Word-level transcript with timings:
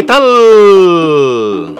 ¿qué 0.00 0.06
tal? 0.06 1.78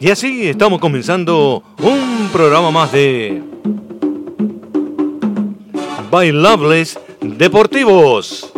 Y 0.00 0.10
así 0.10 0.48
estamos 0.48 0.80
comenzando 0.80 1.62
un 1.78 2.30
programa 2.32 2.72
más 2.72 2.90
de 2.90 3.40
Bailables 6.10 6.98
Deportivos. 7.20 8.52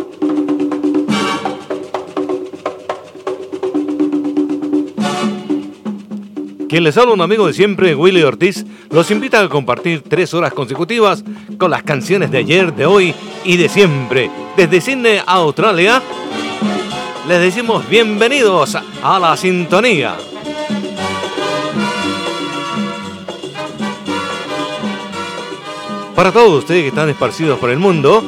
Quien 6.67 6.83
les 6.83 6.97
habla 6.97 7.13
un 7.13 7.21
amigo 7.21 7.45
de 7.45 7.53
siempre, 7.53 7.93
Willy 7.93 8.23
Ortiz, 8.23 8.65
los 8.89 9.11
invita 9.11 9.41
a 9.41 9.47
compartir 9.47 10.01
tres 10.01 10.33
horas 10.33 10.53
consecutivas 10.53 11.23
con 11.59 11.69
las 11.69 11.83
canciones 11.83 12.31
de 12.31 12.39
ayer, 12.39 12.73
de 12.73 12.87
hoy 12.87 13.13
y 13.43 13.57
de 13.57 13.69
siempre. 13.69 14.31
Desde 14.57 14.81
Sydney, 14.81 15.19
Australia, 15.27 16.01
les 17.27 17.39
decimos 17.39 17.87
bienvenidos 17.87 18.77
a 19.01 19.19
la 19.19 19.37
sintonía. 19.37 20.17
Para 26.15 26.31
todos 26.31 26.59
ustedes 26.59 26.81
que 26.81 26.87
están 26.89 27.09
esparcidos 27.09 27.59
por 27.59 27.69
el 27.69 27.79
mundo, 27.79 28.23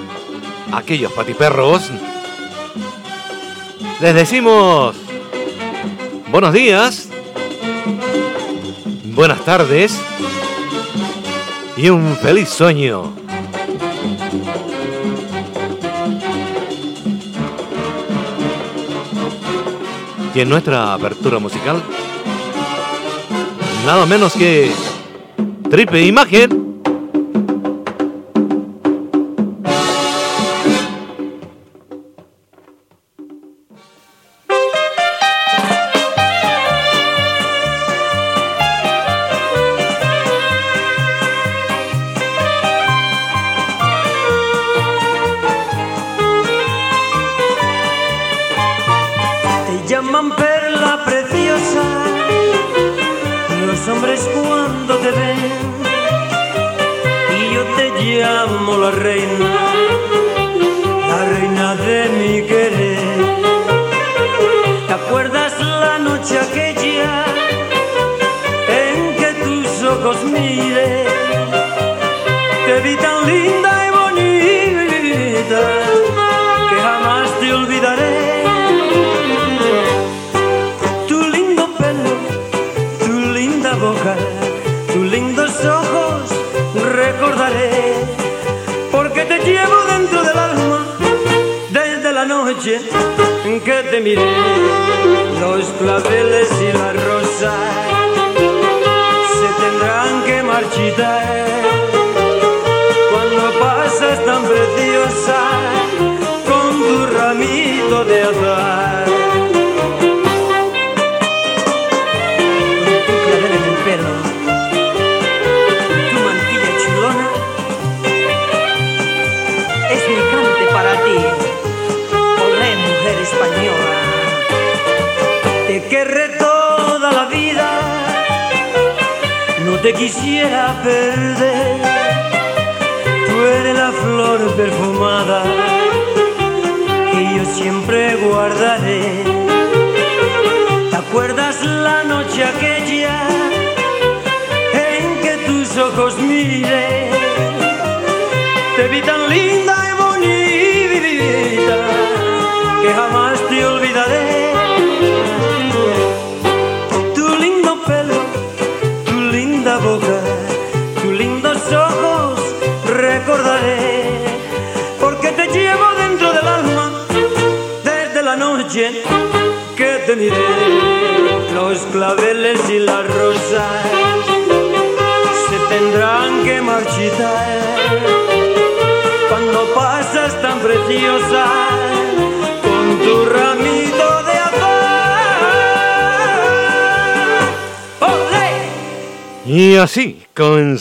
aquellos 0.72 1.12
patiperros, 1.12 1.92
les 4.02 4.16
decimos 4.16 4.96
buenos 6.32 6.54
días, 6.54 7.10
buenas 9.04 9.44
tardes 9.44 10.00
y 11.78 11.90
un 11.90 12.16
feliz 12.18 12.50
sueño. 12.50 13.15
Y 20.36 20.42
en 20.42 20.50
nuestra 20.50 20.94
apertura 20.94 21.40
musical, 21.40 21.82
nada 23.86 24.06
menos 24.06 24.34
que 24.34 24.70
Triple 25.70 26.06
Imagen 26.06 26.65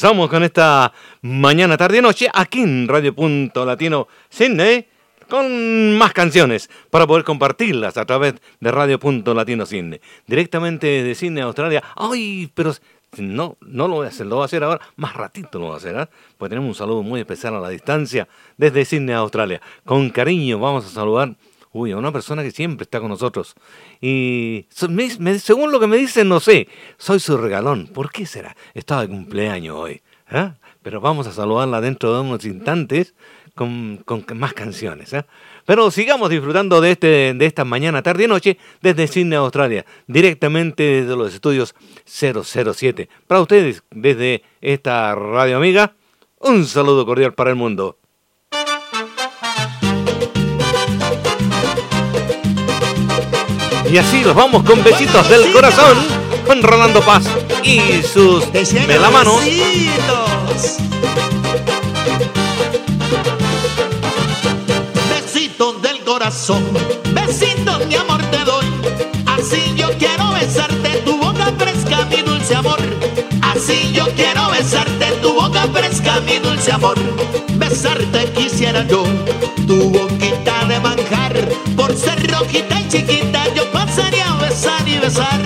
comenzamos 0.04 0.28
con 0.28 0.42
esta 0.42 0.92
mañana, 1.22 1.78
tarde 1.78 2.02
noche 2.02 2.28
aquí 2.30 2.60
en 2.60 2.86
Radio 2.86 3.14
Punto 3.14 3.64
Latino 3.64 4.06
Sydney 4.28 4.86
con 5.30 5.96
más 5.96 6.12
canciones 6.12 6.68
para 6.90 7.06
poder 7.06 7.24
compartirlas 7.24 7.96
a 7.96 8.04
través 8.04 8.34
de 8.60 8.70
Radio 8.70 8.98
Punto 8.98 9.32
Latino 9.32 9.64
Sydney. 9.64 9.98
Directamente 10.26 11.02
de 11.02 11.14
Sydney, 11.14 11.42
Australia. 11.42 11.82
¡Ay! 11.96 12.50
Pero 12.52 12.74
no, 13.16 13.56
no 13.62 13.88
lo 13.88 13.94
voy 13.94 14.04
a 14.04 14.10
hacer, 14.10 14.26
lo 14.26 14.36
voy 14.36 14.42
a 14.42 14.44
hacer 14.44 14.62
ahora, 14.62 14.82
más 14.96 15.14
ratito 15.14 15.58
lo 15.58 15.68
voy 15.68 15.74
a 15.74 15.78
hacer, 15.78 15.96
¿eh? 15.96 16.06
Pues 16.36 16.50
tenemos 16.50 16.68
un 16.68 16.74
saludo 16.74 17.02
muy 17.02 17.20
especial 17.20 17.54
a 17.54 17.60
la 17.60 17.70
distancia 17.70 18.28
desde 18.58 18.84
Sydney, 18.84 19.14
Australia. 19.14 19.62
Con 19.86 20.10
cariño 20.10 20.58
vamos 20.58 20.84
a 20.84 20.90
saludar 20.90 21.34
Uy, 21.74 21.90
a 21.90 21.96
una 21.96 22.12
persona 22.12 22.44
que 22.44 22.52
siempre 22.52 22.84
está 22.84 23.00
con 23.00 23.08
nosotros. 23.08 23.56
Y 24.00 24.66
según 24.70 25.72
lo 25.72 25.80
que 25.80 25.88
me 25.88 25.96
dicen, 25.96 26.28
no 26.28 26.38
sé, 26.38 26.68
soy 26.98 27.18
su 27.18 27.36
regalón. 27.36 27.88
¿Por 27.88 28.12
qué 28.12 28.26
será? 28.26 28.56
Estaba 28.74 29.00
de 29.00 29.08
cumpleaños 29.08 29.74
hoy. 29.76 30.00
¿eh? 30.30 30.52
Pero 30.82 31.00
vamos 31.00 31.26
a 31.26 31.32
saludarla 31.32 31.80
dentro 31.80 32.14
de 32.14 32.20
unos 32.20 32.44
instantes 32.44 33.14
con, 33.56 34.04
más 34.36 34.52
canciones. 34.52 35.12
¿eh? 35.14 35.24
Pero 35.66 35.90
sigamos 35.90 36.30
disfrutando 36.30 36.80
de, 36.80 36.92
este, 36.92 37.34
de 37.34 37.44
esta 37.44 37.64
mañana, 37.64 38.02
tarde 38.04 38.22
y 38.22 38.28
noche 38.28 38.56
desde 38.80 39.08
Sydney, 39.08 39.36
Australia, 39.36 39.84
directamente 40.06 41.02
desde 41.02 41.16
los 41.16 41.34
estudios 41.34 41.74
007. 42.04 43.08
Para 43.26 43.40
ustedes, 43.40 43.82
desde 43.90 44.44
esta 44.60 45.12
radio 45.16 45.56
amiga, 45.56 45.96
un 46.38 46.66
saludo 46.66 47.04
cordial 47.04 47.34
para 47.34 47.50
el 47.50 47.56
mundo. 47.56 47.98
Y 53.94 53.98
así 53.98 54.22
nos 54.22 54.34
vamos 54.34 54.64
con 54.64 54.82
besitos 54.82 55.28
del 55.28 55.52
corazón 55.52 55.96
con 56.48 56.60
Rolando 56.64 57.00
Paz 57.00 57.26
y 57.62 58.02
sus 58.02 58.42
melamanos. 58.88 59.40
Besitos 65.08 65.80
del 65.80 66.00
corazón. 66.00 66.64
Besitos, 67.12 67.86
mi 67.86 67.94
amor, 67.94 68.20
te 68.32 68.38
doy. 68.38 68.66
Así 69.26 69.72
yo 69.76 69.88
quiero 69.96 70.32
besarte, 70.32 71.02
tu 71.04 71.16
boca 71.16 71.52
fresca, 71.56 72.04
mi 72.06 72.22
dulce 72.22 72.56
amor. 72.56 72.80
Así 73.42 73.92
yo 73.92 74.06
quiero 74.16 74.50
besarte, 74.50 75.06
tu 75.22 75.34
boca 75.34 75.68
fresca, 75.72 76.18
mi 76.26 76.38
dulce 76.40 76.72
amor. 76.72 76.98
Besarte 77.50 78.32
quisiera 78.32 78.84
yo, 78.88 79.04
tu 79.68 79.90
boquita 79.90 80.64
de 80.64 80.80
manjar. 80.80 81.53
Rojita 82.38 82.80
y 82.80 82.88
chiquita, 82.88 83.54
yo 83.54 83.70
pasaría 83.70 84.28
a 84.28 84.36
besar 84.38 84.88
y 84.88 84.98
besar. 84.98 85.40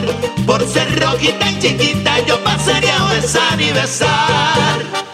Por 0.46 0.66
ser 0.66 0.98
rojita 0.98 1.50
y 1.50 1.58
chiquita, 1.58 2.18
yo 2.26 2.42
pasaría 2.42 2.96
a 2.96 3.12
besar 3.12 3.60
y 3.60 3.70
besar. 3.72 5.07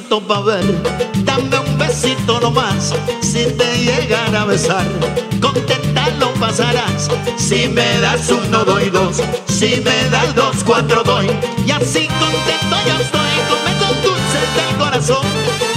Ver, 0.00 0.64
dame 1.24 1.58
un 1.58 1.78
besito 1.78 2.40
nomás. 2.40 2.92
Si 3.20 3.44
te 3.44 3.84
llegara 3.84 4.42
a 4.42 4.44
besar, 4.44 4.84
contenta 5.40 6.08
lo 6.18 6.32
pasarás. 6.34 7.08
Si 7.36 7.68
me 7.68 8.00
das 8.00 8.28
uno, 8.28 8.64
doy 8.64 8.90
dos. 8.90 9.22
Si 9.46 9.80
me 9.84 10.10
das 10.10 10.34
dos, 10.34 10.64
cuatro, 10.64 11.02
doy. 11.04 11.30
Y 11.66 11.70
así 11.70 12.08
contento 12.08 12.76
yo 12.86 12.94
estoy 13.02 13.30
esos 13.38 14.02
dulces 14.02 14.48
del 14.56 14.76
corazón. 14.78 15.26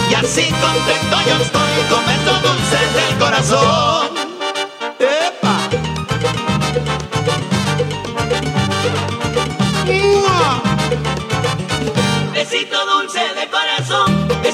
Y 0.09 0.13
así 0.15 0.49
contento 0.49 1.17
yo 1.27 1.35
estoy 1.43 1.71
esos 2.15 2.41
dulces 2.41 2.93
del 2.95 3.17
corazón. 3.19 4.16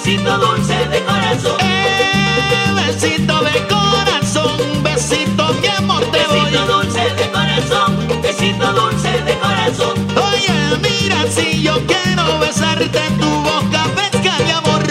Besito 0.03 0.37
dulce 0.37 0.73
de 0.89 1.03
corazón. 1.05 1.57
Eh, 1.61 2.73
besito 2.75 3.39
de 3.41 3.67
corazón, 3.67 4.83
besito 4.83 5.53
mi 5.61 5.67
amor 5.67 6.01
te 6.11 6.17
Besito 6.19 6.65
doy. 6.65 6.83
dulce 6.83 7.09
de 7.15 7.31
corazón, 7.31 8.21
besito 8.21 8.73
dulce 8.73 9.21
de 9.21 9.37
corazón. 9.39 9.93
Oye, 10.29 10.77
mira 10.81 11.25
si 11.29 11.61
yo 11.63 11.79
quiero 11.87 12.39
besarte 12.39 12.99
tu 13.19 13.29
boca 13.29 13.85
fresca 13.95 14.37
mi 14.43 14.51
amor. 14.51 14.83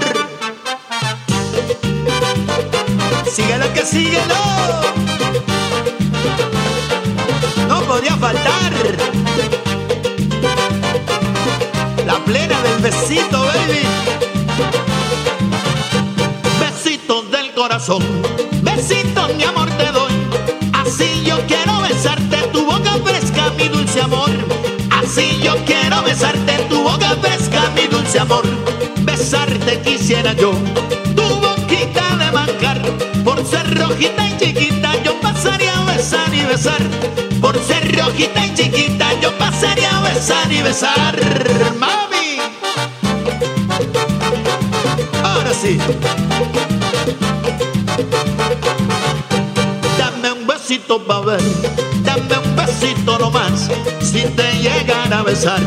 Síguelo 3.31 3.73
que 3.75 3.85
síguelo. 3.85 4.35
No 7.69 7.81
podía 7.83 8.17
faltar. 8.17 8.73
La 12.07 12.17
plena 12.25 12.61
del 12.63 12.79
besito, 12.83 13.41
baby. 13.45 13.87
Besitos, 17.73 19.35
mi 19.35 19.45
amor, 19.45 19.67
te 19.79 19.91
doy. 19.93 20.13
Así 20.75 21.23
yo 21.25 21.39
quiero 21.47 21.81
besarte 21.81 22.37
tu 22.53 22.67
boca 22.67 22.99
fresca, 23.03 23.51
mi 23.57 23.67
dulce 23.69 24.03
amor. 24.03 24.29
Así 24.91 25.41
yo 25.43 25.57
quiero 25.65 26.03
besarte 26.03 26.53
tu 26.69 26.83
boca 26.83 27.17
fresca, 27.23 27.71
mi 27.75 27.87
dulce 27.87 28.19
amor. 28.19 28.45
Besarte 29.01 29.81
quisiera 29.81 30.35
yo, 30.35 30.53
tu 31.17 31.23
boquita 31.23 32.17
de 32.19 32.31
manjar. 32.31 32.83
Por 33.25 33.43
ser 33.47 33.75
rojita 33.79 34.29
y 34.29 34.37
chiquita, 34.37 35.03
yo 35.03 35.19
pasaría 35.23 35.75
a 35.75 35.85
besar 35.87 36.35
y 36.35 36.45
besar. 36.45 36.83
Por 37.41 37.59
ser 37.59 37.97
rojita 37.97 38.47
y 38.49 38.55
chiquita, 38.55 39.19
yo 39.23 39.33
pasaría 39.39 39.97
a 39.97 40.03
besar 40.03 40.53
y 40.53 40.61
besar. 40.61 41.19
Mami. 41.79 42.12
Besito 50.99 51.23
ver, 51.23 51.41
dame 52.05 52.37
un 52.39 52.55
besito 52.55 53.19
nomás. 53.19 53.71
Si 54.03 54.25
te 54.37 54.53
llegara 54.61 55.21
a 55.21 55.23
besar, 55.23 55.63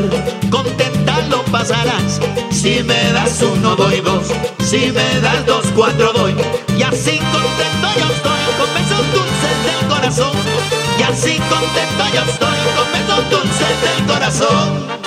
contenta 0.51 1.19
lo 1.29 1.41
pasarás. 1.45 2.19
Si 2.51 2.83
me 2.83 3.11
das 3.11 3.41
uno, 3.41 3.75
doy 3.75 4.01
dos. 4.01 4.27
Si 4.63 4.91
me 4.91 5.19
das 5.21 5.43
dos, 5.47 5.65
cuatro, 5.75 6.13
doy. 6.13 6.35
Y 6.77 6.83
así 6.83 7.17
contento 7.17 7.87
yo 7.97 8.05
estoy 8.13 8.41
con 8.59 8.73
besos 8.75 9.05
dulces 9.13 9.57
del 9.65 9.87
corazón. 9.89 10.37
Y 10.99 11.03
así 11.03 11.39
contento 11.49 12.03
yo 12.13 12.21
estoy 12.31 12.57
con 12.75 12.91
besos 12.93 13.29
dulces 13.31 13.81
del 13.81 14.05
corazón. 14.05 15.04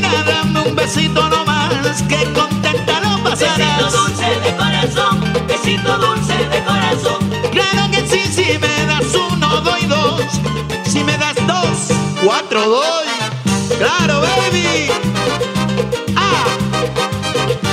Mira, 0.00 0.22
dame 0.24 0.60
un 0.60 0.74
besito 0.76 1.28
nomás, 1.28 2.02
que 2.08 2.24
contenta 2.32 3.00
lo 3.00 3.22
Besito 3.22 3.46
pasarás. 3.46 3.92
dulce 3.92 4.40
de 4.44 4.56
corazón, 4.56 5.20
besito 5.46 5.98
dulce 5.98 6.34
de 6.52 6.64
corazón. 6.64 7.18
Claro 7.52 7.90
que 7.90 8.06
sí, 8.06 8.20
si 8.32 8.58
me 8.58 8.86
das 8.86 9.14
uno, 9.14 9.60
doy 9.60 9.84
dos. 9.86 10.22
Si 10.90 11.02
me 11.04 11.16
das 11.18 11.34
dos, 11.46 11.96
cuatro 12.24 12.68
doy. 12.68 13.08
Claro, 13.78 14.20
baby. 14.20 14.88
Ah, 16.16 16.44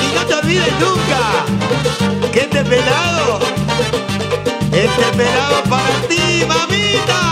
y 0.04 0.16
no 0.16 0.22
te 0.26 0.34
olvides 0.36 0.74
nunca 0.80 2.32
que 2.32 2.42
este 2.42 2.64
pelado, 2.64 3.40
este 4.72 5.06
pelado 5.18 5.64
para 5.70 5.96
ti, 6.10 6.44
mamita. 6.48 7.25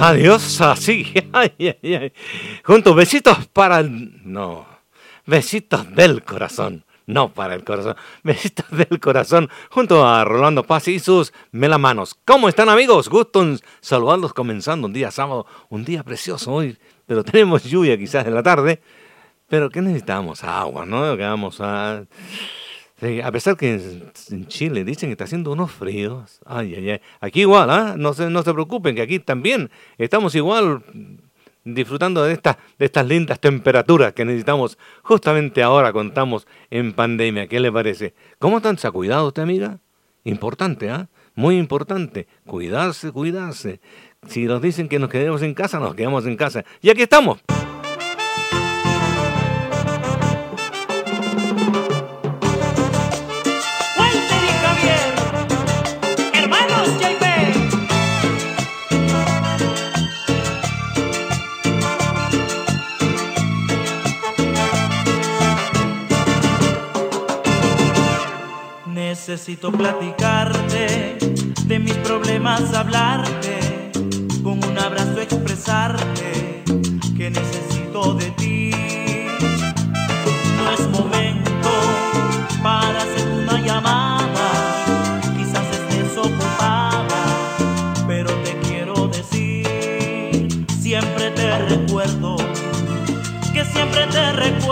Adiós. 0.00 0.60
Así. 0.60 1.12
Ay, 1.32 1.52
ay, 1.58 2.12
besitos 2.94 3.46
para 3.48 3.80
el... 3.80 4.20
No, 4.24 4.66
besitos 5.26 5.94
del 5.94 6.22
corazón. 6.22 6.84
No 7.06 7.32
para 7.32 7.54
el 7.54 7.64
corazón. 7.64 7.96
Besitos 8.22 8.66
del 8.70 9.00
corazón. 9.00 9.50
Junto 9.68 10.06
a 10.06 10.24
Rolando 10.24 10.62
Paz 10.62 10.86
y 10.86 11.00
sus 11.00 11.32
melamanos. 11.50 12.16
¿Cómo 12.24 12.48
están 12.48 12.68
amigos? 12.68 13.08
Gusto 13.08 13.44
saludarlos 13.80 14.32
comenzando 14.32 14.86
un 14.86 14.92
día 14.92 15.10
sábado. 15.10 15.44
Un 15.70 15.84
día 15.84 16.04
precioso 16.04 16.52
hoy. 16.52 16.78
Pero 17.06 17.24
tenemos 17.24 17.64
lluvia 17.64 17.98
quizás 17.98 18.26
en 18.28 18.34
la 18.34 18.44
tarde. 18.44 18.80
Pero 19.48 19.70
¿qué 19.70 19.82
necesitamos? 19.82 20.44
Agua, 20.44 20.86
¿no? 20.86 21.16
Que 21.16 21.24
vamos 21.24 21.60
a... 21.60 22.04
Sí, 23.00 23.20
a 23.22 23.32
pesar 23.32 23.56
que 23.56 23.72
en, 24.30 24.46
Chile 24.46 24.84
dicen 24.84 25.08
que 25.08 25.12
está 25.12 25.24
haciendo 25.24 25.52
unos 25.52 25.70
fríos. 25.70 26.40
Ay, 26.44 26.74
ay, 26.76 26.90
ay. 26.90 27.00
Aquí 27.20 27.40
igual, 27.40 27.70
¿ah? 27.70 27.94
No 27.96 28.12
se, 28.12 28.28
no 28.28 28.42
se 28.42 28.52
preocupen, 28.52 28.94
que 28.94 29.00
aquí 29.00 29.18
también 29.18 29.70
estamos 29.96 30.34
igual 30.34 30.82
disfrutando 31.64 32.24
de, 32.24 32.38
estas 32.78 33.06
lindas 33.06 33.38
temperaturas 33.40 34.12
que 34.14 34.24
necesitamos 34.24 34.78
justamente 35.02 35.62
ahora 35.62 35.92
contamos 35.92 36.46
en 36.70 36.92
pandemia. 36.92 37.46
¿Qué 37.46 37.58
le 37.58 37.72
parece? 37.72 38.14
¿Cómo 38.38 38.58
están? 38.58 38.76
¿Se 38.76 38.86
ha 38.86 38.90
cuidado 38.90 39.28
usted, 39.28 39.42
amiga? 39.42 39.78
Importante, 40.24 40.90
¿ah? 40.90 41.08
Muy 41.34 41.56
importante. 41.56 42.26
Cuidarse, 42.44 43.12
cuidarse. 43.12 43.80
Si 44.26 44.44
nos 44.44 44.60
dicen 44.60 44.88
que 44.88 44.98
nos 44.98 45.08
quedemos 45.08 45.40
en 45.40 45.54
casa, 45.54 45.78
nos 45.78 45.94
quedamos 45.94 46.26
en 46.26 46.36
casa. 46.36 46.64
Y 46.82 46.90
aquí 46.90 47.02
estamos. 47.02 47.40
Necesito 69.30 69.70
platicarte 69.70 71.16
de 71.66 71.78
mis 71.78 71.94
problemas, 71.98 72.74
hablarte, 72.74 73.92
con 74.42 74.58
un 74.64 74.76
abrazo 74.76 75.20
expresarte 75.20 76.64
que 77.16 77.30
necesito 77.30 78.14
de 78.14 78.28
ti. 78.32 78.70
No 80.56 80.72
es 80.72 80.80
momento 80.88 81.70
para 82.60 83.02
hacer 83.02 83.28
una 83.28 83.60
llamada, 83.64 84.50
quizás 85.38 85.64
estés 85.78 86.18
ocupada, 86.18 87.04
pero 88.08 88.30
te 88.42 88.58
quiero 88.66 89.06
decir, 89.06 90.66
siempre 90.80 91.30
te 91.30 91.56
recuerdo, 91.68 92.36
que 93.52 93.64
siempre 93.64 94.08
te 94.08 94.32
recuerdo, 94.32 94.69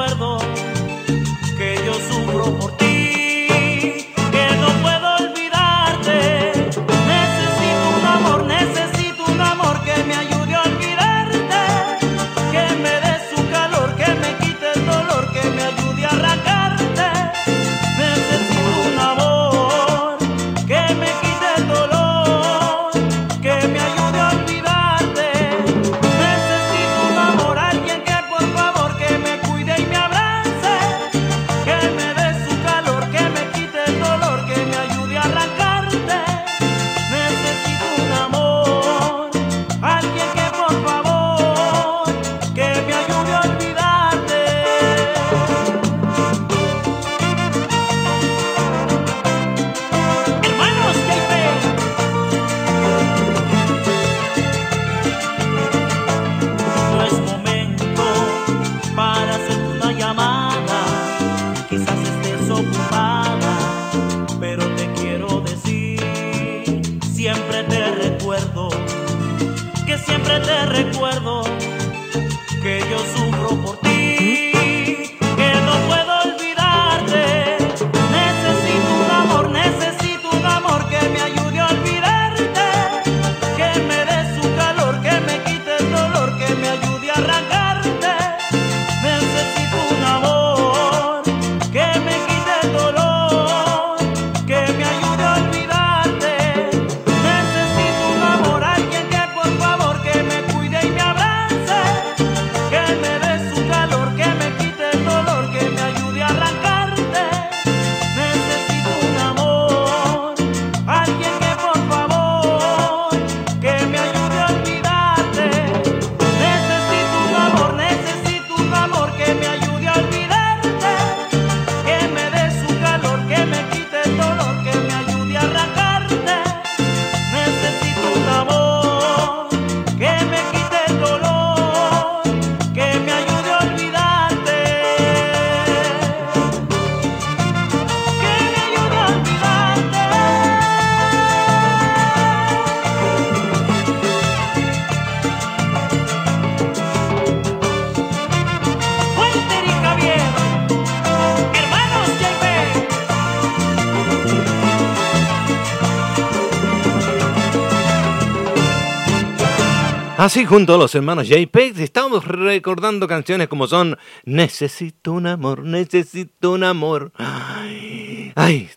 Así 160.28 160.44
junto 160.44 160.74
a 160.74 160.76
los 160.76 160.94
hermanos 160.94 161.26
JPEG 161.26 161.80
estamos 161.80 162.22
recordando 162.26 163.08
canciones 163.08 163.48
como 163.48 163.66
son 163.66 163.96
Necesito 164.26 165.14
un 165.14 165.26
amor, 165.26 165.64
necesito 165.64 166.52
un 166.52 166.64
amor. 166.64 167.12
Ay, 167.16 168.30
ay 168.36 168.68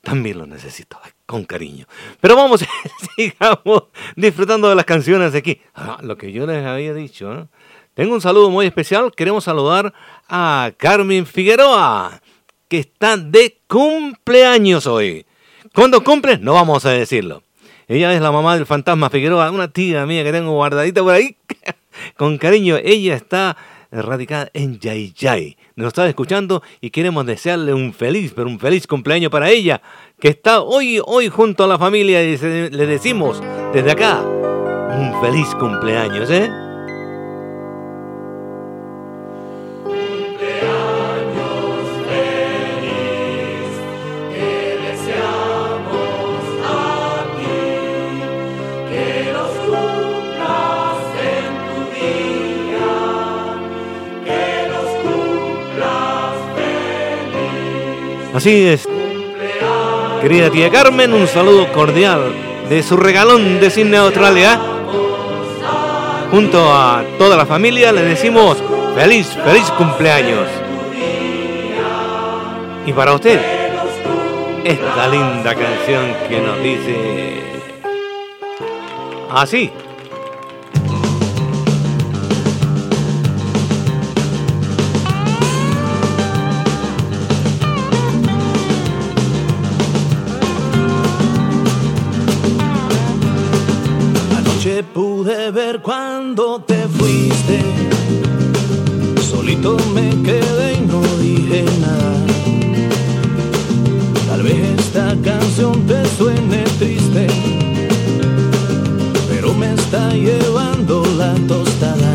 también 0.00 0.38
lo 0.38 0.46
necesito, 0.46 0.98
con 1.26 1.44
cariño. 1.44 1.84
Pero 2.18 2.34
vamos, 2.34 2.64
sigamos 3.14 3.82
disfrutando 4.16 4.70
de 4.70 4.74
las 4.74 4.86
canciones 4.86 5.34
aquí. 5.34 5.60
Ah, 5.74 5.98
lo 6.00 6.16
que 6.16 6.32
yo 6.32 6.46
les 6.46 6.64
había 6.64 6.94
dicho, 6.94 7.50
Tengo 7.92 8.14
un 8.14 8.22
saludo 8.22 8.48
muy 8.48 8.64
especial. 8.64 9.12
Queremos 9.14 9.44
saludar 9.44 9.92
a 10.30 10.72
Carmen 10.78 11.26
Figueroa, 11.26 12.22
que 12.68 12.78
está 12.78 13.18
de 13.18 13.60
cumpleaños 13.66 14.86
hoy. 14.86 15.26
¿Cuándo 15.74 16.02
cumple? 16.02 16.38
No 16.38 16.54
vamos 16.54 16.86
a 16.86 16.92
decirlo. 16.92 17.42
Ella 17.88 18.12
es 18.12 18.20
la 18.20 18.32
mamá 18.32 18.56
del 18.56 18.66
fantasma 18.66 19.10
Figueroa, 19.10 19.50
una 19.50 19.68
tía 19.68 20.06
mía 20.06 20.24
que 20.24 20.32
tengo 20.32 20.52
guardadita 20.52 21.02
por 21.02 21.14
ahí. 21.14 21.36
Con 22.16 22.36
cariño, 22.38 22.76
ella 22.82 23.14
está 23.14 23.56
radicada 23.92 24.50
en 24.54 24.78
Yayay. 24.78 25.56
Nos 25.76 25.88
está 25.88 26.08
escuchando 26.08 26.62
y 26.80 26.90
queremos 26.90 27.24
desearle 27.26 27.72
un 27.72 27.92
feliz, 27.92 28.32
pero 28.34 28.48
un 28.48 28.58
feliz 28.58 28.86
cumpleaños 28.86 29.30
para 29.30 29.50
ella, 29.50 29.80
que 30.18 30.28
está 30.28 30.62
hoy, 30.62 31.00
hoy 31.04 31.28
junto 31.28 31.64
a 31.64 31.66
la 31.68 31.78
familia 31.78 32.22
y 32.22 32.36
le 32.36 32.86
decimos 32.86 33.42
desde 33.72 33.92
acá, 33.92 34.20
un 34.22 35.20
feliz 35.20 35.54
cumpleaños, 35.54 36.30
¿eh? 36.30 36.65
Así 58.36 58.66
es. 58.66 58.86
Querida 60.20 60.50
tía 60.50 60.70
Carmen, 60.70 61.14
un 61.14 61.26
saludo 61.26 61.72
cordial 61.72 62.20
de 62.68 62.82
su 62.82 62.98
regalón 62.98 63.60
de 63.60 63.70
Cine 63.70 63.96
Australia. 63.96 64.60
Junto 66.30 66.70
a 66.70 67.02
toda 67.16 67.34
la 67.34 67.46
familia 67.46 67.92
le 67.92 68.02
decimos 68.02 68.58
feliz, 68.94 69.28
feliz 69.42 69.70
cumpleaños. 69.78 70.48
Y 72.84 72.92
para 72.92 73.14
usted, 73.14 73.40
esta 74.64 75.08
linda 75.08 75.54
canción 75.54 76.14
que 76.28 76.38
nos 76.38 76.62
dice 76.62 77.40
así. 79.30 79.72
Pude 95.66 95.72
ver 95.72 95.82
cuando 95.82 96.60
te 96.60 96.76
fuiste. 96.88 97.60
Solito 99.30 99.76
me 99.94 100.10
quedé 100.22 100.74
y 100.74 100.86
no 100.86 101.00
dije 101.18 101.64
nada. 101.80 102.14
Tal 104.28 104.42
vez 104.42 104.78
esta 104.78 105.14
canción 105.22 105.86
te 105.86 106.04
suene 106.16 106.64
triste, 106.78 107.26
pero 109.28 109.54
me 109.54 109.74
está 109.74 110.10
llevando 110.10 111.04
la 111.16 111.34
tostada. 111.46 112.12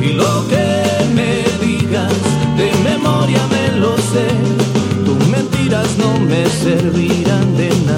Y 0.00 0.12
lo 0.12 0.46
que 0.48 0.66
me 1.14 1.44
digas 1.64 2.12
de 2.56 2.70
memoria 2.90 3.40
me 3.50 3.80
lo 3.80 3.96
sé, 3.96 4.28
tus 5.04 5.28
mentiras 5.28 5.88
no 5.98 6.18
me 6.20 6.46
servirán 6.48 7.56
de 7.56 7.68
nada. 7.86 7.91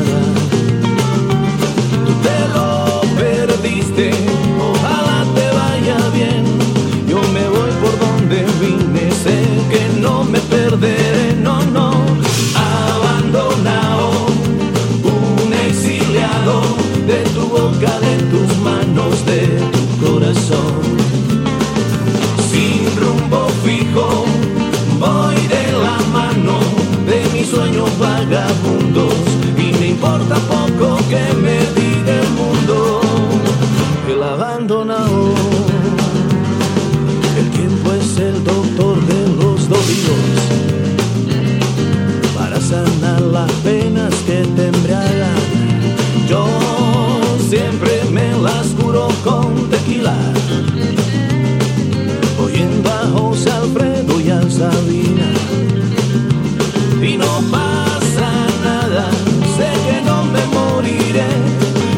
Y 57.02 57.14
a 57.14 57.18
no 57.18 57.32
pasa 57.50 58.28
nada, 58.62 59.10
sé 59.56 59.68
que 59.86 60.00
no 60.02 60.24
me 60.24 60.44
moriré, 60.46 61.28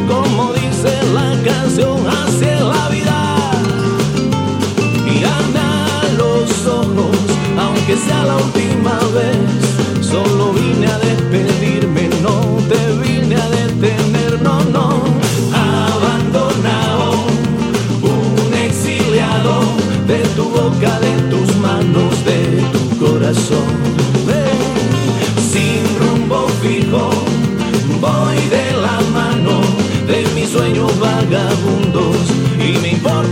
como 0.08 0.52
dice 0.52 0.92
la 1.14 1.28
canción. 1.44 1.96
que 7.86 7.96
sea 7.96 8.24
la 8.24 8.36
última 8.36 8.98
vez. 9.14 10.04
Solo 10.04 10.55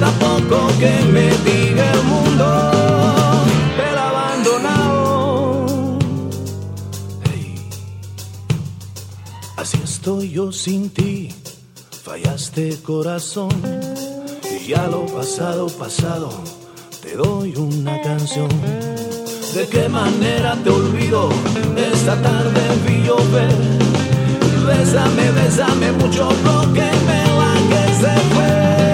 importa 0.04 0.18
poco 0.18 0.68
que 0.78 1.04
me 1.12 1.28
diga 1.50 1.92
el 1.92 2.02
mundo. 2.04 2.74
estoy 9.82 10.30
yo 10.30 10.52
sin 10.52 10.90
ti? 10.90 11.30
Fallaste 12.04 12.76
corazón 12.82 13.48
y 14.44 14.68
ya 14.68 14.86
lo 14.86 15.06
pasado, 15.06 15.66
pasado, 15.68 16.28
te 17.00 17.16
doy 17.16 17.54
una 17.56 18.02
canción. 18.02 18.50
¿De 19.54 19.66
qué 19.66 19.88
manera 19.88 20.58
te 20.62 20.68
olvido? 20.68 21.30
Esta 21.90 22.20
tarde 22.20 22.60
vi 22.86 23.06
llover. 23.06 23.56
Bésame, 24.66 25.30
bésame 25.30 25.92
mucho 25.92 26.28
porque 26.44 26.86
me 27.06 27.20
la 27.38 27.54
que 27.70 27.84
se 28.00 28.14
fue. 28.34 28.93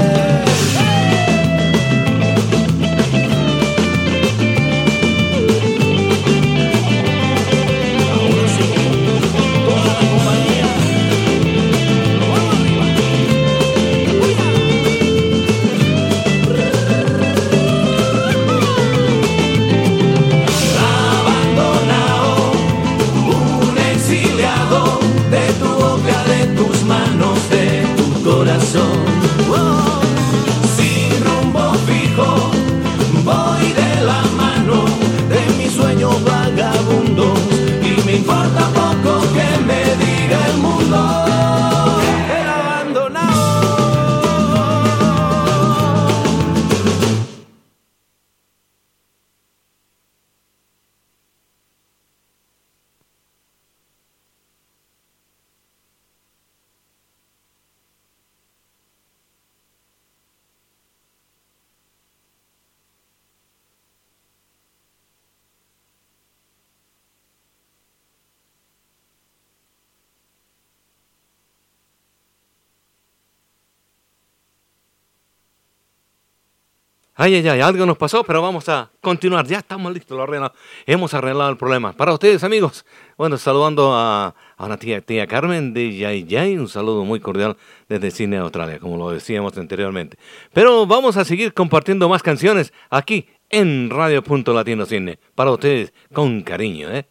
Ay, 77.22 77.34
ay, 77.34 77.46
ay, 77.48 77.60
algo 77.60 77.84
nos 77.84 77.98
pasó, 77.98 78.24
pero 78.24 78.40
vamos 78.40 78.66
a 78.70 78.90
continuar. 79.02 79.46
Ya 79.46 79.58
estamos 79.58 79.92
listos, 79.92 80.16
lo 80.16 80.22
arreglamos. 80.22 80.56
Hemos 80.86 81.12
arreglado 81.12 81.50
el 81.50 81.58
problema. 81.58 81.92
Para 81.92 82.14
ustedes, 82.14 82.42
amigos, 82.44 82.86
bueno, 83.18 83.36
saludando 83.36 83.92
a, 83.92 84.34
a 84.56 84.64
una 84.64 84.78
tía, 84.78 85.02
tía 85.02 85.26
Carmen 85.26 85.74
de 85.74 85.98
Yay 85.98 86.24
Yay, 86.24 86.56
un 86.56 86.66
saludo 86.66 87.04
muy 87.04 87.20
cordial 87.20 87.58
desde 87.90 88.10
Cine 88.10 88.38
Australia, 88.38 88.78
como 88.78 88.96
lo 88.96 89.10
decíamos 89.10 89.58
anteriormente. 89.58 90.16
Pero 90.54 90.86
vamos 90.86 91.18
a 91.18 91.26
seguir 91.26 91.52
compartiendo 91.52 92.08
más 92.08 92.22
canciones 92.22 92.72
aquí 92.88 93.28
en 93.50 93.90
Radio 93.90 94.24
Punto 94.24 94.54
Latino 94.54 94.86
Cine. 94.86 95.18
Para 95.34 95.50
ustedes, 95.50 95.92
con 96.14 96.40
cariño, 96.40 96.90
¿eh? 96.90 97.06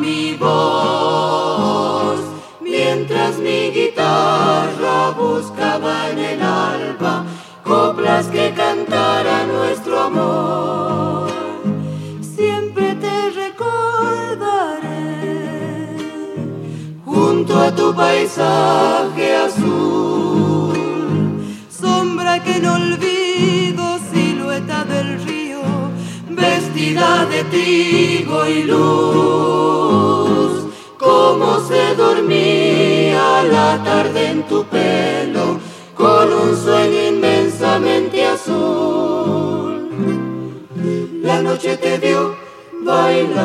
Mi 0.00 0.34
voz. 0.34 2.20
Mientras 2.60 3.38
mi 3.38 3.70
guitarra 3.70 5.10
buscaba 5.16 6.10
en 6.10 6.18
el 6.18 6.42
alba 6.42 7.24
coplas 7.64 8.26
que 8.28 8.52
cantaran 8.54 9.48
nuestro 9.48 10.00
amor 10.00 11.28
siempre 12.20 12.94
te 12.94 13.30
recordaré 13.30 14.78
junto 17.04 17.60
a 17.60 17.74
tu 17.74 17.94
paisaje 17.94 19.36
azul, 19.36 20.72
sombra 21.68 22.42
que 22.42 22.60
no 22.60 22.78
vestida 26.40 27.26
de 27.26 27.44
trigo 27.44 28.46
y 28.46 28.62
luz, 28.64 30.52
como 30.98 31.60
se 31.60 31.94
dormía 31.96 33.42
la 33.44 33.82
tarde 33.84 34.20
en 34.30 34.42
tu 34.44 34.64
pelo, 34.64 35.58
con 35.94 36.32
un 36.32 36.56
sueño 36.56 37.00
inmensamente 37.08 38.24
azul 38.24 38.98
la 41.28 41.42
noche 41.42 41.76
te 41.76 41.98
vio 41.98 42.34
bailar. 42.84 43.42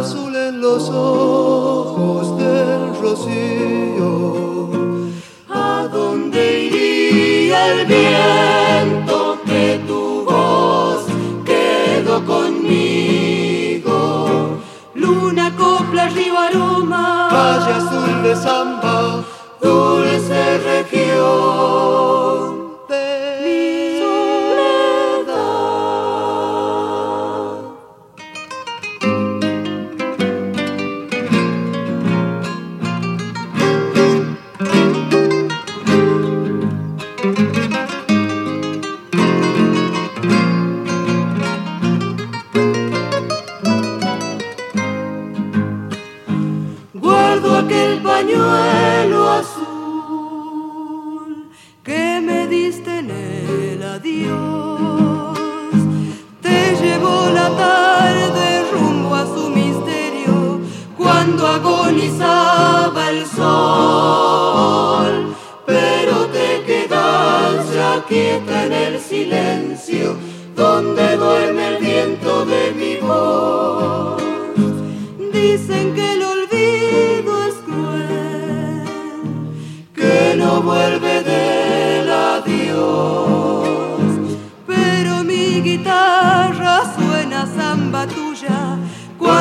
azul 0.00 0.34
en 0.34 0.60
los 0.60 0.88
ojos 0.88 2.38
del 2.38 2.82
rocío. 3.02 4.10
¿A 5.48 5.86
dónde 5.92 6.40
iría 6.66 7.58
el 7.72 7.86
viento 7.86 8.65
Calle 17.36 17.72
azul 17.80 18.22
de 18.22 18.34
samba 18.34 18.96
dulce 19.60 20.42
región 20.70 22.45
agonizaba 61.56 63.10
el 63.10 63.26
sol. 63.26 65.14
Pero 65.66 66.26
te 66.26 66.62
quedaste 66.66 67.66
quieta 68.08 68.66
en 68.66 68.72
el 68.72 69.00
silencio 69.00 70.16
donde 70.54 71.16
duerme 71.16 71.68
el 71.68 71.78
viento 71.78 72.44
de 72.44 72.72
mi 72.72 72.96
voz. 72.96 74.22
Dicen 75.32 75.94
que 75.94 76.12
el 76.12 76.22
olvido 76.22 77.32
es 77.48 77.54
cruel, 77.66 78.84
que 79.94 80.34
no 80.36 80.62
vuelve 80.62 81.05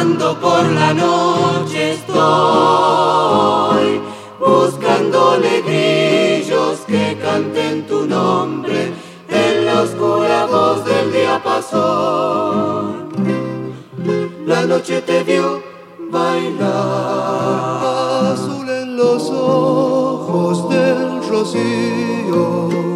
cuando 0.06 0.40
por 0.40 0.64
la 0.72 0.94
noche 0.94 1.94
estoy 1.94 2.14
buscándole 4.40 5.64
grillos 5.64 6.82
que 6.88 7.18
canten 7.20 7.88
tu 7.88 8.06
nombre 8.06 8.94
en 9.30 9.66
la 9.66 9.82
oscura 9.82 10.46
voz 10.46 10.86
del 10.86 11.12
diapasón. 11.12 13.10
La 14.46 14.66
noche 14.66 15.02
te 15.02 15.24
vio 15.24 15.64
bailar. 16.12 16.66
azul 18.34 18.70
en 18.70 18.96
los 18.96 19.28
ojos 19.32 20.70
del 20.70 21.28
rocío. 21.28 22.95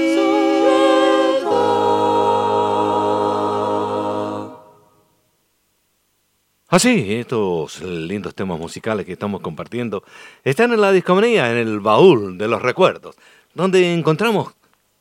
Así, 6.72 7.16
estos 7.16 7.82
lindos 7.82 8.36
temas 8.36 8.60
musicales 8.60 9.06
que 9.06 9.14
estamos 9.14 9.42
compartiendo 9.42 10.04
están 10.44 10.72
en 10.72 10.82
la 10.82 10.92
discomanía, 10.92 11.52
en 11.52 11.58
el 11.58 11.80
baúl 11.80 12.38
de 12.38 12.48
los 12.48 12.62
recuerdos, 12.62 13.16
donde 13.56 13.92
encontramos 13.92 14.54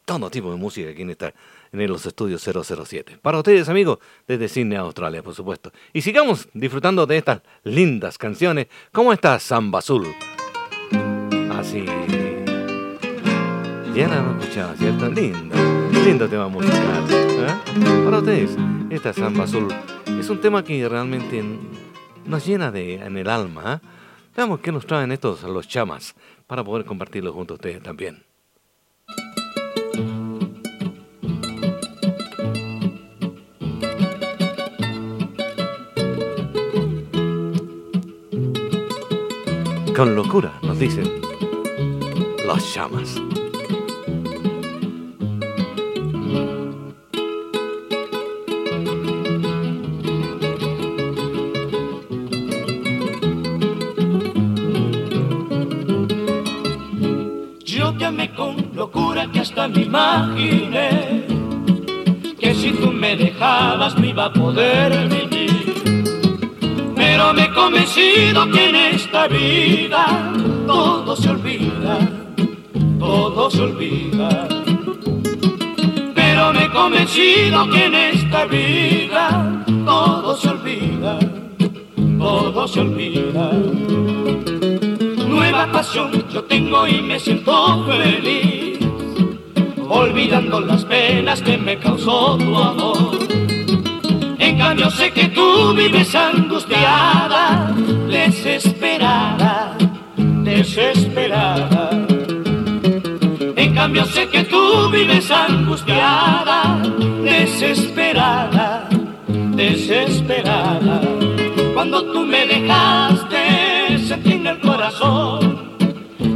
todo 0.06 0.30
tipo 0.30 0.50
de 0.50 0.56
música 0.56 0.90
aquí 0.90 1.02
en, 1.02 1.34
en 1.72 1.86
los 1.88 2.06
estudios 2.06 2.42
007. 2.42 3.18
Para 3.20 3.38
ustedes, 3.38 3.68
amigos, 3.68 3.98
desde 4.26 4.48
Sydney, 4.48 4.78
Australia, 4.78 5.22
por 5.22 5.34
supuesto. 5.34 5.72
Y 5.92 6.02
sigamos 6.02 6.48
disfrutando 6.54 7.06
de 7.06 7.18
estas 7.18 7.42
lindas 7.64 8.18
canciones, 8.18 8.68
como 8.92 9.12
esta 9.12 9.38
Samba 9.38 9.80
Azul. 9.80 10.06
Así. 11.50 11.84
Ya 13.94 14.06
la 14.06 14.18
hemos 14.18 14.42
escuchado, 14.42 14.76
¿cierto? 14.76 15.10
Lindo, 15.10 15.56
lindo 16.04 16.28
tema 16.28 16.48
musical. 16.48 17.04
¿eh? 17.10 18.04
Para 18.04 18.18
ustedes, 18.18 18.56
esta 18.90 19.12
Samba 19.12 19.44
Azul 19.44 19.68
es 20.18 20.30
un 20.30 20.40
tema 20.40 20.62
que 20.62 20.88
realmente 20.88 21.42
nos 22.24 22.46
llena 22.46 22.70
de, 22.70 22.94
en 22.94 23.16
el 23.16 23.28
alma. 23.28 23.80
¿eh? 23.82 23.88
Veamos 24.36 24.60
qué 24.60 24.70
nos 24.70 24.86
traen 24.86 25.10
estos 25.10 25.42
los 25.42 25.66
chamas 25.66 26.14
para 26.46 26.62
poder 26.62 26.84
compartirlo 26.86 27.32
junto 27.32 27.54
a 27.54 27.56
ustedes 27.56 27.82
también. 27.82 28.27
con 39.98 40.14
locura, 40.14 40.52
nos 40.62 40.78
dicen 40.78 41.10
las 42.46 42.72
llamas. 42.72 43.20
Yo 57.64 57.92
te 57.98 58.04
amé 58.04 58.32
con 58.36 58.70
locura 58.76 59.28
que 59.32 59.40
hasta 59.40 59.66
me 59.66 59.82
imaginé 59.82 61.26
que 62.38 62.54
si 62.54 62.70
tú 62.70 62.92
me 62.92 63.16
dejabas 63.16 63.98
me 63.98 64.10
iba 64.10 64.26
a 64.26 64.32
poder 64.32 65.08
vivir 65.08 65.37
pero 67.10 67.32
me 67.32 67.44
he 67.44 67.50
convencido 67.54 68.50
que 68.50 68.68
en 68.68 68.76
esta 68.76 69.28
vida 69.28 70.30
todo 70.66 71.16
se 71.16 71.30
olvida, 71.30 71.98
todo 72.98 73.50
se 73.50 73.62
olvida. 73.62 74.46
Pero 76.14 76.52
me 76.52 76.64
he 76.64 76.70
convencido 76.70 77.70
que 77.70 77.84
en 77.86 77.94
esta 77.94 78.44
vida 78.44 79.64
todo 79.86 80.36
se 80.36 80.48
olvida, 80.50 81.18
todo 82.18 82.68
se 82.68 82.80
olvida 82.80 83.52
nueva 85.28 85.72
pasión 85.72 86.10
yo 86.30 86.44
tengo 86.44 86.86
y 86.86 87.00
me 87.00 87.18
siento 87.18 87.86
feliz, 87.86 88.78
olvidando 89.88 90.60
las 90.60 90.84
penas 90.84 91.40
que 91.40 91.56
me 91.56 91.78
causó 91.78 92.36
tu 92.36 92.54
amor. 92.54 93.27
En 94.58 94.64
cambio 94.64 94.90
sé 94.90 95.12
que 95.12 95.28
tú 95.28 95.72
vives 95.72 96.12
angustiada, 96.16 97.72
desesperada, 98.10 99.76
desesperada. 100.16 101.90
En 103.54 103.74
cambio 103.76 104.04
sé 104.04 104.28
que 104.28 104.42
tú 104.42 104.90
vives 104.90 105.30
angustiada, 105.30 106.82
desesperada, 107.22 108.88
desesperada. 109.28 111.02
Cuando 111.72 112.02
tú 112.12 112.26
me 112.26 112.44
dejaste, 112.44 113.96
sentí 114.00 114.32
en 114.32 114.48
el 114.48 114.58
corazón 114.58 115.68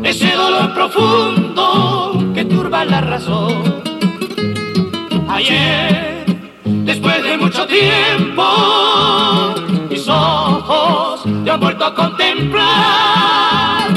ese 0.05 0.31
dolor 0.31 0.73
profundo 0.75 2.33
que 2.35 2.45
turba 2.45 2.85
la 2.85 3.01
razón. 3.01 3.83
Ayer, 5.29 6.12
después 7.03 7.23
de 7.25 7.37
mucho 7.37 7.67
tiempo, 7.67 8.45
mis 9.91 10.09
ojos 10.09 11.25
te 11.45 11.51
han 11.51 11.61
vuelto 11.61 11.85
a 11.85 11.95
contemplar. 11.95 13.89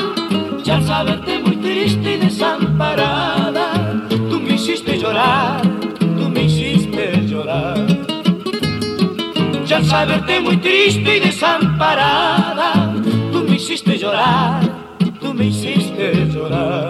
Ya 0.64 0.76
al 0.76 0.84
saberte 0.84 1.40
muy 1.40 1.58
triste 1.58 2.14
y 2.14 2.18
desamparada, 2.18 4.02
tú 4.10 4.40
me 4.42 4.56
hiciste 4.56 4.98
llorar, 4.98 5.62
tú 6.00 6.30
me 6.30 6.44
hiciste 6.44 7.28
llorar. 7.28 7.78
Ya 9.68 9.78
al 9.78 9.86
saberte 9.86 10.40
muy 10.40 10.58
triste 10.58 11.18
y 11.18 11.20
desamparada, 11.20 12.92
tú 13.32 13.46
me 13.48 13.56
hiciste 13.56 13.98
llorar, 14.00 14.62
tú 15.22 15.32
me 15.34 15.46
hiciste 15.46 16.26
llorar. 16.34 16.85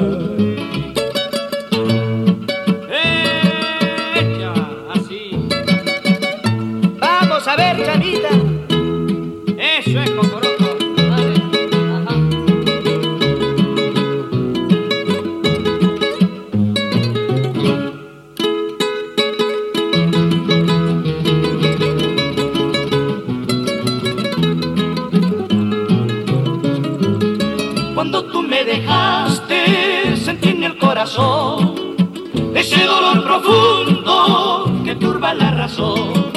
Profundo 33.42 34.84
que 34.84 34.96
turba 34.96 35.34
la 35.34 35.52
razón. 35.52 36.32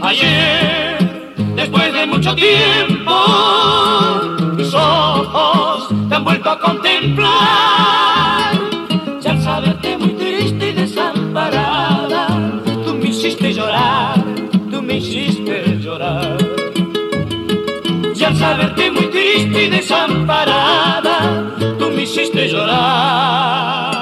Ayer, 0.00 1.34
después 1.56 1.92
de 1.92 2.06
mucho 2.06 2.34
tiempo, 2.34 3.14
mis 4.56 4.72
ojos 4.74 5.88
te 6.08 6.14
han 6.14 6.24
vuelto 6.24 6.50
a 6.50 6.58
contemplar. 6.58 7.30
Ya 9.20 9.32
al 9.32 9.42
saberte 9.42 9.98
muy 9.98 10.10
triste 10.10 10.70
y 10.70 10.72
desamparada, 10.72 12.28
tú 12.84 12.94
me 12.94 13.08
hiciste 13.08 13.52
llorar, 13.52 14.24
tú 14.70 14.82
me 14.82 14.94
hiciste 14.98 15.78
llorar. 15.80 16.36
Y 18.14 18.24
al 18.24 18.36
saberte 18.36 18.90
muy 18.90 19.06
triste 19.06 19.64
y 19.64 19.68
desamparada, 19.68 21.54
tú 21.78 21.90
me 21.90 22.02
hiciste 22.02 22.48
llorar. 22.48 23.97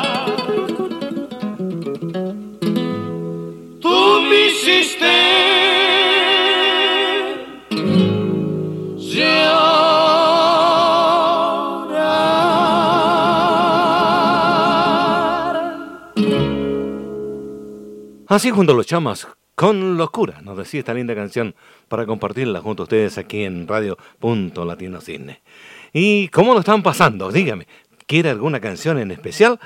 Así 18.36 18.50
junto 18.50 18.72
a 18.74 18.76
los 18.76 18.86
chamas, 18.86 19.26
con 19.54 19.96
locura, 19.96 20.42
nos 20.42 20.58
decía 20.58 20.80
esta 20.80 20.92
linda 20.92 21.14
canción 21.14 21.54
para 21.88 22.04
compartirla 22.04 22.60
junto 22.60 22.82
a 22.82 22.84
ustedes 22.84 23.16
aquí 23.16 23.44
en 23.44 23.66
Radio 23.66 23.96
Punto 24.18 24.66
Latino 24.66 25.00
Cine. 25.00 25.40
¿Y 25.94 26.28
cómo 26.28 26.52
lo 26.52 26.60
están 26.60 26.82
pasando? 26.82 27.32
Dígame, 27.32 27.66
¿quiere 28.06 28.28
alguna 28.28 28.60
canción 28.60 28.98
en 28.98 29.10
especial? 29.10 29.58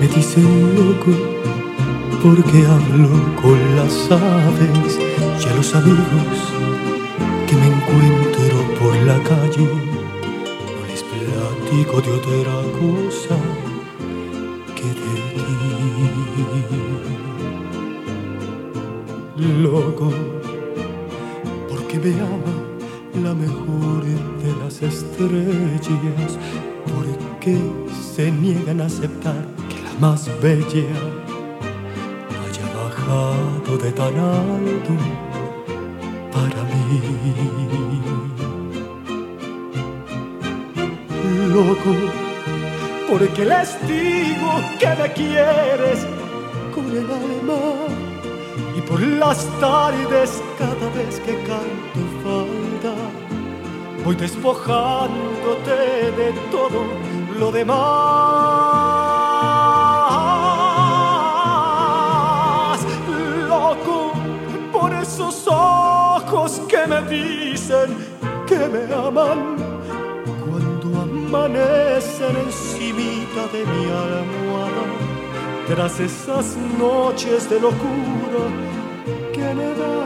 Me 0.00 0.08
dicen 0.08 0.44
loco 0.74 1.12
porque 2.22 2.66
hablo 2.66 3.08
con 3.40 3.58
las 3.76 4.10
aves 4.10 4.98
y 5.42 5.48
a 5.48 5.54
los 5.54 5.74
amigos 5.74 6.38
que 7.46 7.54
me 7.56 7.66
encuentro 7.66 8.56
por 8.78 8.94
la 9.02 9.18
calle. 9.22 9.68
No 10.64 10.80
les 10.88 11.02
platico 11.02 12.00
de 12.00 12.10
otra 12.12 12.56
cosa 12.80 13.36
que 14.74 14.88
de 15.00 15.16
ti. 15.34 15.56
Loco, 19.62 19.85
haya 30.80 32.66
bajado 32.74 33.78
de 33.78 33.92
tan 33.92 34.18
alto 34.18 34.94
para 36.32 36.62
mí. 36.70 37.00
Loco, 41.54 41.94
porque 43.08 43.44
les 43.44 43.70
digo 43.86 44.50
que 44.78 44.88
me 45.00 45.12
quieres 45.12 46.06
con 46.74 46.90
el 46.90 47.06
alma 47.10 47.60
y 48.76 48.80
por 48.82 49.00
las 49.00 49.46
tardes 49.60 50.42
cada 50.58 50.88
vez 50.90 51.20
que 51.20 51.34
canto 51.48 52.00
falda 52.22 52.94
voy 54.06 54.14
despojándote 54.14 55.70
de 56.18 56.32
todo 56.52 56.84
lo 57.40 57.50
demás. 57.50 58.15
Ojos 66.26 66.60
que 66.68 66.86
me 66.86 67.02
dicen 67.02 67.96
que 68.46 68.58
me 68.58 68.92
aman 68.92 69.56
cuando 70.44 71.00
amanecen 71.02 72.36
encimita 72.46 73.46
de 73.52 73.64
mi 73.64 73.84
almohada 73.90 74.84
tras 75.68 76.00
esas 76.00 76.56
noches 76.78 77.48
de 77.50 77.60
locura 77.60 78.44
que 79.32 79.54
me 79.54 79.68
dan. 79.74 80.05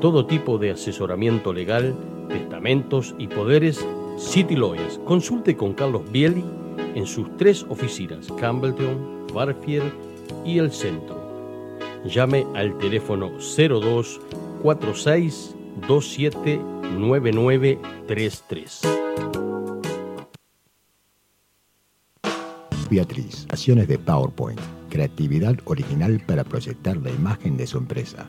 Todo 0.00 0.26
tipo 0.26 0.58
de 0.58 0.70
asesoramiento 0.70 1.52
legal, 1.52 1.92
testamentos 2.28 3.16
y 3.18 3.26
poderes, 3.26 3.84
City 4.16 4.54
Lawyers. 4.54 5.00
Consulte 5.04 5.56
con 5.56 5.74
Carlos 5.74 6.02
Bieli 6.12 6.44
en 6.94 7.04
sus 7.04 7.36
tres 7.36 7.66
oficinas, 7.68 8.28
Campbelltown, 8.38 9.26
Barfield 9.34 9.92
y 10.44 10.58
el 10.58 10.70
centro. 10.70 11.18
Llame 12.04 12.46
al 12.54 12.78
teléfono 12.78 13.32
02 13.38 14.20
46 14.62 15.56
27 15.88 16.60
9933. 16.96 18.80
Beatriz, 22.88 23.46
acciones 23.50 23.88
de 23.88 23.98
PowerPoint, 23.98 24.60
creatividad 24.90 25.56
original 25.64 26.22
para 26.24 26.44
proyectar 26.44 26.96
la 26.98 27.10
imagen 27.10 27.56
de 27.56 27.66
su 27.66 27.78
empresa. 27.78 28.28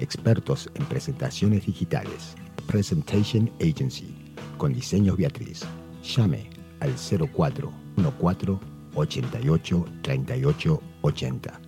Expertos 0.00 0.68
en 0.74 0.84
presentaciones 0.86 1.64
digitales. 1.66 2.34
Presentation 2.66 3.50
Agency 3.60 4.14
con 4.56 4.72
Diseños 4.72 5.18
Beatriz. 5.18 5.60
Llame 6.02 6.48
al 6.80 6.94
0414 6.96 8.58
88 8.94 9.84
38 10.02 10.82
80. 11.02 11.60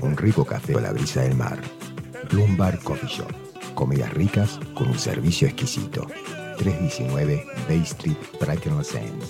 Un 0.00 0.16
rico 0.16 0.46
café 0.46 0.74
a 0.74 0.80
la 0.80 0.92
brisa 0.92 1.22
del 1.22 1.34
mar. 1.34 1.60
Bloomberg 2.30 2.82
Coffee 2.82 3.08
Shop. 3.08 3.30
Comidas 3.74 4.14
ricas 4.14 4.58
con 4.74 4.88
un 4.88 4.98
servicio 4.98 5.46
exquisito. 5.46 6.06
319 6.56 7.44
Bay 7.68 7.82
Street, 7.82 8.16
Brighton 8.40 8.82
Sands. 8.82 9.26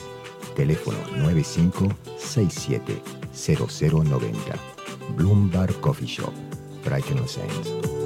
Teléfono 0.54 0.98
9567 1.16 3.17
0090. 3.38 4.58
Bloomberg 5.16 5.80
Coffee 5.80 6.06
Shop, 6.06 6.32
Brighton 6.84 7.26
Sands. 7.28 7.98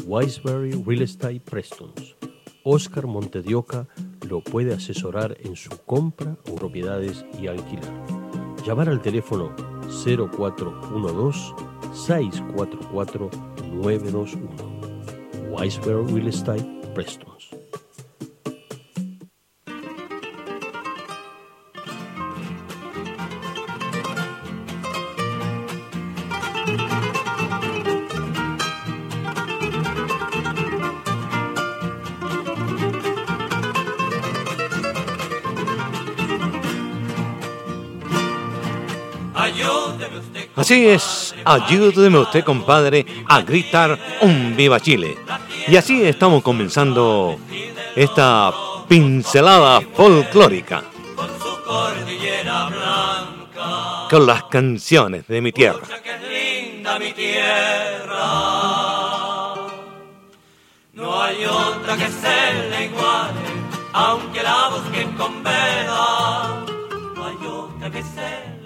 Wiseberry 0.08 0.74
Real 0.86 1.02
Estate 1.02 1.42
Prestons. 1.42 2.16
Oscar 2.64 3.06
Montedioca 3.06 3.88
lo 4.28 4.42
puede 4.42 4.74
asesorar 4.74 5.38
en 5.42 5.56
su 5.56 5.70
compra 5.86 6.38
o 6.50 6.56
propiedades 6.56 7.26
y 7.40 7.48
alquilar. 7.48 7.94
Llamar 8.66 8.90
al 8.90 9.02
teléfono 9.02 9.54
0412 9.88 11.54
644 11.94 13.30
921. 13.74 15.52
Weisberg 15.52 16.08
Real 16.08 16.28
Estate 16.28 16.64
Prestons. 16.96 17.59
Así 40.70 40.88
es, 40.88 41.36
ayúdeme 41.46 42.20
usted, 42.20 42.44
compadre, 42.44 43.04
a 43.28 43.42
gritar 43.42 43.98
un 44.22 44.56
viva 44.56 44.80
Chile. 44.80 45.18
Y 45.68 45.76
así 45.76 46.04
estamos 46.06 46.44
comenzando 46.44 47.40
esta 47.96 48.54
pincelada 48.88 49.82
folclórica. 49.96 50.84
Con 54.12 54.28
las 54.28 54.44
canciones 54.44 55.28
de 55.28 55.42
mi 55.42 55.52
tierra. 55.52 55.88
No 60.94 61.20
hay 61.20 61.46
otra 61.46 61.98
que 61.98 62.10
se 62.10 62.70
le 62.70 62.86
iguale, 62.86 63.42
aunque 63.94 64.44
la 64.44 64.70
busquen 64.70 65.14
con 65.14 65.44
vela. 65.44 66.64
No 67.16 67.26
hay 67.26 67.38
otra 67.48 67.90
que 67.90 68.04
se 68.04 68.60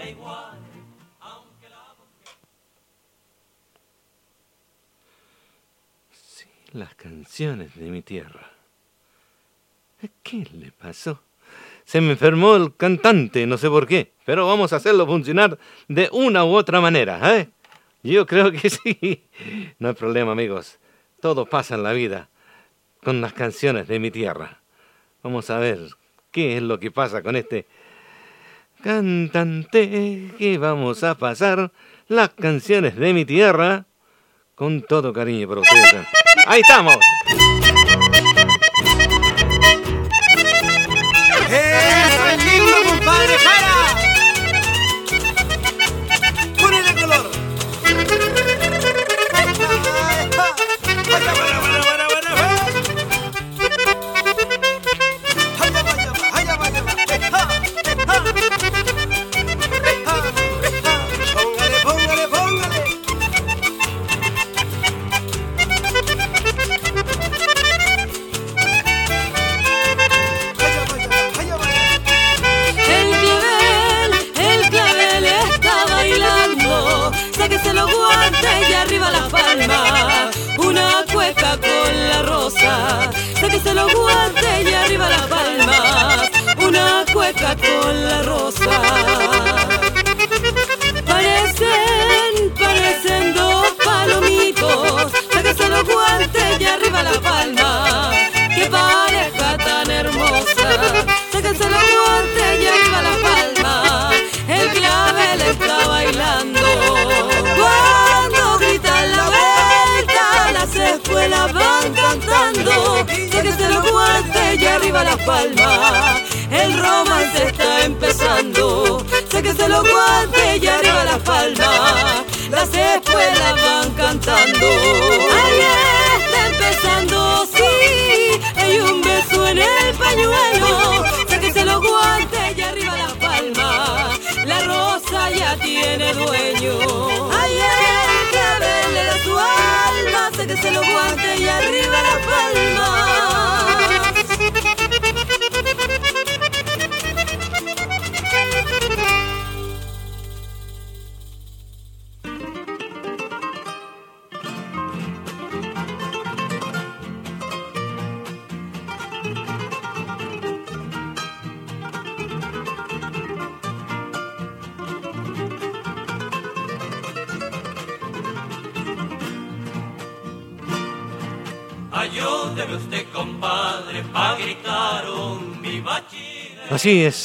las 6.73 6.95
canciones 6.95 7.75
de 7.75 7.89
mi 7.89 8.01
tierra. 8.01 8.51
¿Qué 10.21 10.45
le 10.53 10.71
pasó? 10.71 11.21
Se 11.86 12.01
me 12.01 12.12
enfermó 12.12 12.55
el 12.55 12.75
cantante, 12.75 13.45
no 13.45 13.57
sé 13.57 13.69
por 13.69 13.88
qué, 13.88 14.12
pero 14.25 14.47
vamos 14.47 14.73
a 14.73 14.77
hacerlo 14.77 15.05
funcionar 15.05 15.57
de 15.88 16.09
una 16.12 16.43
u 16.43 16.55
otra 16.55 16.81
manera, 16.81 17.38
¿eh? 17.38 17.49
Yo 18.01 18.25
creo 18.25 18.51
que 18.51 18.69
sí. 18.69 19.23
No 19.79 19.89
hay 19.89 19.93
problema, 19.93 20.33
amigos. 20.33 20.79
Todo 21.21 21.45
pasa 21.45 21.75
en 21.75 21.83
la 21.83 21.93
vida 21.93 22.29
con 23.03 23.21
las 23.21 23.33
canciones 23.33 23.88
de 23.88 23.99
mi 23.99 24.12
tierra. 24.12 24.59
Vamos 25.21 25.49
a 25.49 25.59
ver 25.59 25.79
qué 26.31 26.57
es 26.57 26.63
lo 26.63 26.79
que 26.79 26.91
pasa 26.91 27.21
con 27.21 27.36
este 27.36 27.65
cantante 28.81 30.31
que 30.38 30.57
vamos 30.57 31.03
a 31.03 31.17
pasar 31.17 31.71
las 32.09 32.29
canciones 32.31 32.97
de 32.97 33.13
mi 33.13 33.23
tierra 33.23 33.86
con 34.55 34.82
todo 34.82 35.13
cariño 35.13 35.47
para 35.47 35.61
ustedes. 35.61 36.07
Ahí 36.46 36.62
estamos. 36.62 36.98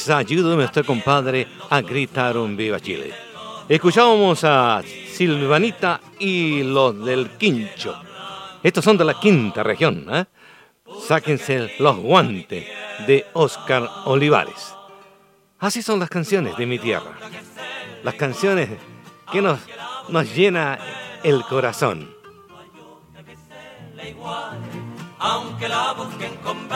Ayúdame 0.09 0.65
usted, 0.65 0.85
compadre, 0.85 1.47
a 1.69 1.81
gritar 1.81 2.37
un 2.37 2.55
Viva 2.55 2.79
Chile. 2.79 3.13
Escuchábamos 3.67 4.43
a 4.43 4.81
Silvanita 4.83 6.01
y 6.19 6.63
los 6.63 7.05
del 7.05 7.29
Quincho. 7.31 7.95
Estos 8.63 8.83
son 8.83 8.97
de 8.97 9.05
la 9.05 9.19
quinta 9.19 9.63
región, 9.63 10.05
¿eh? 10.11 10.25
Sáquense 11.07 11.75
los 11.79 11.97
guantes 11.97 12.67
de 13.05 13.25
Oscar 13.33 13.87
Olivares. 14.05 14.73
Así 15.59 15.81
son 15.81 15.99
las 15.99 16.09
canciones 16.09 16.57
de 16.57 16.65
mi 16.65 16.79
tierra. 16.79 17.11
Las 18.03 18.15
canciones 18.15 18.69
que 19.31 19.41
nos, 19.41 19.59
nos 20.09 20.35
llena 20.35 20.79
el 21.23 21.43
corazón. 21.43 22.15
aunque 25.19 25.67
la 25.67 25.93
busquen 25.93 26.35
con. 26.37 26.69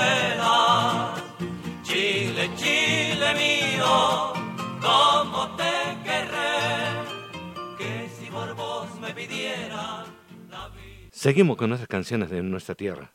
Cómo 3.84 5.56
te 5.58 5.98
querré, 6.04 7.78
que 7.78 8.10
si 8.18 8.26
por 8.32 8.56
vos 8.56 8.88
me 9.02 9.14
pidieran 9.14 10.06
Seguimos 11.12 11.58
con 11.58 11.70
nuestras 11.70 11.88
canciones 11.88 12.30
de 12.30 12.42
nuestra 12.42 12.76
tierra 12.76 13.12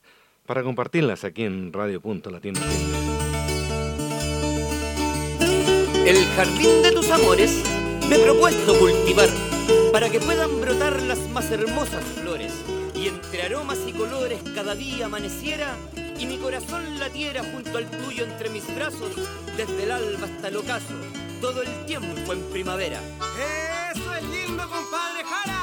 para 0.47 0.63
compartirlas 0.63 1.25
aquí 1.25 1.45
en 1.45 1.73
Radio 1.73 2.01
Punto 2.01 2.31
Latino. 2.31 2.61
El 6.07 6.25
jardín 6.37 6.83
de 6.83 6.93
tus 6.93 7.11
amores 7.11 7.63
me 8.09 8.17
he 8.17 8.19
propuesto 8.21 8.79
cultivar 8.79 9.29
para 9.93 10.09
que 10.09 10.21
puedan 10.21 10.61
brotar 10.61 11.03
las 11.03 11.19
más 11.31 11.51
hermosas 11.51 12.03
flores 12.03 12.53
y 12.95 13.09
entre 13.09 13.43
aromas 13.43 13.79
y 13.87 13.93
colores 13.93 14.41
cada 14.55 14.75
día 14.75 15.07
amaneciera 15.07 15.77
y 16.19 16.27
mi 16.27 16.39
corazón 16.39 16.99
latiera 16.99 17.43
junto 17.43 17.79
al 17.79 17.89
tuyo 17.91 18.25
entre 18.25 18.51
mis 18.51 18.67
brazos 18.75 19.15
desde 19.57 19.85
el 19.85 19.91
alba 19.91 20.27
hasta 20.27 20.49
el 20.49 20.57
ocaso 20.57 20.95
todo 21.41 21.63
el 21.63 21.87
tiempo 21.87 22.33
en 22.33 22.43
primavera. 22.51 23.01
¡Eso 23.93 24.15
es 24.15 24.25
lindo, 24.25 24.69
compadre 24.69 25.25
Jara! 25.25 25.58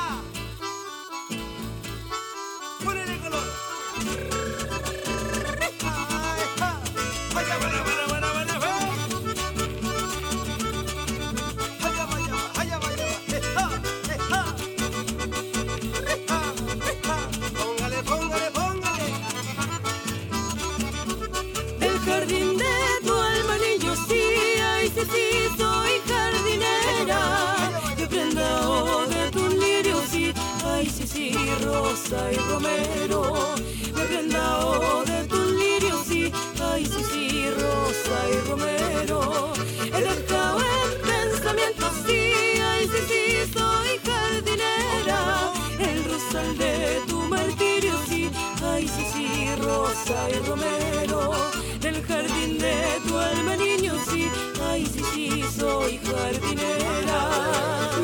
Rosa 32.06 32.32
y 32.32 32.38
romero. 32.38 33.56
Me 33.96 34.04
prenda 34.06 35.04
de 35.06 35.28
tu 35.28 35.38
lirio, 35.52 36.04
sí, 36.08 36.32
ay, 36.62 36.86
sí, 36.86 37.04
sí, 37.12 37.50
rosa 37.50 38.18
y 38.30 38.50
romero. 38.50 39.54
He 39.82 40.02
dejado 40.02 40.60
en 40.60 41.02
pensamiento, 41.02 41.86
sí, 42.06 42.32
ay, 42.62 42.88
sí, 42.88 43.02
sí, 43.10 43.54
soy 43.54 44.00
jardinera. 44.06 45.52
El 45.80 46.04
rosal 46.06 46.58
de 46.58 47.02
tu 47.08 47.18
martirio, 47.22 47.94
sí, 48.08 48.30
ay, 48.64 48.88
sí, 48.88 49.06
sí, 49.14 49.56
rosa 49.64 50.30
y 50.30 50.48
romero. 50.48 51.32
Del 51.80 52.04
jardín 52.06 52.58
de 52.60 52.76
tu 53.08 53.18
alma, 53.18 53.56
niño, 53.56 53.94
sí, 54.10 54.30
ay, 54.70 54.86
sí, 54.86 55.02
sí, 55.14 55.44
soy 55.58 56.00
jardinera. 56.00 57.20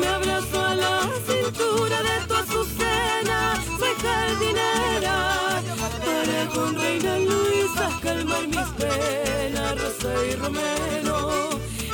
Me 0.00 0.06
abrazo 0.06 0.60
a 0.60 0.74
la 0.74 1.00
cintura 1.26 1.98
de 2.02 2.26
tu 2.26 2.34
azucena, 2.34 3.31
penas, 10.02 10.10
rosa 10.10 10.26
y 10.26 10.34
romero. 10.36 11.50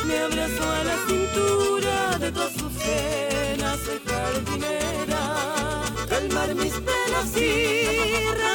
Me 0.06 0.18
abrazo 0.18 0.70
a 0.70 0.84
la 0.84 0.96
cintura 1.06 2.18
de 2.18 2.32
tu 2.32 2.40
azucena, 2.40 3.76
soy 3.84 4.00
jardinera. 4.06 5.82
Calmar 6.08 6.54
mis 6.54 6.74
penas 6.74 7.36
y 7.36 8.47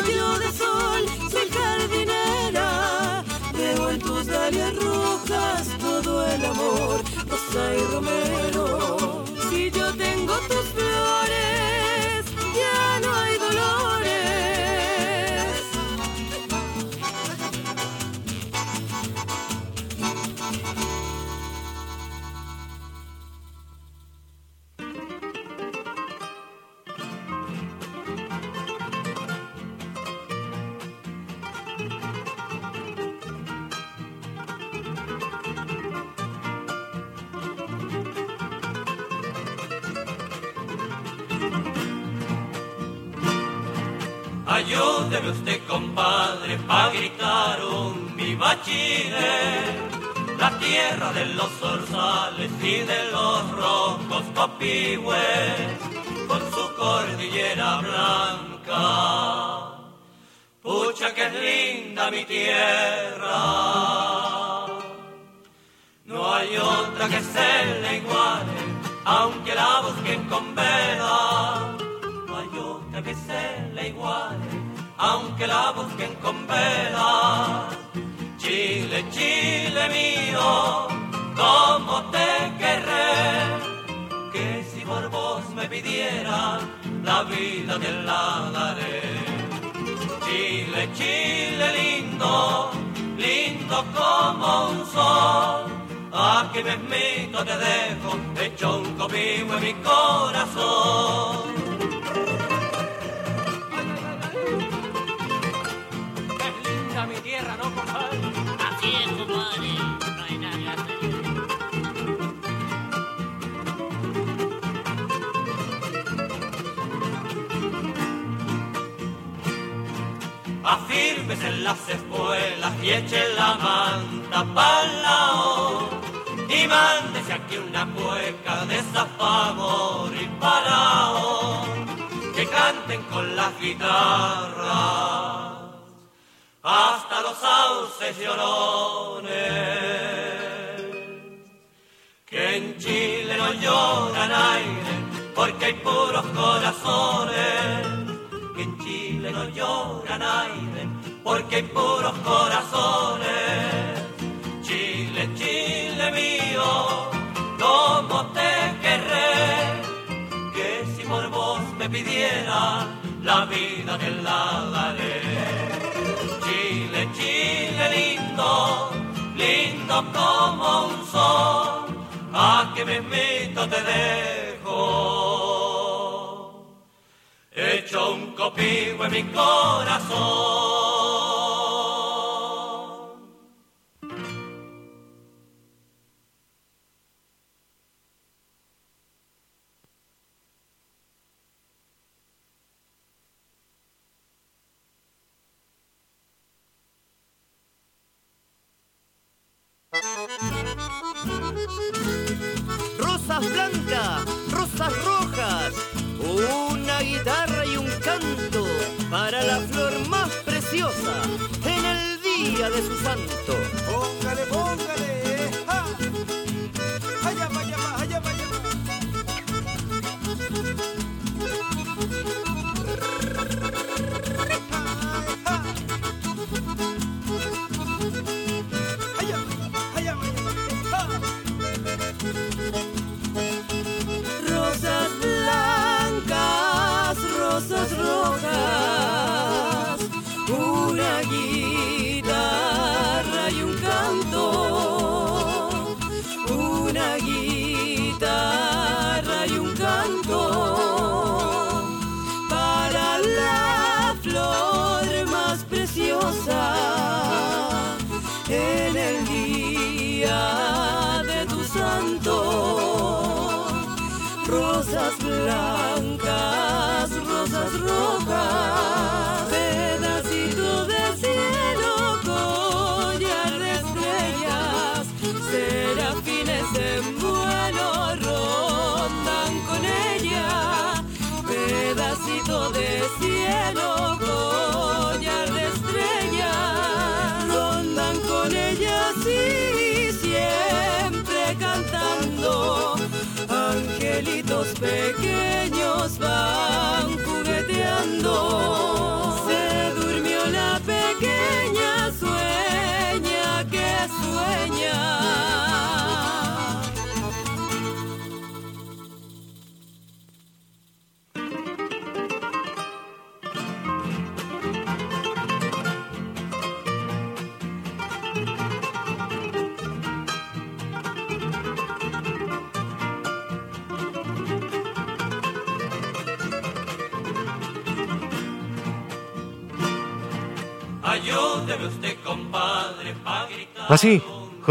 te 173.69 173.81
dejo 173.83 174.02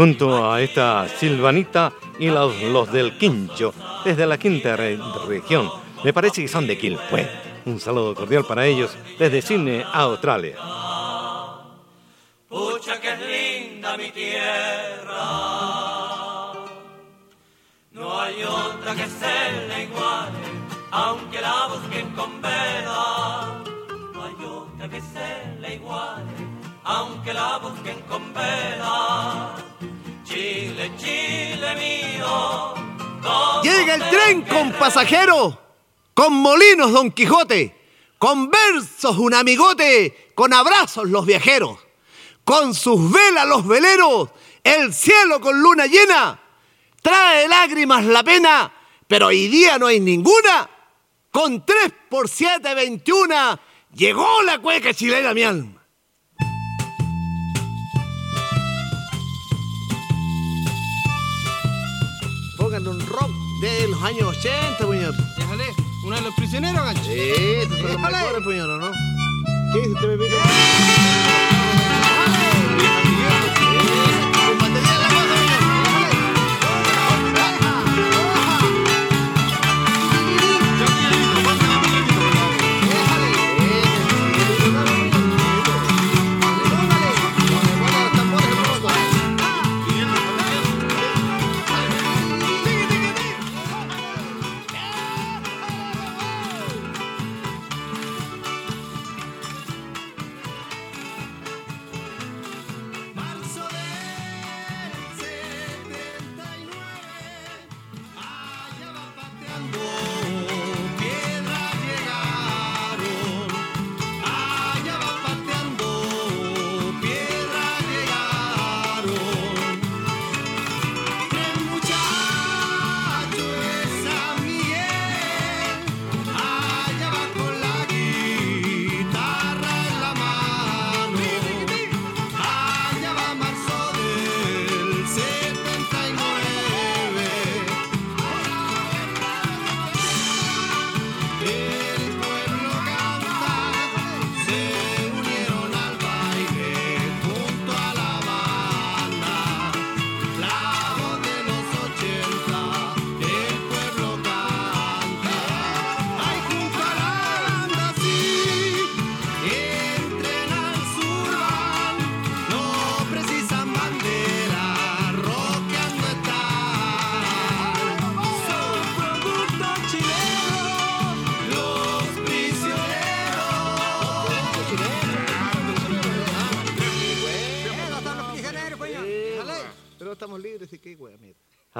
junto 0.03 0.51
a 0.51 0.59
esta 0.59 1.07
Silvanita 1.07 1.93
y 2.19 2.27
los, 2.27 2.61
los 2.63 2.91
del 2.91 3.17
Quincho, 3.17 3.73
desde 4.03 4.25
la 4.25 4.37
quinta 4.37 4.75
re- 4.75 4.99
región. 5.25 5.71
Me 6.03 6.11
parece 6.11 6.41
que 6.41 6.49
son 6.49 6.67
de 6.67 6.77
Quilpué. 6.77 7.25
Un 7.63 7.79
saludo 7.79 8.13
cordial 8.13 8.43
para 8.43 8.65
ellos 8.65 8.97
desde 9.17 9.41
Sydney, 9.41 9.81
Australia. 9.93 10.57
Pucha 12.49 12.99
que 12.99 13.13
es 13.13 13.19
linda 13.71 13.95
mi 13.95 14.11
tierra. 14.11 15.23
No 17.93 18.19
hay 18.19 18.43
otra 18.43 18.95
que 18.95 19.05
se 19.07 19.67
le 19.69 19.83
iguale, 19.85 20.39
aunque 20.91 21.39
la 21.39 21.67
busquen 21.67 22.09
con 22.09 22.41
vela. 22.41 23.63
No 24.13 24.21
hay 24.25 24.45
otra 24.45 24.89
que 24.89 24.99
se 24.99 25.59
le 25.61 25.75
iguale, 25.75 26.33
aunque 26.83 27.33
la 27.33 27.57
busquen 27.59 28.01
con 28.09 28.33
vela. 28.33 29.55
Chile, 30.33 30.91
Chile 30.97 31.75
mío. 31.75 32.73
Llega 33.61 33.95
el 33.95 34.09
tren 34.09 34.41
con 34.41 34.71
pasajero, 34.71 35.59
con 36.15 36.33
molinos 36.33 36.91
Don 36.91 37.11
Quijote, 37.11 37.75
con 38.17 38.49
versos 38.49 39.17
un 39.17 39.35
amigote, 39.35 40.31
con 40.33 40.51
abrazos 40.51 41.07
los 41.07 41.27
viajeros, 41.27 41.77
con 42.43 42.73
sus 42.73 43.11
velas 43.11 43.47
los 43.47 43.67
veleros, 43.67 44.29
el 44.63 44.91
cielo 44.91 45.39
con 45.39 45.61
luna 45.61 45.85
llena, 45.85 46.39
trae 47.03 47.47
lágrimas 47.47 48.03
la 48.03 48.23
pena, 48.23 48.73
pero 49.07 49.27
hoy 49.27 49.47
día 49.49 49.77
no 49.77 49.85
hay 49.87 49.99
ninguna. 49.99 50.69
Con 51.29 51.65
3 51.65 51.91
por 52.09 52.27
7, 52.29 52.73
21, 52.73 53.59
llegó 53.93 54.41
la 54.43 54.59
cueca 54.59 54.93
chilena 54.93 55.33
mi 55.33 55.43
alma. 55.43 55.82
De 63.83 63.89
los 63.89 64.01
años 64.01 64.37
80, 64.37 64.85
puñor. 64.85 65.13
Déjale, 65.37 65.65
uno 66.05 66.15
de 66.15 66.21
los 66.21 66.33
prisioneros, 66.35 66.85
gancho. 66.85 67.03
Sí, 67.03 67.19
estos 67.61 67.79
son 67.79 67.91
los 67.91 67.99
mejores, 67.99 68.43
puñor, 68.43 68.79
¿no? 68.79 68.91
¿Qué 69.73 69.79
dice 69.79 69.91
usted, 69.91 70.17
Pepito? 70.17 70.37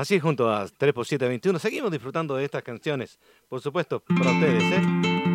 Así 0.04 0.20
junto 0.20 0.52
a 0.54 0.68
3 0.68 0.94
por 0.94 1.06
7 1.06 1.30
21 1.30 1.58
seguimos 1.60 1.90
disfrutando 1.90 2.36
de 2.36 2.44
estas 2.44 2.62
canciones. 2.62 3.18
Por 3.48 3.62
supuesto, 3.62 4.02
para 4.02 4.32
ustedes, 4.32 4.64
¿eh? 4.74 5.33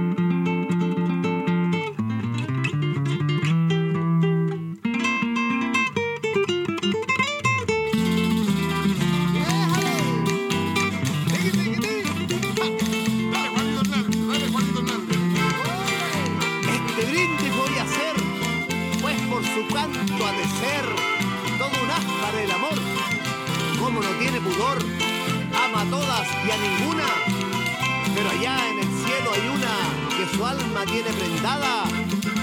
Tiene 30.86 31.10
prendada 31.10 31.84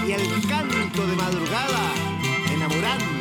y 0.06 0.12
el 0.12 0.48
canto 0.48 1.06
de 1.06 1.16
madrugada 1.16 1.92
enamorando 2.52 3.15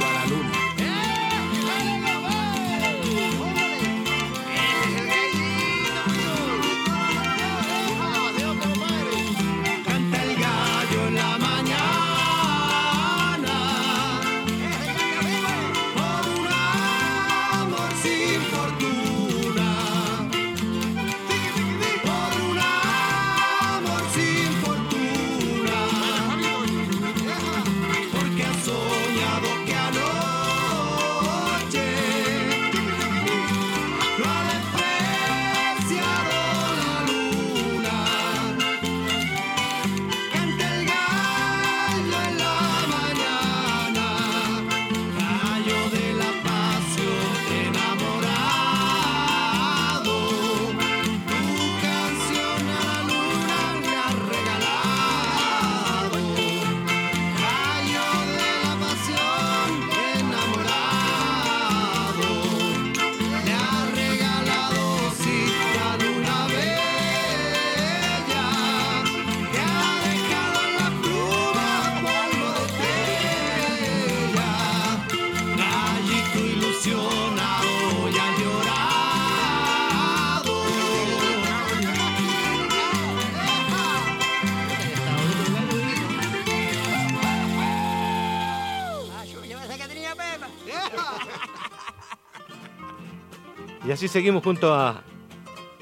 así 94.06 94.14
seguimos 94.14 94.44
junto 94.44 94.74
a... 94.74 95.02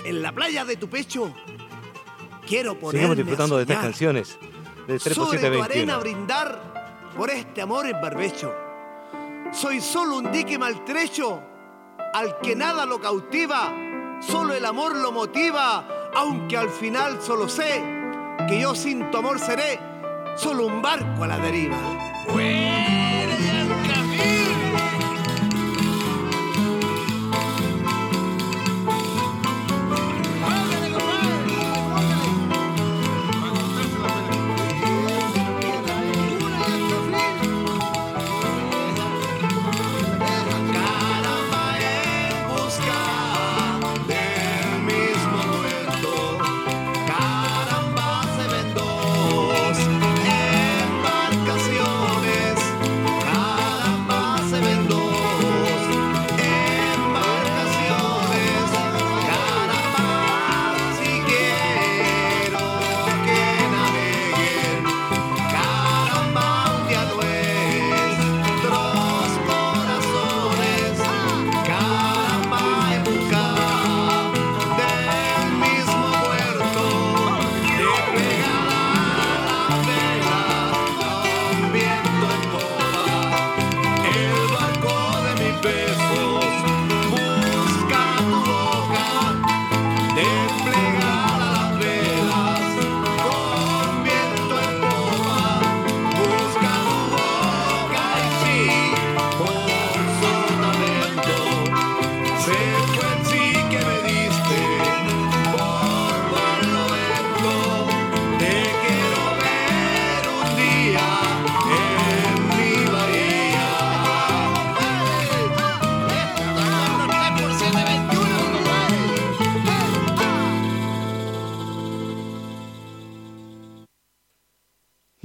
En 0.05 0.21
la 0.21 0.31
playa 0.31 0.65
de 0.65 0.77
tu 0.77 0.89
pecho 0.89 1.33
quiero 2.47 2.75
ponerme 2.75 2.99
Sigamos 2.99 3.17
disfrutando 3.17 3.55
a 3.55 3.57
de 3.59 3.63
estas 3.63 3.77
canciones 3.77 4.37
de 4.87 4.99
3 4.99 5.17
por 5.17 5.25
Sobre 5.25 5.39
7 5.39 5.57
tu 5.57 5.63
arena 5.63 5.97
21. 5.97 5.99
brindar 5.99 7.11
por 7.15 7.29
este 7.29 7.61
amor 7.61 7.85
en 7.85 8.01
barbecho. 8.01 8.53
Soy 9.51 9.81
solo 9.81 10.17
un 10.17 10.31
dique 10.31 10.57
maltrecho 10.57 11.41
al 12.13 12.39
que 12.39 12.55
nada 12.55 12.85
lo 12.85 12.99
cautiva, 12.99 13.73
solo 14.21 14.53
el 14.53 14.65
amor 14.65 14.95
lo 14.95 15.11
motiva, 15.11 16.11
aunque 16.15 16.57
al 16.57 16.69
final 16.69 17.21
solo 17.21 17.47
sé 17.47 17.81
que 18.47 18.59
yo 18.59 18.75
sin 18.75 19.09
tu 19.11 19.17
amor 19.17 19.39
seré 19.39 19.79
solo 20.35 20.65
un 20.65 20.81
barco 20.81 21.23
a 21.23 21.27
la 21.27 21.37
deriva. 21.37 21.77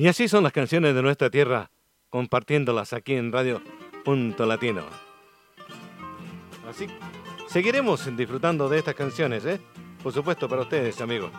Y 0.08 0.10
así 0.10 0.26
son 0.26 0.42
las 0.42 0.54
canciones 0.54 0.94
de 0.94 1.02
nuestra 1.02 1.28
tierra, 1.28 1.70
compartiéndolas 2.08 2.94
aquí 2.94 3.12
en 3.12 3.30
Radio 3.30 3.60
Punto 4.06 4.46
Latino. 4.46 4.86
Así 6.66 6.86
seguiremos 7.46 8.16
disfrutando 8.16 8.70
de 8.70 8.78
estas 8.78 8.94
canciones, 8.94 9.44
¿eh? 9.44 9.60
Por 10.02 10.14
supuesto, 10.14 10.48
para 10.48 10.62
ustedes, 10.62 10.98
amigos. 11.02 11.30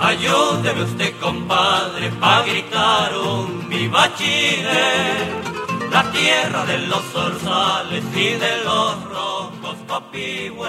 Ayúdeme 0.00 0.82
usted, 0.82 1.14
compadre, 1.20 2.10
pa' 2.18 2.42
gritar 2.42 3.16
un 3.16 3.68
viva 3.68 4.12
Chile, 4.16 5.59
la 5.90 6.10
tierra 6.12 6.64
de 6.66 6.78
los 6.86 7.02
zorzales 7.12 8.04
y 8.14 8.30
de 8.44 8.64
los 8.64 9.04
rojos 9.04 9.76
copihue, 9.88 10.68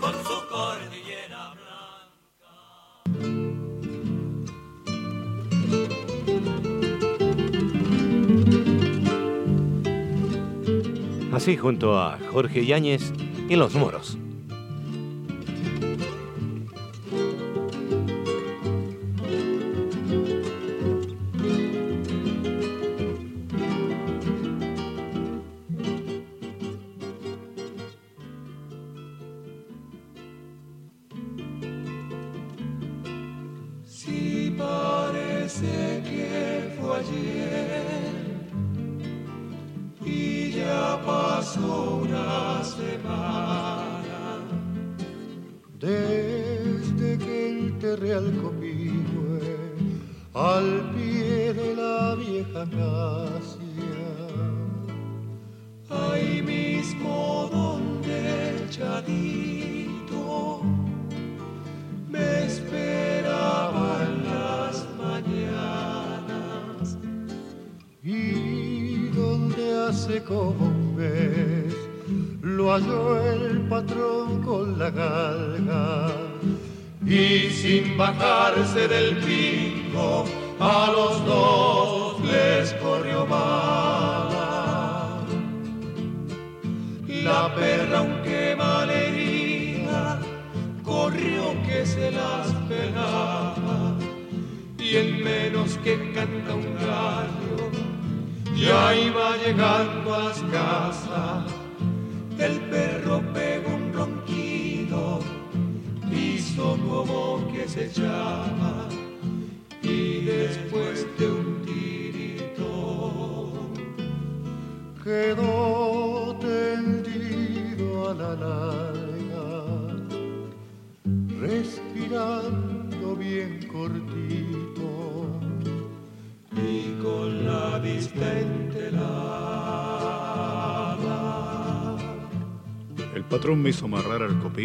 con 0.00 0.12
su 0.12 0.48
cordillera 0.48 1.54
Así 11.32 11.56
junto 11.56 11.98
a 11.98 12.18
Jorge 12.32 12.66
Yáñez 12.66 13.12
y 13.48 13.56
Los 13.56 13.74
Moros. 13.74 14.18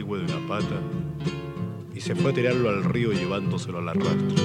Al 0.02 0.20
de 0.20 0.26
una 0.26 0.48
pata 0.48 0.80
y 1.94 2.02
se 2.02 2.16
fue 2.16 2.32
a 2.32 2.34
tirarlo 2.34 2.70
al 2.70 2.84
río 2.84 3.14
llevándoselo 3.14 3.80
a 3.80 3.82
la 3.82 3.94
rastra. 3.94 4.36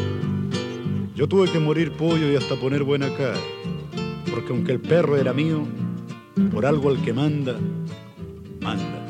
Yo 1.14 1.28
tuve 1.28 1.50
que 1.50 1.58
morir 1.58 1.92
pollo 1.92 2.30
y 2.30 2.36
hasta 2.36 2.54
poner 2.54 2.84
buena 2.84 3.12
cara, 3.16 3.38
porque 4.30 4.52
aunque 4.52 4.72
el 4.72 4.80
perro 4.80 5.16
era 5.16 5.32
mío, 5.32 5.66
por 6.52 6.64
algo 6.64 6.88
al 6.88 7.02
que 7.02 7.12
manda, 7.12 7.58
manda. 8.60 9.06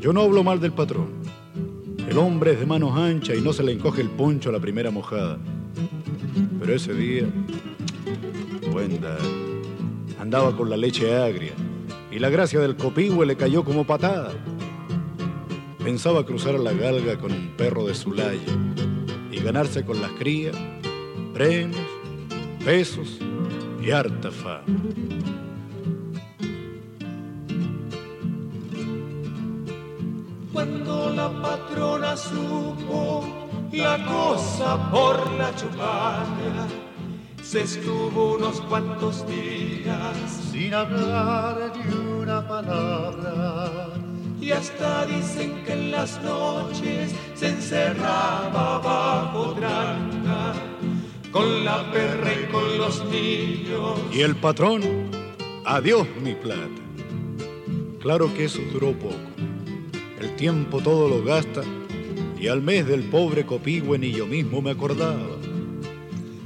Yo 0.00 0.12
no 0.12 0.20
hablo 0.20 0.44
mal 0.44 0.60
del 0.60 0.72
patrón. 0.72 1.08
El 2.06 2.18
hombre 2.18 2.52
es 2.52 2.60
de 2.60 2.66
manos 2.66 2.96
anchas 2.96 3.38
y 3.38 3.40
no 3.40 3.52
se 3.52 3.62
le 3.62 3.72
encoge 3.72 4.02
el 4.02 4.10
poncho 4.10 4.50
a 4.50 4.52
la 4.52 4.60
primera 4.60 4.90
mojada. 4.90 5.38
Pero 6.60 6.74
ese 6.74 6.92
día, 6.92 7.24
Buenda 8.70 9.16
andaba 10.20 10.56
con 10.56 10.68
la 10.68 10.76
leche 10.76 11.16
agria 11.16 11.52
y 12.10 12.18
la 12.18 12.30
gracia 12.30 12.60
del 12.60 12.76
copihue 12.76 13.26
le 13.26 13.36
cayó 13.36 13.64
como 13.64 13.84
patada. 13.84 14.32
Pensaba 15.84 16.24
cruzar 16.24 16.54
la 16.54 16.72
galga 16.72 17.18
con 17.18 17.30
un 17.30 17.54
perro 17.58 17.84
de 17.84 17.94
su 17.94 18.10
laya 18.14 18.40
y 19.30 19.38
ganarse 19.40 19.84
con 19.84 20.00
las 20.00 20.12
crías 20.12 20.56
premios, 21.34 21.86
pesos 22.64 23.18
y 23.82 23.90
harta 23.90 24.30
fama. 24.30 24.64
Cuando 30.54 31.10
la 31.10 31.28
patrona 31.42 32.16
supo 32.16 33.22
la 33.70 34.06
cosa 34.06 34.90
por 34.90 35.32
la 35.32 35.54
chuparia, 35.54 36.66
se 37.42 37.60
estuvo 37.60 38.36
unos 38.36 38.58
cuantos 38.62 39.26
días 39.26 40.48
sin 40.50 40.72
hablar 40.72 41.72
ni 41.76 41.94
una 41.94 42.48
palabra. 42.48 44.03
Y 44.44 44.52
hasta 44.52 45.06
dicen 45.06 45.64
que 45.64 45.72
en 45.72 45.90
las 45.90 46.22
noches 46.22 47.14
se 47.34 47.48
encerraba 47.48 48.78
bajo 48.78 49.54
tranca 49.54 50.52
con 51.32 51.64
la 51.64 51.90
perra 51.90 52.30
y 52.30 52.52
con 52.52 52.76
los 52.76 53.06
niños. 53.06 53.98
Y 54.12 54.20
el 54.20 54.36
patrón, 54.36 54.82
adiós 55.64 56.06
mi 56.22 56.34
plata. 56.34 56.82
Claro 58.00 58.34
que 58.34 58.44
eso 58.44 58.60
duró 58.70 58.92
poco. 58.92 59.16
El 60.20 60.36
tiempo 60.36 60.82
todo 60.82 61.08
lo 61.08 61.24
gasta 61.24 61.62
y 62.38 62.48
al 62.48 62.60
mes 62.60 62.86
del 62.86 63.04
pobre 63.04 63.46
copihue 63.46 63.98
ni 63.98 64.12
yo 64.12 64.26
mismo 64.26 64.60
me 64.60 64.72
acordaba. 64.72 65.38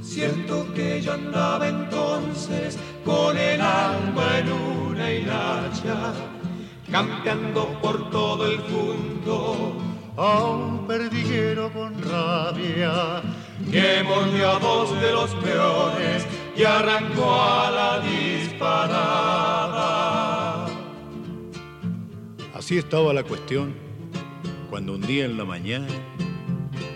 Siento 0.01 0.73
que 0.73 1.01
yo 1.01 1.11
andaba 1.11 1.67
entonces 1.67 2.77
con 3.03 3.37
el 3.37 3.59
alma 3.59 4.39
en 4.39 4.51
una 4.53 5.11
hilacha, 5.11 6.13
campeando 6.91 7.79
por 7.81 8.09
todo 8.09 8.45
el 8.51 8.59
mundo. 8.69 9.73
A 10.17 10.43
un 10.43 10.85
perdiguero 10.85 11.71
con 11.71 11.93
rabia 12.01 13.21
que 13.71 14.03
mordió 14.03 14.49
a 14.49 14.59
dos 14.59 14.99
de 14.99 15.11
los 15.13 15.33
peones 15.35 16.27
y 16.57 16.63
arrancó 16.63 17.41
a 17.41 17.71
la 17.71 18.01
disparada. 18.01 19.39
Así 22.53 22.77
estaba 22.77 23.13
la 23.13 23.23
cuestión 23.23 23.73
cuando 24.69 24.95
un 24.95 25.01
día 25.01 25.23
en 25.23 25.37
la 25.37 25.45
mañana 25.45 25.87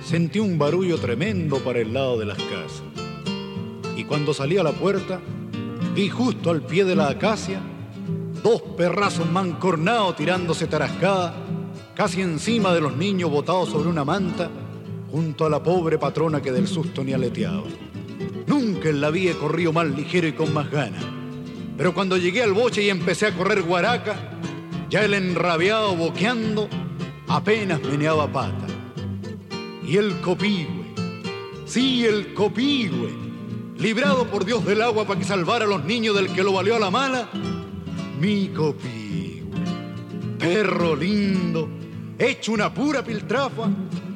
sentí 0.03 0.39
un 0.39 0.57
barullo 0.59 0.97
tremendo 0.97 1.59
para 1.59 1.79
el 1.79 1.93
lado 1.93 2.19
de 2.19 2.25
las 2.25 2.37
casas. 2.37 2.83
Y 3.95 4.03
cuando 4.03 4.33
salí 4.33 4.57
a 4.57 4.63
la 4.63 4.73
puerta, 4.73 5.21
vi 5.95 6.09
justo 6.09 6.49
al 6.49 6.61
pie 6.63 6.83
de 6.83 6.95
la 6.97 7.07
acacia 7.07 7.61
dos 8.43 8.61
perrazos 8.75 9.31
mancornados 9.31 10.17
tirándose 10.17 10.67
tarascada, 10.67 11.33
casi 11.95 12.21
encima 12.21 12.73
de 12.73 12.81
los 12.81 12.95
niños 12.95 13.31
botados 13.31 13.69
sobre 13.69 13.87
una 13.87 14.03
manta, 14.03 14.51
junto 15.09 15.45
a 15.45 15.49
la 15.49 15.63
pobre 15.63 15.97
patrona 15.97 16.41
que 16.41 16.51
del 16.51 16.67
susto 16.67 17.03
ni 17.03 17.13
aleteaba. 17.13 17.63
Nunca 18.45 18.89
en 18.89 18.99
la 18.99 19.09
vida 19.09 19.31
he 19.31 19.35
corrido 19.35 19.71
más 19.71 19.87
ligero 19.87 20.27
y 20.27 20.33
con 20.33 20.53
más 20.53 20.69
ganas. 20.69 21.03
Pero 21.77 21.93
cuando 21.93 22.17
llegué 22.17 22.43
al 22.43 22.53
boche 22.53 22.83
y 22.83 22.89
empecé 22.89 23.27
a 23.27 23.35
correr 23.35 23.63
guaraca, 23.63 24.15
ya 24.89 25.05
el 25.05 25.13
enrabiado 25.13 25.95
boqueando 25.95 26.67
apenas 27.27 27.81
meneaba 27.81 28.31
pata. 28.31 28.67
Y 29.87 29.97
el 29.97 30.19
copihue, 30.19 30.93
sí, 31.65 32.05
el 32.05 32.33
copihue, 32.33 33.09
librado 33.77 34.25
por 34.25 34.45
Dios 34.45 34.65
del 34.65 34.81
agua 34.81 35.05
para 35.05 35.19
que 35.19 35.25
salvara 35.25 35.65
a 35.65 35.67
los 35.67 35.85
niños 35.85 36.15
del 36.15 36.33
que 36.33 36.43
lo 36.43 36.53
valió 36.53 36.75
a 36.75 36.79
la 36.79 36.91
mala, 36.91 37.29
mi 38.23 38.47
copihue, 38.53 39.43
perro 40.39 40.95
lindo, 40.95 41.67
hecho 42.17 42.53
una 42.53 42.73
pura 42.73 43.03
piltrafa, 43.03 43.69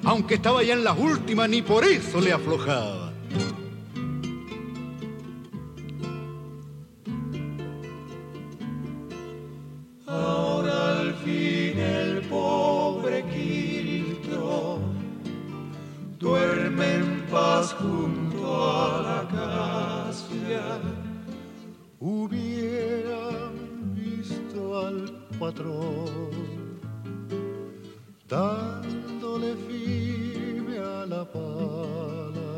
aunque 0.06 0.36
estaba 0.36 0.64
ya 0.64 0.76
en 0.76 0.86
las 0.86 0.98
últimas, 0.98 1.50
ni 1.50 1.62
por 1.62 1.84
eso 1.84 2.22
le 2.22 2.32
aflojaba. 2.32 3.12
Ahora 10.06 11.00
al 11.00 11.14
fin 11.16 11.78
el 11.78 12.22
pobre 12.30 13.26
Quiltro 13.26 14.80
duerme 16.18 16.96
en 16.96 17.26
paz 17.30 17.74
junto 17.74 18.72
a 18.72 19.02
la 19.02 19.28
visto 20.00 20.56
al 20.56 23.07
patrón 25.40 26.32
dándole 28.28 29.56
firme 29.68 30.78
a 30.80 31.06
la 31.06 31.24
pala. 31.32 32.52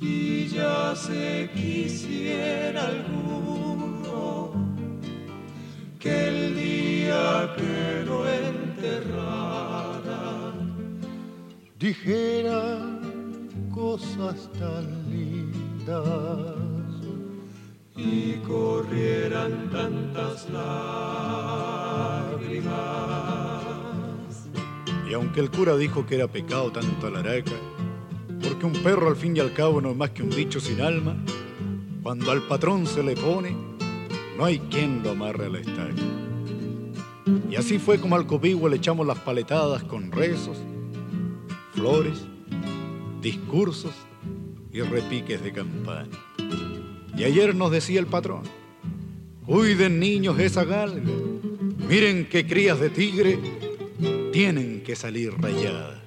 Y 0.00 0.46
ya 0.48 0.94
se 0.94 1.50
quisiera 1.54 2.86
alguno 2.88 4.52
que 5.98 6.28
el 6.28 6.54
día 6.54 7.54
que 7.56 8.04
lo 8.06 8.28
enterrara 8.28 9.72
dijeran 11.78 13.48
cosas 13.74 14.48
tan 14.58 14.86
lindas 15.10 16.69
y 18.02 18.40
corrieran 18.46 19.68
tantas 19.70 20.48
lágrimas. 20.50 21.20
Y 25.08 25.12
aunque 25.12 25.40
el 25.40 25.50
cura 25.50 25.76
dijo 25.76 26.06
que 26.06 26.14
era 26.14 26.28
pecado 26.28 26.72
tanto 26.72 27.08
alaraca, 27.08 27.52
porque 28.42 28.64
un 28.64 28.72
perro 28.72 29.08
al 29.08 29.16
fin 29.16 29.36
y 29.36 29.40
al 29.40 29.52
cabo 29.52 29.80
no 29.80 29.90
es 29.90 29.96
más 29.96 30.10
que 30.10 30.22
un 30.22 30.30
bicho 30.30 30.60
sin 30.60 30.80
alma, 30.80 31.16
cuando 32.02 32.30
al 32.30 32.42
patrón 32.42 32.86
se 32.86 33.02
le 33.02 33.14
pone, 33.16 33.54
no 34.38 34.44
hay 34.46 34.60
quien 34.60 35.02
lo 35.02 35.10
amarre 35.10 35.46
a 35.46 35.50
la 35.50 35.58
estaca. 35.58 36.02
Y 37.50 37.56
así 37.56 37.78
fue 37.78 38.00
como 38.00 38.16
al 38.16 38.26
copihue 38.26 38.70
le 38.70 38.76
echamos 38.76 39.06
las 39.06 39.18
paletadas 39.18 39.82
con 39.84 40.10
rezos, 40.10 40.56
flores, 41.74 42.24
discursos 43.20 43.92
y 44.72 44.80
repiques 44.80 45.42
de 45.42 45.52
campana. 45.52 46.29
Y 47.20 47.24
ayer 47.24 47.54
nos 47.54 47.70
decía 47.70 48.00
el 48.00 48.06
patrón, 48.06 48.44
cuiden 49.44 50.00
niños 50.00 50.38
esa 50.38 50.64
galga, 50.64 51.02
miren 51.86 52.24
que 52.24 52.46
crías 52.46 52.80
de 52.80 52.88
tigre 52.88 53.38
tienen 54.32 54.82
que 54.82 54.96
salir 54.96 55.34
rayadas. 55.34 55.98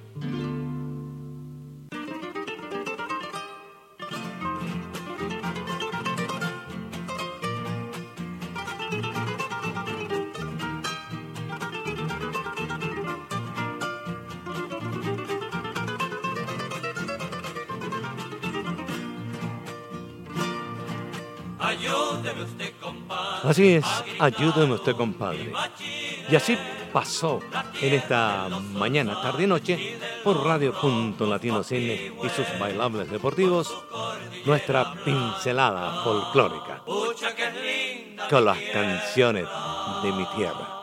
Así 23.44 23.74
es, 23.74 23.84
ayúdeme 24.18 24.74
usted, 24.74 24.96
compadre. 24.96 25.52
Y 26.30 26.34
así 26.34 26.56
pasó 26.92 27.40
en 27.80 27.94
esta 27.94 28.48
mañana, 28.72 29.20
tarde 29.20 29.44
y 29.44 29.46
noche, 29.46 29.98
por 30.22 30.44
Radio 30.44 30.72
Punto 30.72 31.26
Latino 31.26 31.62
Cine 31.62 32.12
y 32.22 32.28
sus 32.30 32.46
bailables 32.58 33.10
deportivos, 33.10 33.76
nuestra 34.46 34.94
pincelada 35.04 36.02
folclórica 36.04 36.82
con 38.30 38.44
las 38.44 38.58
canciones 38.72 39.46
de 40.02 40.12
mi 40.12 40.24
tierra. 40.36 40.80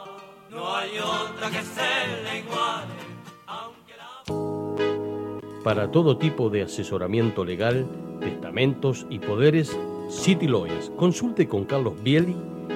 Para 5.63 5.91
todo 5.91 6.17
tipo 6.17 6.49
de 6.49 6.63
asesoramiento 6.63 7.45
legal, 7.45 7.87
testamentos 8.19 9.05
y 9.09 9.19
poderes, 9.19 9.77
City 10.11 10.47
Lawyers. 10.47 10.91
Consulte 10.97 11.47
con 11.47 11.63
Carlos 11.63 11.93
Bieli 12.03 12.35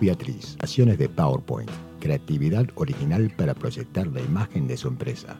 Beatriz, 0.00 0.56
acciones 0.60 0.98
de 0.98 1.08
PowerPoint. 1.08 1.70
Creatividad 2.00 2.66
original 2.74 3.32
para 3.36 3.54
proyectar 3.54 4.08
la 4.08 4.20
imagen 4.20 4.66
de 4.66 4.76
su 4.76 4.88
empresa. 4.88 5.38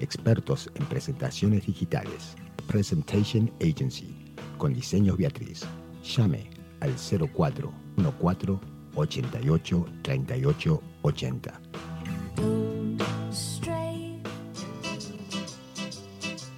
Expertos 0.00 0.70
en 0.74 0.86
presentaciones 0.86 1.66
digitales. 1.66 2.34
Presentation 2.66 3.52
Agency. 3.60 4.34
Con 4.58 4.72
diseños 4.72 5.18
Beatriz. 5.18 5.66
Llame 6.02 6.48
al 6.80 6.94
0414 6.96 8.58
88 8.94 9.86
38 10.02 10.82
80. 11.02 11.60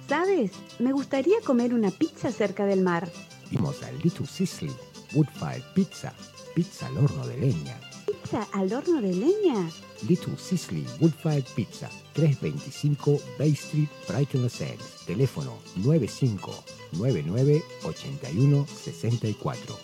¿Sabes? 0.09 0.53
Me 0.79 0.91
gustaría 0.91 1.39
comer 1.45 1.71
una 1.71 1.91
pizza 1.91 2.31
cerca 2.31 2.65
del 2.65 2.81
mar. 2.81 3.07
Vimos 3.51 3.83
a 3.83 3.91
Little 3.91 4.25
Sicily, 4.25 4.73
Woodfire 5.13 5.63
Pizza, 5.75 6.11
pizza 6.55 6.87
al 6.87 6.97
horno 6.97 7.27
de 7.27 7.37
leña. 7.37 7.79
¿Pizza 8.07 8.47
al 8.53 8.73
horno 8.73 9.03
de 9.03 9.13
leña? 9.13 9.69
Little 10.07 10.35
Sicily 10.35 10.83
Woodfire 10.99 11.45
Pizza, 11.55 11.91
325 12.13 13.19
Bay 13.37 13.51
Street, 13.51 13.87
Brighton 14.07 14.41
Los 14.41 14.59
Angeles. 14.61 15.05
Teléfono 15.05 15.59
9599 15.75 17.63
81 17.83 18.65
64. 18.65 19.75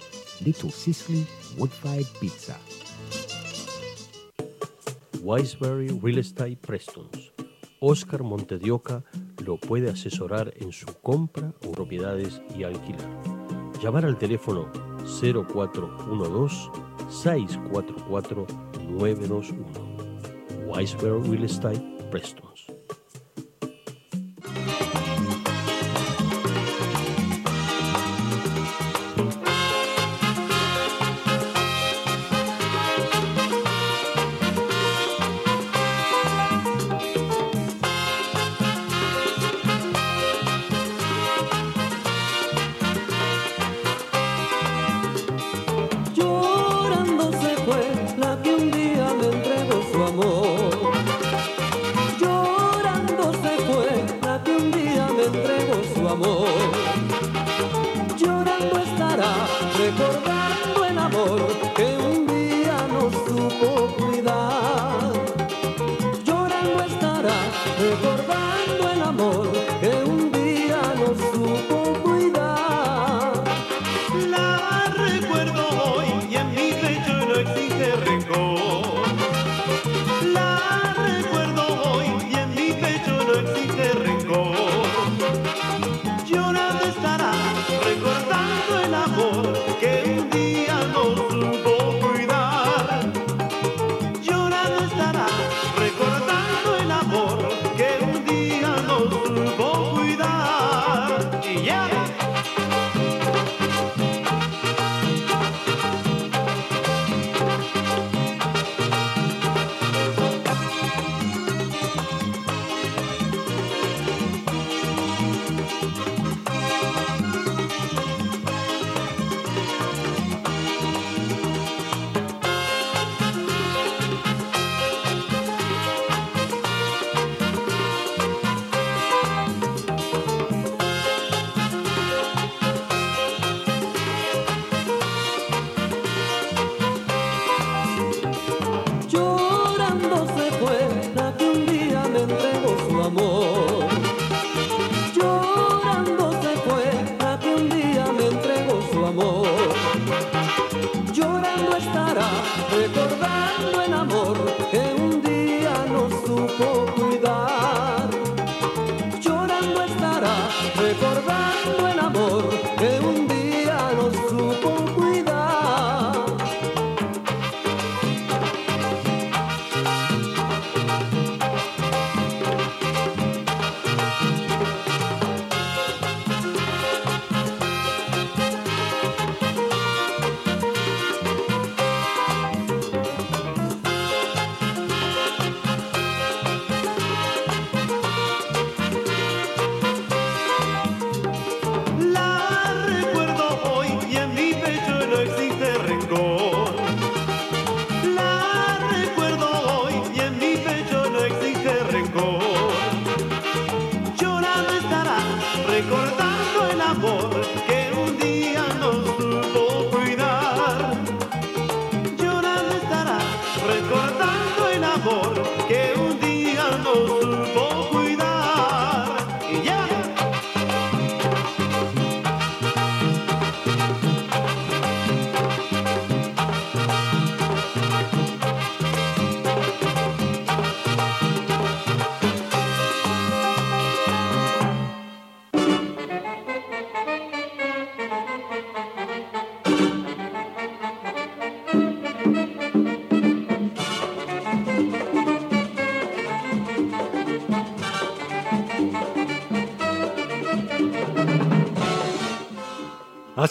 Little 0.43 0.71
Sicily 0.71 1.27
Woodfire 1.55 2.07
Pizza. 2.19 2.57
Wiseberry 5.21 5.89
Real 6.01 6.17
Estate 6.17 6.57
Prestons. 6.57 7.34
Oscar 7.87 8.23
Montedioca 8.23 9.03
lo 9.45 9.57
puede 9.57 9.91
asesorar 9.91 10.51
en 10.57 10.71
su 10.71 10.87
compra 11.03 11.53
o 11.67 11.71
propiedades 11.71 12.41
y 12.57 12.63
alquilar. 12.63 13.07
Llamar 13.79 14.05
al 14.05 14.17
teléfono 14.17 14.71
0412 15.21 16.71
644 17.11 18.47
921. 18.89 19.65
Wiseberry 20.65 21.29
Real 21.29 21.43
Estate 21.43 21.79
Prestons. 22.09 22.74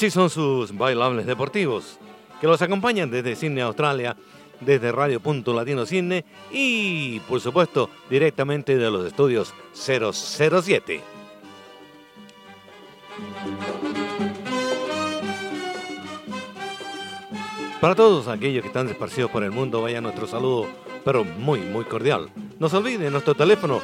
Así 0.05 0.11
son 0.11 0.29
sus 0.29 0.77
bailables 0.77 1.25
deportivos, 1.25 1.99
que 2.39 2.47
los 2.47 2.61
acompañan 2.61 3.11
desde 3.11 3.35
Sydney, 3.35 3.63
Australia, 3.63 4.15
desde 4.61 4.93
Radio 4.93 5.19
Punto 5.19 5.55
Latino 5.55 5.87
Cine 5.87 6.27
y, 6.53 7.21
por 7.21 7.41
supuesto, 7.41 7.89
directamente 8.11 8.77
de 8.77 8.91
los 8.91 9.07
estudios 9.07 9.55
007. 9.73 11.01
Para 17.81 17.95
todos 17.95 18.29
aquellos 18.29 18.61
que 18.61 18.69
están 18.69 18.91
esparcidos 18.91 19.31
por 19.31 19.43
el 19.43 19.53
mundo, 19.53 19.81
vaya 19.81 20.03
nuestro 20.03 20.27
saludo, 20.27 20.67
pero 21.03 21.25
muy, 21.25 21.61
muy 21.61 21.87
cordial. 21.87 22.29
No 22.59 22.69
se 22.69 22.77
olvide 22.77 23.11
nuestro 23.11 23.35
teléfono, 23.35 23.81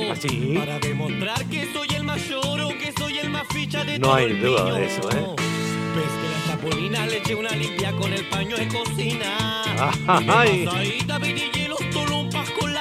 ¿Así? 0.09 0.53
Para 0.57 0.79
demostrar 0.79 1.43
que 1.49 1.73
soy 1.73 1.87
el 1.95 2.03
mayor 2.05 2.61
o 2.61 2.69
que 2.69 2.93
soy 2.97 3.19
el 3.19 3.29
más 3.29 3.43
ficha 3.49 3.83
de 3.83 3.99
No 3.99 4.07
todo 4.07 4.15
hay 4.15 4.25
el 4.31 4.41
duda 4.41 4.63
niño. 4.63 4.75
de 4.75 4.85
eso, 4.85 5.11
¿eh? 5.11 5.25
Ves 5.95 6.05
que 6.21 6.29
la 6.29 6.45
chapulina 6.47 7.05
le 7.05 7.17
eché 7.17 7.35
una 7.35 7.51
limpia 7.51 7.91
con 7.91 8.13
el 8.13 8.25
paño 8.29 8.55
de 8.55 8.67
cocina. 8.69 9.61
Ay. 10.07 10.65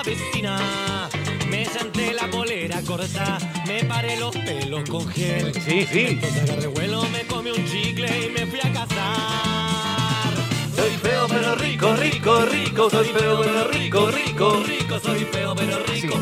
La 0.03 0.11
vecina. 0.11 1.09
Me 1.49 1.65
senté 1.67 2.13
la 2.13 2.29
polera 2.31 2.81
corta, 2.83 3.39
me 3.67 3.85
paré 3.85 4.17
los 4.19 4.35
pelos 4.37 4.89
con 4.89 5.07
gel. 5.09 5.53
Sí, 5.55 5.87
sí. 5.91 6.07
Entonces 6.09 6.43
agarré 6.43 6.67
vuelo, 6.69 7.03
me 7.11 7.23
comí 7.27 7.51
un 7.51 7.65
chicle 7.67 8.27
y 8.27 8.31
me 8.31 8.47
fui 8.47 8.61
a 8.61 8.73
casar. 8.73 10.33
Soy 10.75 10.91
feo 11.03 11.27
pero 11.29 11.55
rico, 11.57 11.95
rico, 11.97 12.45
rico, 12.47 12.91
soy 12.91 13.07
feo 13.09 13.41
pero 13.43 13.69
rico, 13.69 14.11
rico, 14.11 14.63
rico, 14.67 15.01
soy 15.01 15.25
feo 15.25 15.55
pero 15.55 15.79
rico. 15.87 16.19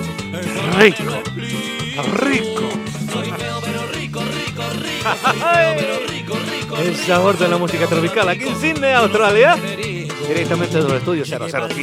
Rico, 0.79 1.05
rico. 1.37 2.71
Soy 3.13 3.31
feo 3.33 3.61
pero 3.63 3.87
rico, 3.93 4.21
rico, 4.21 4.63
rico. 4.75 5.11
Soy 5.23 5.41
feo 5.41 5.75
pero 5.77 6.07
rico, 6.09 6.35
rico. 6.51 6.77
El 6.77 6.97
sabor 6.97 7.39
de 7.39 7.49
la 7.49 7.59
música 7.59 7.87
tropical 7.87 8.29
aquí 8.29 8.45
en 8.45 8.61
Sydney, 8.61 8.93
Australia. 8.93 9.57
Directamente 10.31 10.77
de 10.77 10.85
los 10.85 10.93
estudios 10.93 11.29
007. 11.29 11.75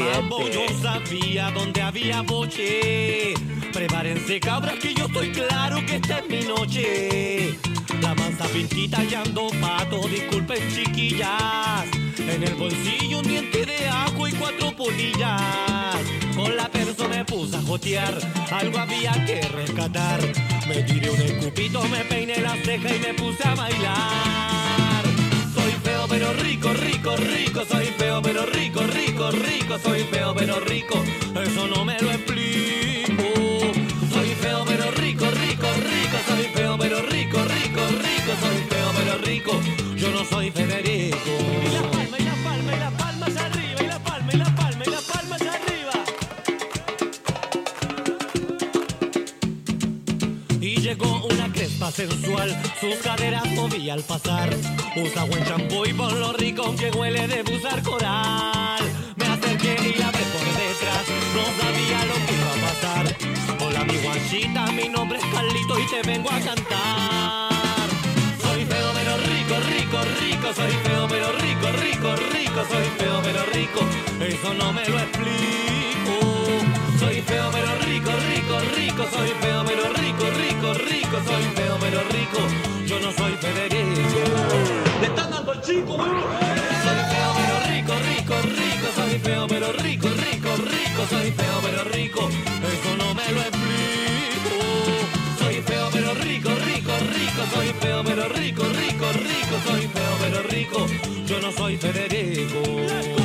Yo 0.53 0.81
sabía 0.81 1.51
dónde 1.51 1.81
había 1.81 2.21
boche. 2.21 3.33
Prepárense 3.73 4.39
cabras 4.39 4.75
que 4.75 4.93
yo 4.93 5.07
estoy 5.07 5.33
claro 5.33 5.85
que 5.85 5.97
esta 5.97 6.19
es 6.19 6.29
mi 6.29 6.47
noche. 6.47 7.57
La 8.01 8.15
mansa 8.15 8.45
pintita 8.45 9.03
y 9.03 9.15
ando 9.15 9.49
pato, 9.59 10.07
disculpen 10.07 10.59
chiquillas. 10.73 11.87
En 12.19 12.41
el 12.41 12.55
bolsillo 12.55 13.19
un 13.19 13.27
diente 13.27 13.65
de 13.65 13.85
ajo 13.89 14.29
y 14.29 14.31
cuatro 14.31 14.73
polillas. 14.73 15.97
Con 16.33 16.55
la 16.55 16.69
perso 16.69 17.09
me 17.09 17.25
puse 17.25 17.57
a 17.57 17.61
jotear, 17.63 18.17
algo 18.49 18.77
había 18.77 19.11
que 19.25 19.41
rescatar. 19.41 20.21
Me 20.69 20.83
tiré 20.83 21.09
un 21.09 21.21
escupito, 21.21 21.83
me 21.89 21.99
peiné 22.05 22.39
la 22.39 22.55
ceja 22.63 22.95
y 22.95 22.99
me 22.99 23.13
puse 23.13 23.45
a 23.45 23.55
bailar. 23.55 24.86
Feo 26.07 26.19
pero 26.19 26.33
rico, 26.41 26.73
rico, 26.73 27.15
rico, 27.17 27.65
soy 27.69 27.85
feo 27.97 28.21
pero 28.21 28.45
rico, 28.45 28.81
rico, 28.81 29.29
rico, 29.31 29.77
soy 29.77 30.03
feo 30.05 30.33
pero 30.33 30.59
rico, 30.61 31.03
eso 31.43 31.67
no 31.67 31.83
me 31.83 31.99
lo 31.99 32.11
explico. 32.11 33.23
Soy 34.13 34.29
feo 34.41 34.63
pero 34.65 34.91
rico, 34.91 35.25
rico, 35.25 35.67
rico, 35.75 36.17
soy 36.27 36.43
feo 36.53 36.77
pero 36.77 37.01
rico, 37.01 37.37
rico, 37.43 37.81
rico, 37.87 38.31
soy 38.39 38.57
feo 38.69 38.91
pero 38.95 39.17
rico, 39.17 39.61
yo 39.97 40.09
no 40.11 40.23
soy 40.23 40.49
Federico. 40.51 40.66
Sensual, 51.91 52.55
sus 52.79 52.95
caderas 52.95 53.45
movía 53.51 53.93
al 53.93 54.03
pasar. 54.03 54.49
Usa 54.95 55.23
buen 55.23 55.43
champú 55.45 55.85
y 55.85 55.93
por 55.93 56.13
lo 56.13 56.33
rico 56.33 56.75
que 56.75 56.91
huele 56.91 57.27
de 57.27 57.43
busar 57.43 57.81
coral. 57.83 58.83
Me 59.15 59.25
acerqué 59.25 59.75
y 59.89 59.99
la 59.99 60.07
abrí 60.07 60.23
por 60.33 60.45
detrás, 60.45 61.05
no 61.35 61.43
sabía 61.61 62.05
lo 62.05 62.15
que 62.25 62.33
iba 62.33 62.51
a 62.51 62.59
pasar. 62.67 63.05
Hola 63.65 63.83
mi 63.85 63.97
guachita, 63.97 64.71
mi 64.71 64.89
nombre 64.89 65.19
es 65.19 65.25
Carlito 65.25 65.79
y 65.79 65.87
te 65.87 66.01
vengo 66.07 66.29
a 66.29 66.39
cantar. 66.39 67.89
Soy 68.41 68.65
feo 68.65 68.91
pero 68.93 69.17
rico, 69.17 69.55
rico, 69.69 69.97
rico, 70.19 70.53
soy 70.53 70.71
feo 70.83 71.07
pero 71.07 71.31
rico, 71.33 71.67
rico, 71.81 72.15
rico, 72.33 72.65
soy 72.71 72.87
feo 72.97 73.21
pero 73.23 73.45
rico, 73.53 73.79
eso 74.19 74.53
no 74.53 74.73
me 74.73 74.87
lo 74.87 74.99
explico. 74.99 75.37
Soy 76.99 77.21
feo 77.21 77.49
pero 77.51 77.75
rico, 77.85 78.11
rico, 78.33 78.59
rico, 78.75 79.05
soy 79.13 79.29
feo 79.41 79.63
pero 79.65 79.83
rico, 79.93 80.25
rico, 80.37 80.46
soy 81.15 81.43
feo 81.55 81.77
pero 81.79 82.01
rico, 82.09 82.39
yo 82.85 82.99
no 82.99 83.11
soy 83.13 83.31
Federico. 83.37 84.19
Le 84.99 85.07
están 85.07 85.31
dando 85.31 85.51
al 85.51 85.61
chico, 85.61 85.97
Soy 85.97 87.01
feo 87.11 87.29
pero 87.37 87.55
rico, 87.71 87.93
rico, 88.11 88.35
rico, 88.41 88.87
soy 88.95 89.19
feo 89.19 89.47
pero 89.47 89.71
rico, 89.73 90.07
rico, 90.09 90.49
rico, 90.57 91.01
soy 91.09 91.31
feo 91.31 91.57
pero 91.61 91.83
rico, 91.85 92.29
eso 92.29 92.97
no 92.97 93.13
me 93.13 93.31
lo 93.31 93.41
explico. 93.41 94.51
Soy 95.39 95.55
feo 95.61 95.89
pero 95.93 96.13
rico, 96.15 96.49
rico, 96.65 96.91
rico, 97.13 97.41
soy 97.53 97.67
feo 97.79 98.03
pero 98.03 98.27
rico, 98.29 98.63
rico, 98.63 99.05
rico, 99.13 99.55
soy 99.65 99.87
feo 99.87 100.13
pero 100.21 100.43
rico, 100.43 100.85
yo 101.25 101.39
no 101.39 101.51
soy 101.51 101.77
Federico. 101.77 103.16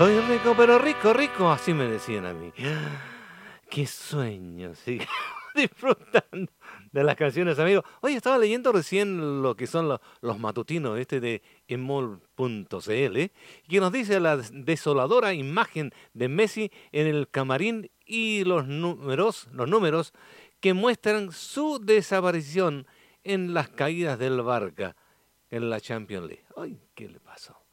Soy 0.00 0.18
rico, 0.20 0.54
pero 0.56 0.78
rico, 0.78 1.12
rico, 1.12 1.50
así 1.50 1.74
me 1.74 1.84
decían 1.84 2.24
a 2.24 2.32
mí. 2.32 2.50
Qué 3.68 3.86
sueño, 3.86 4.74
sí. 4.74 4.98
Disfrutando 5.54 6.50
de 6.90 7.04
las 7.04 7.16
canciones, 7.16 7.58
amigos. 7.58 7.84
Oye, 8.00 8.16
estaba 8.16 8.38
leyendo 8.38 8.72
recién 8.72 9.42
lo 9.42 9.54
que 9.54 9.66
son 9.66 9.88
los, 9.88 10.00
los 10.22 10.38
matutinos 10.38 10.98
este 10.98 11.20
de 11.20 11.42
emol.cl, 11.68 13.16
¿eh? 13.18 13.30
que 13.68 13.80
nos 13.80 13.92
dice 13.92 14.20
la 14.20 14.38
desoladora 14.38 15.34
imagen 15.34 15.92
de 16.14 16.28
Messi 16.28 16.72
en 16.92 17.06
el 17.06 17.28
camarín 17.28 17.90
y 18.06 18.44
los 18.44 18.66
números, 18.66 19.48
los 19.52 19.68
números 19.68 20.14
que 20.60 20.72
muestran 20.72 21.30
su 21.30 21.78
desaparición 21.78 22.86
en 23.22 23.52
las 23.52 23.68
caídas 23.68 24.18
del 24.18 24.40
Barca 24.40 24.96
en 25.50 25.68
la 25.68 25.78
Champions 25.78 26.26
League. 26.26 26.44
Ay, 26.56 26.80
¿qué 26.94 27.06
le 27.06 27.20
pasó? 27.20 27.66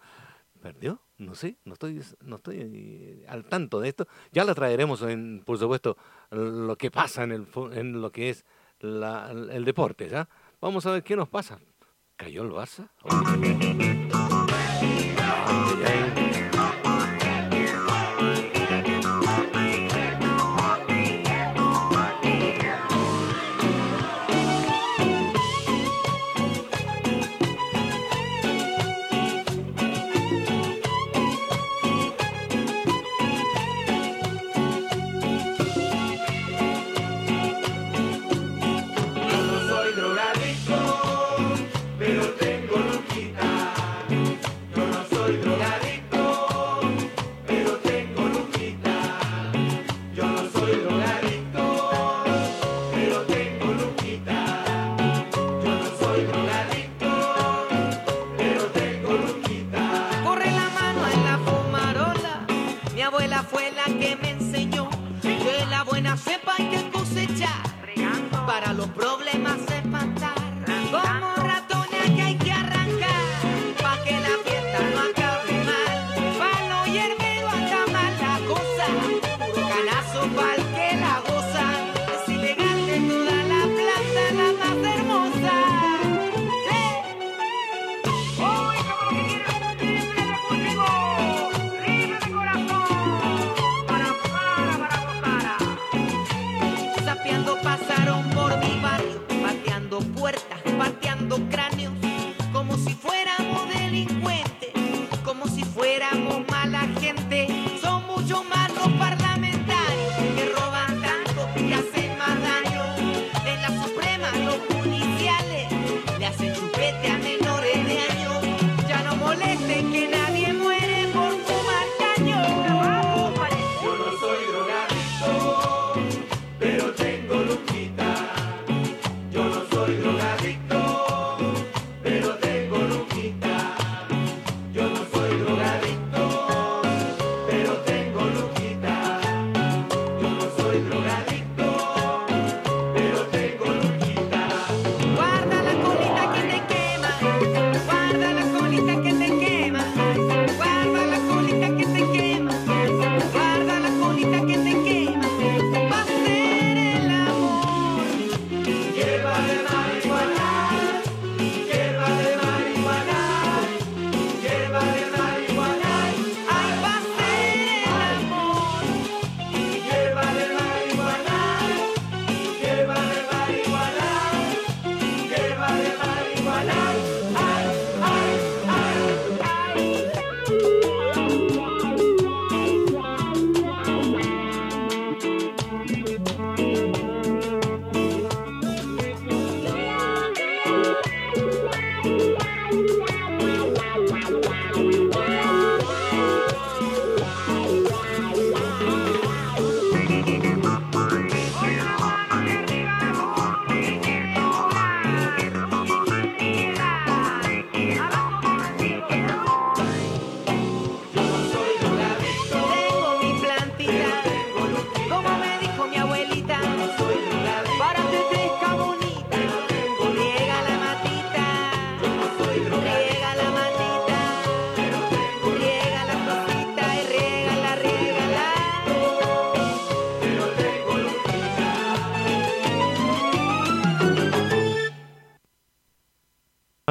¿Perdió? 0.62 1.07
No 1.18 1.34
sé, 1.34 1.58
no 1.66 1.74
estoy, 1.74 2.02
no 2.22 2.36
estoy 2.36 3.24
al 3.28 3.46
tanto 3.46 3.80
de 3.80 3.90
esto. 3.90 4.08
Ya 4.32 4.46
la 4.46 4.54
traeremos, 4.54 5.02
en, 5.02 5.42
por 5.46 5.58
supuesto, 5.58 5.98
lo 6.30 6.76
que 6.76 6.92
pasa 6.92 7.24
en, 7.24 7.32
el, 7.32 7.48
en 7.74 8.02
lo 8.02 8.12
que 8.12 8.30
es 8.30 8.46
la- 8.80 9.32
el 9.32 9.66
deporte. 9.66 10.10
¿ya? 10.10 10.30
Vamos 10.62 10.86
a 10.86 10.92
ver 10.92 11.04
qué 11.04 11.16
nos 11.16 11.28
pasa. 11.30 11.60
¿Cayó 12.18 12.44
el 12.44 12.52
Barça? 12.52 12.90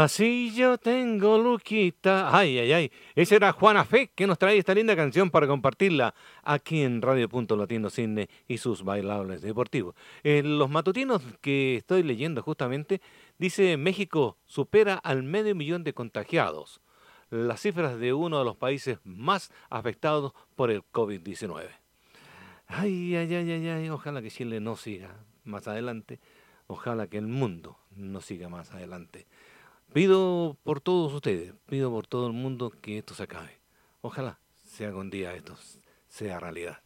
Así 0.06 0.54
yo 0.54 0.78
tengo 0.78 1.36
Luquita. 1.36 2.30
Ay, 2.32 2.60
ay, 2.60 2.72
ay. 2.72 2.92
Esa 3.16 3.34
era 3.34 3.50
Juana 3.50 3.84
Fe 3.84 4.12
que 4.14 4.28
nos 4.28 4.38
trae 4.38 4.56
esta 4.56 4.72
linda 4.72 4.94
canción 4.94 5.32
para 5.32 5.48
compartirla 5.48 6.14
aquí 6.44 6.82
en 6.82 7.02
Radio 7.02 7.28
Punto 7.28 7.56
Latino 7.56 7.90
Cine 7.90 8.28
y 8.46 8.58
sus 8.58 8.84
bailables 8.84 9.42
deportivos. 9.42 9.96
En 10.22 10.60
los 10.60 10.70
matutinos 10.70 11.22
que 11.40 11.74
estoy 11.74 12.04
leyendo 12.04 12.40
justamente, 12.40 13.00
dice 13.36 13.76
México 13.76 14.38
supera 14.46 14.94
al 14.94 15.24
medio 15.24 15.56
millón 15.56 15.82
de 15.82 15.92
contagiados. 15.92 16.80
Las 17.28 17.62
cifras 17.62 17.98
de 17.98 18.12
uno 18.12 18.38
de 18.38 18.44
los 18.44 18.56
países 18.56 19.00
más 19.02 19.50
afectados 19.70 20.34
por 20.54 20.70
el 20.70 20.84
COVID-19. 20.84 21.66
Ay, 22.68 23.16
ay, 23.16 23.34
ay, 23.34 23.50
ay, 23.50 23.68
ay. 23.70 23.88
Ojalá 23.90 24.22
que 24.22 24.30
Chile 24.30 24.60
no 24.60 24.76
siga 24.76 25.16
más 25.42 25.66
adelante. 25.66 26.20
Ojalá 26.68 27.08
que 27.08 27.18
el 27.18 27.26
mundo 27.26 27.76
no 27.96 28.20
siga 28.20 28.48
más 28.48 28.72
adelante. 28.72 29.26
Pido 29.96 30.58
por 30.62 30.82
todos 30.82 31.14
ustedes, 31.14 31.54
pido 31.64 31.90
por 31.90 32.06
todo 32.06 32.26
el 32.26 32.34
mundo 32.34 32.70
que 32.82 32.98
esto 32.98 33.14
se 33.14 33.22
acabe. 33.22 33.58
Ojalá 34.02 34.38
sea 34.62 34.88
algún 34.88 35.08
día 35.08 35.34
esto 35.34 35.56
sea 36.06 36.38
realidad. 36.38 36.82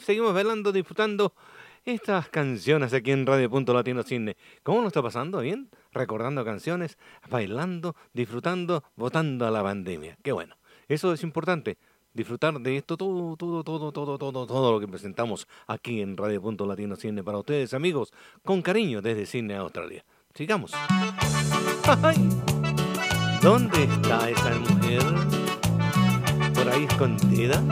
Seguimos 0.00 0.34
bailando, 0.34 0.72
disfrutando 0.72 1.32
estas 1.84 2.28
canciones 2.28 2.94
aquí 2.94 3.10
en 3.10 3.26
Radio 3.26 3.50
Punto 3.50 3.74
Latino 3.74 4.02
Cine. 4.02 4.36
¿Cómo 4.62 4.78
nos 4.78 4.88
está 4.88 5.02
pasando? 5.02 5.40
¿Bien? 5.40 5.68
Recordando 5.92 6.44
canciones, 6.44 6.98
bailando, 7.28 7.94
disfrutando, 8.12 8.84
votando 8.96 9.46
a 9.46 9.50
la 9.50 9.62
pandemia. 9.62 10.16
Qué 10.22 10.32
bueno. 10.32 10.56
Eso 10.88 11.12
es 11.12 11.22
importante. 11.22 11.78
Disfrutar 12.12 12.60
de 12.60 12.76
esto, 12.76 12.96
todo, 12.96 13.36
todo, 13.36 13.64
todo, 13.64 13.90
todo, 13.92 14.18
todo, 14.18 14.46
todo 14.46 14.72
lo 14.72 14.80
que 14.80 14.86
presentamos 14.86 15.48
aquí 15.66 16.00
en 16.00 16.16
Radio 16.16 16.40
Punto 16.40 16.64
Latino 16.64 16.94
Cine 16.96 17.24
para 17.24 17.38
ustedes, 17.38 17.74
amigos, 17.74 18.12
con 18.44 18.62
cariño 18.62 19.02
desde 19.02 19.26
Cine 19.26 19.56
Australia. 19.56 20.04
Sigamos. 20.32 20.72
¿Dónde 23.42 23.84
está 23.84 24.30
esa 24.30 24.54
mujer? 24.58 25.02
¿Por 26.54 26.68
ahí 26.68 26.84
escondida? 26.84 27.62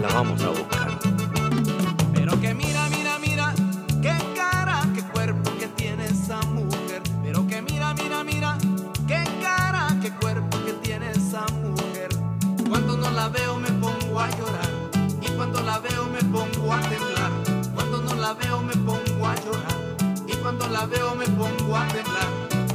La 0.00 0.08
vamos 0.08 0.42
a 0.42 0.48
buscar. 0.48 0.93
Que 2.40 2.52
mira, 2.52 2.88
mira, 2.90 3.18
mira, 3.18 3.54
qué 4.02 4.12
cara, 4.36 4.82
qué 4.94 5.02
cuerpo 5.02 5.50
que 5.58 5.66
tiene 5.68 6.04
esa 6.06 6.40
mujer. 6.42 7.00
Pero 7.22 7.46
que 7.46 7.62
mira, 7.62 7.94
mira, 7.94 8.22
mira, 8.22 8.58
qué 9.06 9.24
cara, 9.40 9.96
qué 10.02 10.10
cuerpo 10.10 10.58
que 10.66 10.72
tiene 10.82 11.10
esa 11.12 11.46
mujer. 11.62 12.08
Cuando 12.68 12.98
no 12.98 13.10
la 13.12 13.28
veo 13.28 13.58
me 13.58 13.70
pongo 13.70 14.20
a 14.20 14.28
llorar 14.30 14.70
y 15.22 15.28
cuando 15.30 15.62
la 15.62 15.78
veo 15.78 16.06
me 16.06 16.22
pongo 16.24 16.72
a 16.72 16.80
temblar. 16.80 17.32
Cuando 17.74 18.02
no 18.02 18.14
la 18.14 18.34
veo 18.34 18.62
me 18.62 18.74
pongo 18.76 19.26
a 19.26 19.34
llorar 19.36 19.96
y 20.26 20.36
cuando 20.36 20.68
la 20.68 20.86
veo 20.86 21.14
me 21.14 21.26
pongo 21.26 21.76
a 21.76 21.86
temblar. 21.88 22.28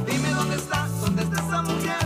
Dime 0.06 0.30
dónde 0.30 0.56
está, 0.56 0.88
dónde 1.00 1.22
está 1.22 1.36
esa 1.36 1.62
mujer. 1.62 1.99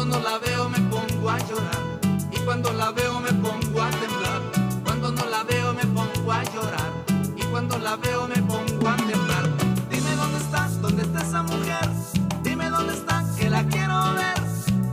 Cuando 0.00 0.18
no 0.18 0.24
la 0.24 0.38
veo 0.38 0.66
me 0.70 0.78
pongo 0.88 1.28
a 1.28 1.38
llorar. 1.40 2.00
Y 2.32 2.38
cuando 2.38 2.72
la 2.72 2.90
veo 2.90 3.20
me 3.20 3.34
pongo 3.34 3.82
a 3.82 3.90
temblar. 3.90 4.40
Cuando 4.82 5.12
no 5.12 5.26
la 5.26 5.42
veo 5.42 5.74
me 5.74 5.84
pongo 5.88 6.32
a 6.32 6.42
llorar. 6.42 6.90
Y 7.36 7.42
cuando 7.42 7.78
la 7.78 7.96
veo 7.96 8.26
me 8.26 8.36
pongo 8.36 8.88
a 8.88 8.96
temblar. 8.96 9.44
Dime 9.90 10.16
dónde 10.16 10.38
está, 10.38 10.68
dónde 10.80 11.02
está 11.02 11.20
esa 11.20 11.42
mujer. 11.42 11.86
Dime 12.42 12.70
dónde 12.70 12.94
está, 12.94 13.22
que 13.36 13.50
la 13.50 13.62
quiero 13.64 14.14
ver. 14.14 14.40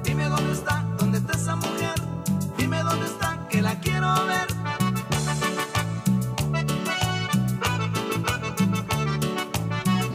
Dime 0.04 0.26
dónde 0.26 0.52
está, 0.52 0.84
dónde 0.98 1.20
está 1.20 1.34
esa 1.38 1.56
mujer. 1.56 1.96
Dime 2.58 2.84
dónde 2.84 3.06
está, 3.06 3.48
que 3.48 3.62
la 3.62 3.80
quiero 3.80 4.14
ver. 4.26 4.48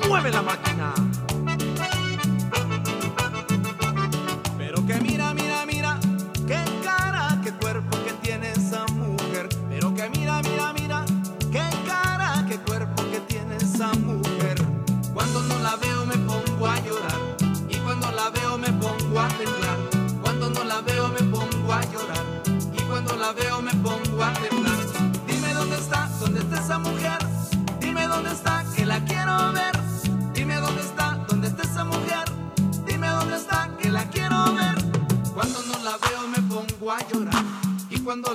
Mueve 0.07 0.31
la 0.31 0.43
máquina. 0.43 0.72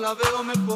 La 0.08 0.14
veo 0.14 0.42
me 0.42 0.67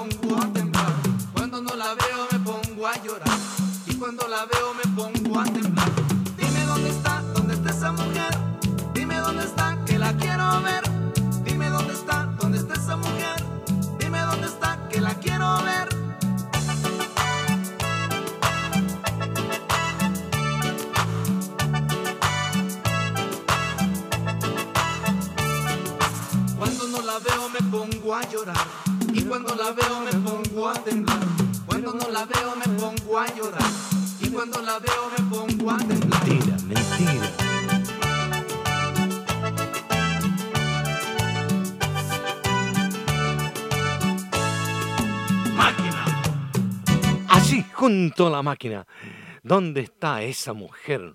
¿Dónde 49.61 49.81
está 49.81 50.23
esa 50.23 50.53
mujer? 50.53 51.13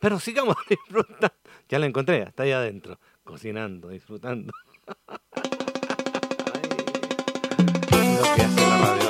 Pero 0.00 0.18
sigamos 0.18 0.56
disfrutando. 0.68 1.32
Ya 1.68 1.78
la 1.78 1.86
encontré, 1.86 2.22
está 2.22 2.42
ahí 2.42 2.50
adentro, 2.50 2.98
cocinando, 3.22 3.90
disfrutando. 3.90 4.52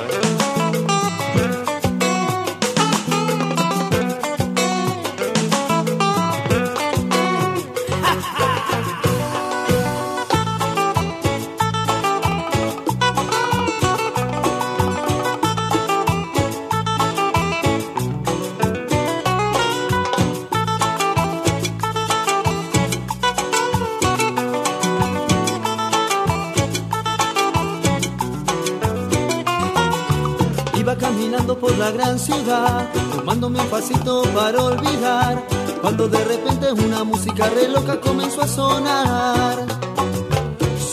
por 31.59 31.77
la 31.77 31.91
gran 31.91 32.17
ciudad, 32.17 32.87
tomándome 33.15 33.59
un 33.59 33.67
pasito 33.67 34.23
para 34.33 34.63
olvidar, 34.63 35.45
cuando 35.81 36.07
de 36.07 36.23
repente 36.23 36.71
una 36.71 37.03
música 37.03 37.49
re 37.49 37.67
loca 37.67 37.99
comenzó 37.99 38.41
a 38.41 38.47
sonar. 38.47 39.65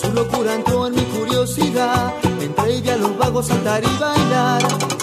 Su 0.01 0.13
locura 0.13 0.55
entró 0.55 0.87
en 0.87 0.95
mi 0.95 1.03
curiosidad, 1.03 2.13
entre 2.41 2.75
ella 2.75 2.97
los 2.97 3.17
vagos 3.17 3.47
saltar 3.47 3.83
y 3.85 4.01
bailar. 4.01 4.63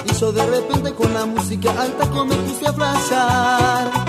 Hizo 0.09 0.31
de 0.31 0.45
repente 0.45 0.93
con 0.93 1.13
la 1.13 1.25
música 1.25 1.71
alta 1.79 2.09
que 2.09 2.23
me 2.23 2.35
puse 2.35 2.67
a 2.67 2.73
flashar. 2.73 4.02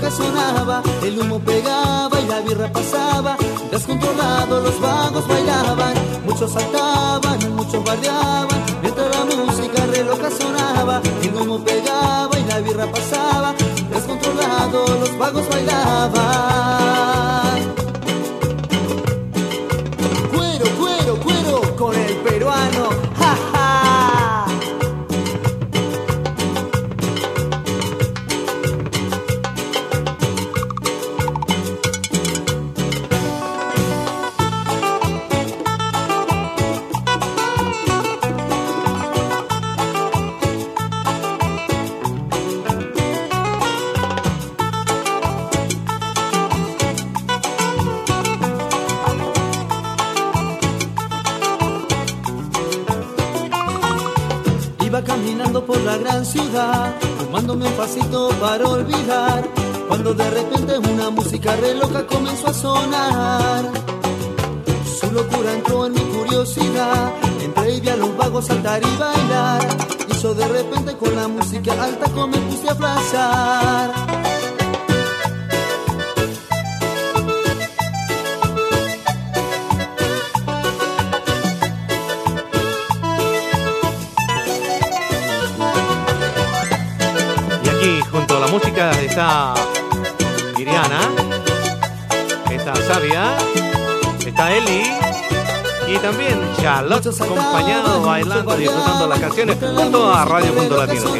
Loca 0.00 0.16
sonaba, 0.16 0.82
el 1.02 1.20
humo 1.20 1.38
pegaba 1.40 2.20
y 2.20 2.26
la 2.26 2.40
birra 2.40 2.72
pasaba, 2.72 3.36
descontrolado 3.70 4.60
los 4.60 4.80
vagos 4.80 5.28
bailaban, 5.28 5.94
muchos 6.24 6.52
saltaban, 6.52 7.54
muchos 7.54 7.84
bardeaban, 7.84 8.64
mientras 8.80 9.08
la 9.14 9.24
música 9.44 9.86
re 9.86 10.04
loca 10.04 10.30
sonaba, 10.30 11.02
el 11.22 11.34
humo 11.34 11.62
pegaba 11.62 12.38
y 12.38 12.44
la 12.44 12.60
birra 12.60 12.90
pasaba, 12.90 13.54
descontrolado 13.92 14.86
los 15.00 15.18
vagos 15.18 15.46
bailaban. 15.50 16.49
Re 61.72 61.78
loca 61.78 62.06
comenzó 62.06 62.48
a 62.48 62.54
sonar. 62.54 63.64
Su 65.00 65.12
locura 65.12 65.52
entró 65.52 65.86
en 65.86 65.92
mi 65.92 66.00
curiosidad, 66.00 67.12
entre 67.42 67.74
ella 67.74 67.96
los 67.96 68.16
vagos 68.16 68.46
saltar 68.46 68.82
y 68.82 68.96
bailar. 68.96 69.62
Hizo 70.10 70.34
de 70.34 70.48
repente 70.48 70.96
con 70.96 71.14
la 71.16 71.28
música 71.28 71.72
alta 71.82 72.08
me 72.26 72.38
puse 72.38 72.68
a 72.68 72.74
flashar. 72.74 73.90
Y 87.64 87.68
aquí, 87.68 88.00
junto 88.10 88.36
a 88.36 88.40
la 88.40 88.46
música, 88.48 88.90
está 89.02 89.54
Sabia, 92.92 93.38
está 94.26 94.52
Eli 94.52 94.82
Y 95.86 95.96
también 95.98 96.40
Charlotte 96.60 97.06
acompañado, 97.06 98.02
bailando, 98.02 98.56
disfrutando 98.56 99.06
las 99.06 99.20
canciones 99.20 99.58
junto 99.60 100.12
a 100.12 100.24
Radio 100.24 100.52
Punto 100.52 100.76
Latino. 100.76 101.14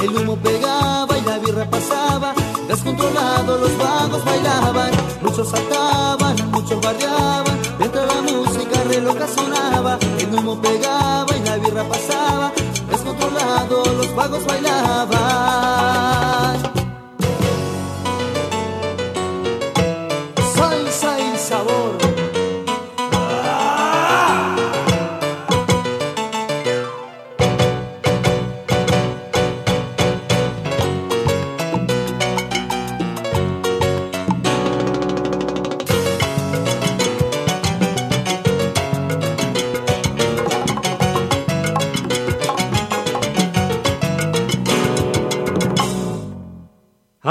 el 0.00 0.16
humo 0.16 0.36
pegaba 0.36 1.18
y 1.18 1.22
la 1.22 1.38
birra 1.38 1.68
pasaba. 1.68 2.32
Descontrolado 2.68 3.58
los 3.58 3.76
vagos 3.78 4.24
bailaban, 4.24 4.92
muchos 5.22 5.48
saltaban, 5.48 6.36
muchos 6.52 6.80
bardeaban. 6.80 7.58
Mientras 7.80 8.06
la 8.06 8.22
música 8.22 8.84
re 8.88 9.00
loca 9.00 9.26
sonaba, 9.26 9.98
el 10.20 10.34
humo 10.38 10.62
pegaba 10.62 11.36
y 11.36 11.40
la 11.44 11.56
birra 11.56 11.82
pasaba. 11.82 12.52
Descontrolado 12.88 13.82
los 13.96 14.14
vagos 14.14 14.46
bailaban. 14.46 16.21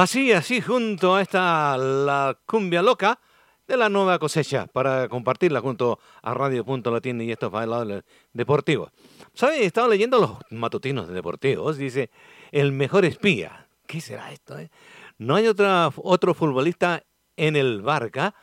Así, 0.01 0.31
así, 0.31 0.61
junto 0.61 1.13
a 1.13 1.21
esta 1.21 1.77
la 1.77 2.35
cumbia 2.47 2.81
loca 2.81 3.19
de 3.67 3.77
la 3.77 3.87
nueva 3.87 4.17
cosecha 4.17 4.65
para 4.65 5.07
compartirla 5.07 5.61
junto 5.61 5.99
a 6.23 6.33
Radio 6.33 6.65
Punto 6.65 6.89
Latino 6.89 7.21
y 7.21 7.31
estos 7.31 7.51
bailadores 7.51 8.01
deportivos. 8.33 8.91
¿Sabes? 9.35 9.59
He 9.59 9.65
estado 9.65 9.89
leyendo 9.89 10.17
los 10.19 10.31
matutinos 10.49 11.07
de 11.07 11.13
deportivos. 11.13 11.77
Dice, 11.77 12.09
el 12.51 12.71
mejor 12.71 13.05
espía. 13.05 13.67
¿Qué 13.85 14.01
será 14.01 14.31
esto? 14.31 14.57
eh? 14.57 14.71
No 15.19 15.35
hay 15.35 15.45
otra, 15.45 15.91
otro 15.97 16.33
futbolista 16.33 17.03
en 17.37 17.55
el 17.55 17.83
Barca 17.83 18.33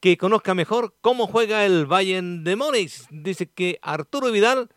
que 0.00 0.16
conozca 0.16 0.54
mejor 0.54 0.96
cómo 1.02 1.26
juega 1.26 1.66
el 1.66 1.84
Bayern 1.84 2.42
de 2.42 2.56
Múnich. 2.56 3.06
Dice 3.10 3.50
que 3.50 3.78
Arturo 3.82 4.32
Vidal 4.32 4.70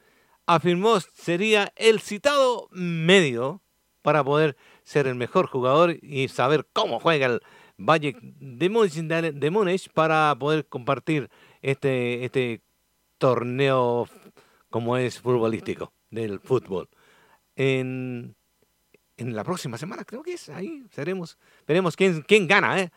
afirmó 0.45 0.99
sería 0.99 1.72
el 1.78 2.02
citado 2.02 2.68
medio 2.72 3.62
para 4.02 4.22
poder 4.22 4.57
ser 4.86 5.07
el 5.07 5.16
mejor 5.16 5.48
jugador 5.48 5.98
y 6.02 6.30
saber 6.30 6.66
cómo 6.72 6.99
juega 7.02 7.26
el 7.26 7.41
Múnich, 7.78 8.94
de 8.94 9.49
Múnich 9.52 9.90
para 9.90 10.34
poder 10.40 10.66
compartir 10.68 11.30
este, 11.62 12.24
este 12.24 12.62
torneo 13.18 14.07
como 14.70 14.95
es 14.95 15.20
futbolístico 15.20 15.91
del 16.10 16.40
fútbol. 16.40 16.88
En, 17.57 18.36
en 19.18 19.36
la 19.36 19.44
próxima 19.44 19.78
semana 19.78 20.03
creo 20.06 20.22
que 20.22 20.34
es 20.34 20.49
ahí 20.49 20.84
seremos 20.91 21.38
veremos 21.66 21.95
quién, 21.95 22.22
quién 22.22 22.48
gana 22.48 22.80
¿eh? 22.82 22.91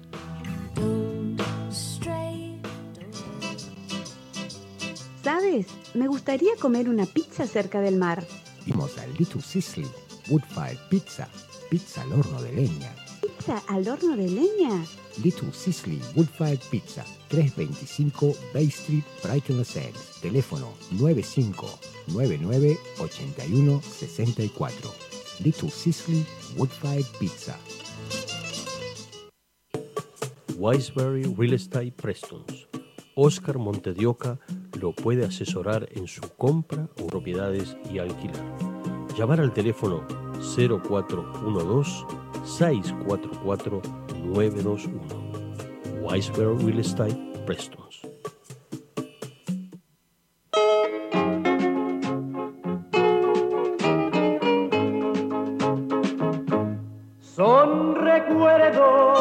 ¿Sabes? 5.23 5.65
Me 5.95 6.07
gustaría 6.07 6.55
comer 6.61 6.87
una 6.87 7.07
pizza 7.07 7.47
cerca 7.47 7.81
del 7.81 7.97
mar. 7.97 8.23
Vimos 8.67 8.95
a 8.99 9.07
Little 9.07 9.41
Sisley, 9.41 9.87
Woodfire 10.29 10.77
Pizza, 10.91 11.27
pizza 11.73 12.03
al 12.03 12.13
horno 12.13 12.39
de 12.39 12.53
leña. 12.53 12.95
¿Pizza 13.19 13.63
al 13.67 13.87
horno 13.87 14.15
de 14.15 14.29
leña? 14.29 14.85
Little 15.23 15.51
Sisley 15.51 15.99
Woodfire 16.15 16.59
Pizza, 16.69 17.03
325 17.29 18.35
Bay 18.53 18.67
Street, 18.67 19.03
Brighton 19.23 19.57
Los 19.57 19.75
Angeles. 19.75 20.19
Teléfono 20.21 20.73
9599 20.91 22.77
81 22.99 23.81
64. 23.81 24.91
Little 25.43 25.71
Sisley 25.71 26.23
Woodfire 26.57 27.03
Pizza. 27.19 27.57
Wiseberry 30.55 31.23
Real 31.35 31.55
Estate 31.55 31.91
Prestons. 31.93 32.67
Oscar 33.15 33.57
Montedioca 33.57 34.39
lo 34.79 34.93
puede 34.93 35.25
asesorar 35.25 35.89
en 35.93 36.07
su 36.07 36.21
compra 36.37 36.87
o 37.01 37.07
propiedades 37.07 37.75
y 37.91 37.97
alquiler. 37.97 38.43
Llamar 39.17 39.41
al 39.41 39.53
teléfono 39.53 40.22
0412 40.43 42.05
644 42.45 43.81
921. 44.25 45.23
Wiseberry 46.03 46.57
Real 46.65 46.79
Estate 46.79 47.15
Prestons. 47.45 48.01
Son 57.21 57.95
recuerdos, 57.95 59.17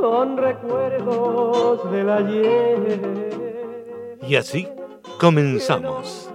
son 0.00 0.36
recuerdos 0.36 1.90
del 1.92 2.10
ayer. 2.10 3.28
Y 4.26 4.34
así 4.36 4.66
comenzamos 5.20 6.28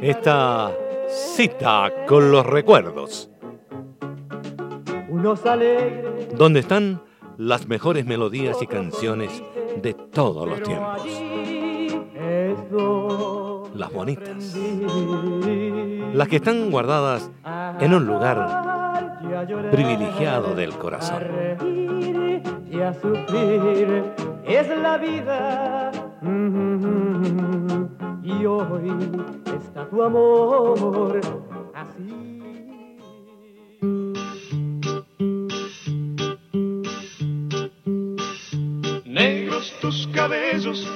esta 0.00 0.70
cita 1.14 1.90
con 2.06 2.32
los 2.32 2.44
recuerdos. 2.44 3.30
Unos 5.08 5.46
alegres 5.46 6.36
donde 6.36 6.60
están 6.60 7.02
las 7.38 7.68
mejores 7.68 8.04
melodías 8.04 8.60
y 8.60 8.66
canciones 8.66 9.42
de 9.80 9.94
todos 9.94 10.48
los 10.48 10.62
tiempos. 10.62 11.06
Las 13.74 13.92
bonitas. 13.92 14.56
Las 16.14 16.28
que 16.28 16.36
están 16.36 16.70
guardadas 16.70 17.30
en 17.80 17.94
un 17.94 18.06
lugar 18.06 19.20
privilegiado 19.70 20.54
del 20.54 20.72
corazón. 20.76 21.22
y 22.70 22.80
a 22.80 22.92
sufrir 22.92 24.12
es 24.44 24.68
la 24.78 24.98
vida. 24.98 26.03
Y 28.22 28.46
hoy 28.46 28.90
está 29.56 29.86
tu 29.90 30.02
amor 30.02 31.20
así. 31.74 32.40
Negros 39.04 39.74
tus 39.82 40.06
cabellos 40.14 40.88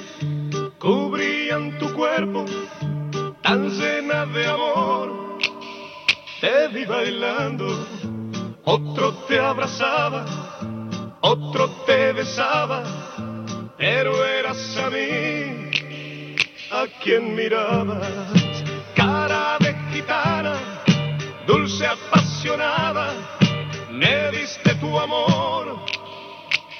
cubrían 0.79 1.77
tu 1.77 1.93
cuerpo, 1.93 2.45
tan 3.43 3.69
llena 3.69 4.25
de 4.25 4.47
amor. 4.47 5.37
te 6.41 6.69
vi 6.69 6.85
bailando, 6.85 7.67
otro 8.63 9.13
te 9.27 9.39
abrazaba, 9.39 10.25
otro 11.21 11.69
te 11.85 12.13
besaba, 12.13 12.83
pero 13.79 14.25
eras 14.25 14.77
a 14.77 14.89
mí 14.89 15.71
a 16.69 16.85
quien 17.01 17.33
mirabas, 17.33 18.61
cara 18.93 19.57
de 19.59 19.73
gitana, 19.91 20.55
dulce 21.47 21.87
apasionada, 21.87 23.13
me 23.89 24.31
diste 24.31 24.75
tu 24.75 24.99
amor 24.99 25.79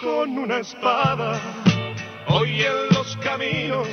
con 0.02 0.38
una 0.38 0.60
espada, 0.60 1.40
hoy 2.28 2.64
en 2.64 2.90
los 2.94 3.16
caminos 3.18 3.88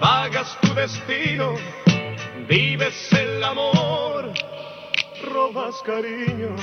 vagas 0.00 0.58
tu 0.62 0.74
destino, 0.74 1.54
vives 2.48 3.12
el 3.12 3.44
amor, 3.44 4.32
robas 5.30 5.74
cariño. 5.84 6.56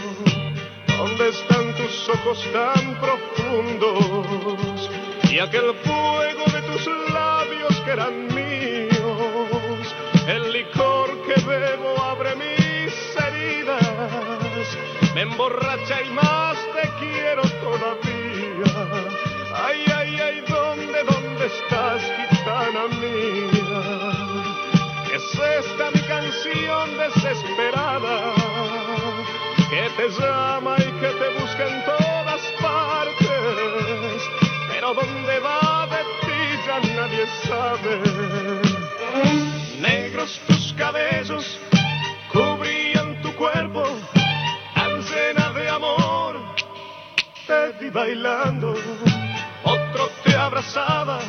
¿Dónde 0.88 1.30
están 1.30 1.76
tus 1.76 2.10
ojos 2.10 2.48
tan 2.54 3.00
profundos? 3.00 5.01
Y 5.32 5.40
aquel 5.40 5.74
fuego 5.86 6.44
de 6.52 6.62
tus 6.64 6.86
labios 7.14 7.80
que 7.86 7.91
eran 7.91 8.28
míos. 8.36 9.95
El 10.28 10.52
licor 10.52 11.10
que 11.26 11.40
bebo 11.45 11.98
abre 12.03 12.36
mis 12.36 12.94
heridas. 13.16 14.78
Me 15.16 15.22
emborracha 15.22 16.02
y 16.02 16.10
más 16.10 16.58
te 16.76 16.90
quiero 16.99 17.44
todavía. 17.62 18.74
Ay, 19.56 19.86
ay, 19.95 20.20
ay, 20.20 20.44
¿dónde, 20.49 21.02
dónde 21.06 21.45
estás, 21.45 22.02
gitana 22.30 22.88
mía? 22.99 24.12
Es 25.16 25.24
esta 25.34 25.91
mi 25.91 26.02
canción 26.02 26.98
desesperada 26.98 28.34
que 29.70 29.90
te 29.95 30.10
llama 30.10 30.76
y 30.78 30.91
que 30.99 31.08
te 31.08 31.30
busca 31.40 31.68
en 31.70 31.86
partes, 31.86 32.01
dónde 34.94 35.40
va 35.40 35.88
de 35.88 36.04
ti 36.22 36.40
ya 36.66 36.80
nadie 36.96 37.26
sabe. 37.48 37.94
Negros 39.80 40.40
tus 40.48 40.74
cabellos 40.74 41.60
cubrían 42.32 43.22
tu 43.22 43.34
cuerpo, 43.36 43.84
tan 44.76 45.02
de 45.54 45.70
amor, 45.70 46.40
te 47.48 47.72
vi 47.80 47.90
bailando, 47.90 48.76
otro 49.64 50.10
te 50.24 50.36
abrazaba, 50.36 51.20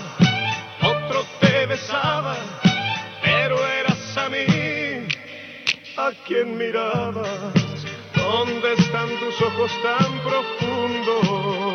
otro 0.83 1.25
te 1.41 1.67
besaba, 1.67 2.37
pero 3.23 3.57
eras 3.67 4.17
a 4.17 4.29
mí 4.29 4.47
a 5.97 6.11
quien 6.27 6.59
mirabas. 6.59 7.29
¿Dónde 8.15 8.75
están 8.75 9.09
tus 9.19 9.43
ojos 9.43 9.71
tan 9.83 10.21
profundos? 10.21 11.73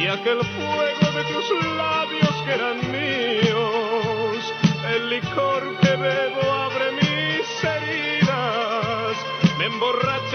Y 0.00 0.06
aquel 0.06 0.38
fuego 0.42 1.12
de 1.14 1.24
tus 1.24 1.76
labios 1.76 2.34
que 2.46 2.52
eran 2.52 2.78
míos. 2.90 4.54
El 4.94 5.10
licor 5.10 5.76
que 5.80 5.94
bebo 5.94 6.40
abre 6.40 6.92
mis 6.92 7.64
heridas. 7.64 9.16
Me 9.58 9.66
emborracha 9.66 10.29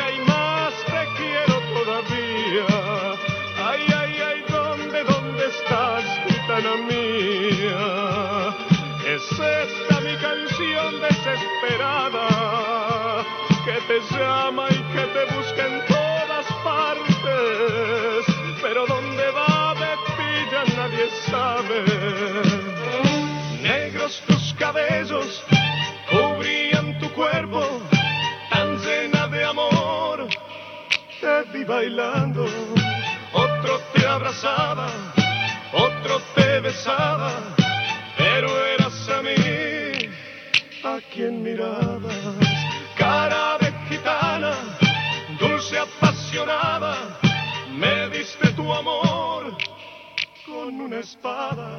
Negros 23.62 24.24
tus 24.28 24.54
cabellos 24.54 25.44
cubrían 26.10 26.98
tu 27.00 27.12
cuerpo, 27.12 27.62
tan 28.50 28.78
llena 28.80 29.28
de 29.28 29.44
amor, 29.44 30.28
te 31.20 31.44
vi 31.52 31.64
bailando, 31.66 32.46
otro 33.34 33.80
te 33.94 34.06
abrazaba, 34.08 34.88
otro 35.74 36.22
te 36.36 36.62
besaba, 36.62 37.32
pero 38.18 38.48
eras 38.68 39.10
a 39.10 39.22
mí. 39.22 40.10
A 40.84 41.00
quien 41.14 41.44
mirabas 41.44 42.16
cara 42.96 43.58
de 43.60 43.74
gitana, 43.90 44.54
dulce 45.40 45.80
apasionada, 45.80 47.20
me 47.72 48.10
diste 48.10 48.52
tu 48.52 48.72
amor 48.74 49.05
con 50.66 50.82
una 50.82 50.98
espada. 50.98 51.78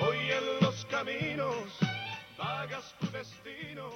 Hoy 0.00 0.16
en 0.16 0.66
los 0.66 0.84
caminos 0.86 1.54
vagas 2.36 2.92
tu 2.98 3.06
destino. 3.12 3.90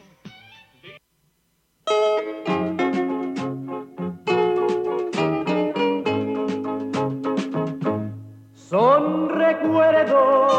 Son 8.54 9.30
recuerdos, 9.30 10.52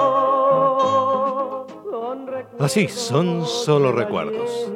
son 1.89 2.27
recuerdos. 2.27 2.61
Así, 2.61 2.89
son 2.89 3.45
solo 3.45 3.93
recuerdos. 3.93 4.69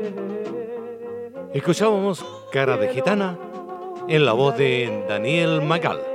Escuchábamos 1.53 2.25
Cara 2.53 2.77
de 2.77 2.87
Gitana 2.93 3.37
en 4.07 4.23
la 4.23 4.31
voz 4.31 4.55
de 4.57 5.03
Daniel 5.09 5.61
Magal. 5.61 6.12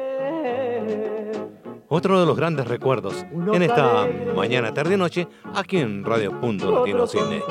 Otro 1.91 2.21
de 2.21 2.27
los 2.27 2.37
grandes 2.37 2.69
recuerdos 2.69 3.25
en 3.33 3.63
esta 3.63 4.07
mañana, 4.37 4.75
tarde, 4.75 4.97
noche, 4.97 5.27
aquí 5.55 5.79
en 5.79 6.05
Radio 6.05 6.39
Punto 6.39 6.71
Latino 6.71 7.07
Cine. 7.07 7.43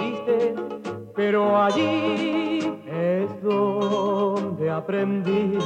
Pero 1.15 1.57
allí 1.57 2.59
es 2.85 3.41
donde 3.41 4.69
aprendí. 4.69 5.57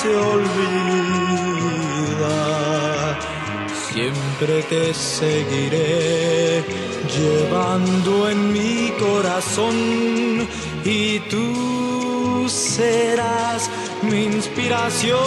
Se 0.00 0.10
olvida. 0.16 1.18
Siempre 3.90 4.62
te 4.62 4.94
seguiré 4.94 6.62
llevando 7.16 8.28
en 8.28 8.52
mi 8.52 8.92
corazón 9.04 10.46
y 10.84 11.18
tú 11.30 12.48
serás 12.48 13.70
mi 14.02 14.24
inspiración. 14.24 15.18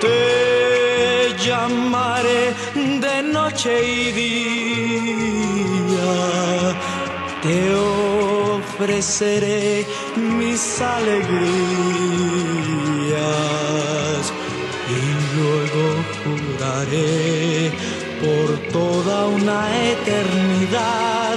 Te 0.00 1.34
llamaré 1.46 2.42
de 3.04 3.22
noche 3.22 3.72
y 3.84 4.12
día. 4.22 4.52
Te 7.42 7.74
ofreceré 8.82 9.86
mis 10.16 10.80
alegrías 10.80 11.32
y 14.88 14.90
luego 15.36 15.84
juraré 16.22 17.72
por 18.20 18.48
toda 18.72 19.26
una 19.26 19.60
eternidad 19.90 21.36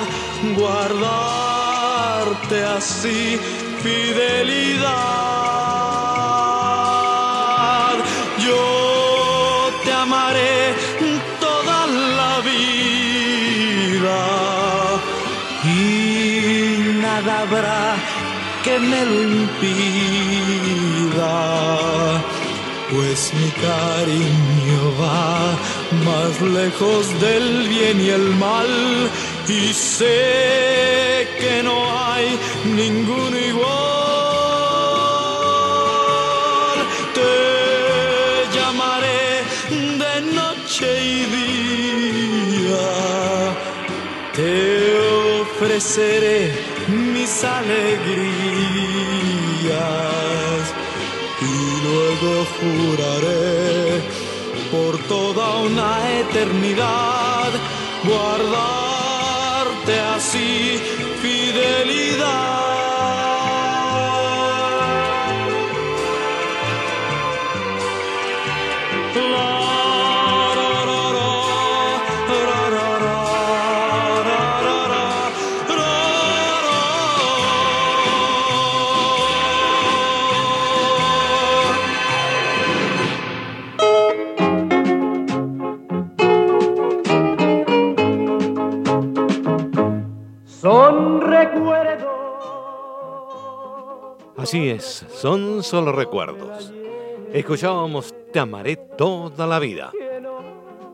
guardarte 0.58 2.58
así 2.64 3.40
fidelidad. 3.82 5.16
Yo 8.46 8.64
te 9.84 9.92
amaré 9.94 10.76
toda 11.40 11.88
la 11.88 12.40
vida 12.42 14.22
y 15.64 17.00
nada 17.02 17.42
habrá 17.42 17.96
me 18.80 19.06
lo 19.06 19.22
impida, 19.24 19.72
pues 22.92 23.34
mi 23.34 23.50
cariño 23.52 24.94
va 25.00 25.58
más 26.04 26.42
lejos 26.42 27.08
del 27.22 27.68
bien 27.70 28.02
y 28.02 28.10
el 28.10 28.36
mal 28.36 28.68
y 29.48 29.74
sé 29.74 31.28
que 31.40 31.64
no 31.64 31.78
hay 31.92 32.38
ninguno 32.76 33.38
igual. 33.38 33.66
Te 37.14 37.34
llamaré 38.56 39.44
de 39.70 40.22
noche 40.34 40.88
y 41.02 41.26
día, 42.60 42.88
te 44.36 44.52
ofreceré 45.42 46.65
mis 47.26 47.44
alegrías 47.44 48.26
y 51.42 51.56
luego 51.86 52.32
juraré 52.58 54.04
por 54.72 54.94
toda 55.08 55.46
una 55.70 55.92
eternidad 56.20 57.52
guardarte 58.04 59.94
así 60.16 60.80
fidelidad. 61.24 62.75
Así 94.46 94.70
es, 94.70 95.04
son 95.10 95.64
solo 95.64 95.92
recuerdos. 95.92 96.72
Escuchábamos 97.34 98.14
Te 98.32 98.38
amaré 98.38 98.76
toda 98.76 99.48
la 99.48 99.58
vida, 99.58 99.92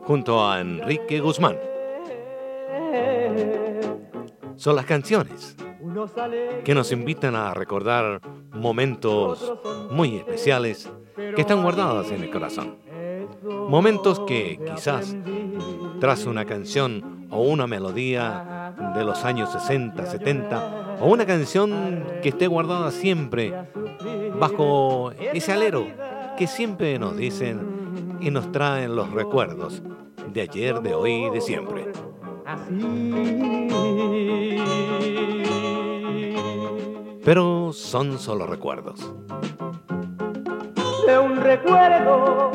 junto 0.04 0.48
a 0.48 0.58
Enrique 0.62 1.20
Guzmán. 1.20 1.58
Son 4.56 4.74
las 4.74 4.86
canciones 4.86 5.54
que 6.64 6.74
nos 6.74 6.92
invitan 6.92 7.36
a 7.36 7.52
recordar 7.52 8.22
momentos 8.54 9.52
muy 9.90 10.16
especiales 10.16 10.90
que 11.14 11.42
están 11.42 11.62
guardados 11.62 12.10
en 12.10 12.22
el 12.22 12.30
corazón. 12.30 12.78
Momentos 13.68 14.20
que 14.20 14.58
quizás 14.64 15.14
tras 16.00 16.24
una 16.24 16.46
canción 16.46 17.26
o 17.30 17.42
una 17.42 17.66
melodía 17.66 18.72
de 18.94 19.04
los 19.04 19.26
años 19.26 19.52
60, 19.52 20.06
70, 20.06 20.81
o 21.02 21.08
una 21.08 21.26
canción 21.26 22.04
que 22.22 22.28
esté 22.28 22.46
guardada 22.46 22.92
siempre 22.92 23.52
bajo 24.38 25.10
ese 25.32 25.52
alero 25.52 25.84
que 26.38 26.46
siempre 26.46 26.96
nos 26.98 27.16
dicen 27.16 28.18
y 28.20 28.30
nos 28.30 28.52
traen 28.52 28.94
los 28.94 29.10
recuerdos 29.10 29.82
de 30.32 30.42
ayer, 30.42 30.80
de 30.80 30.94
hoy 30.94 31.24
y 31.24 31.30
de 31.30 31.40
siempre. 31.40 31.88
Pero 37.24 37.72
son 37.72 38.18
solo 38.18 38.46
recuerdos. 38.46 39.12
de 41.06 41.18
un 41.18 41.36
recuerdo 41.36 42.52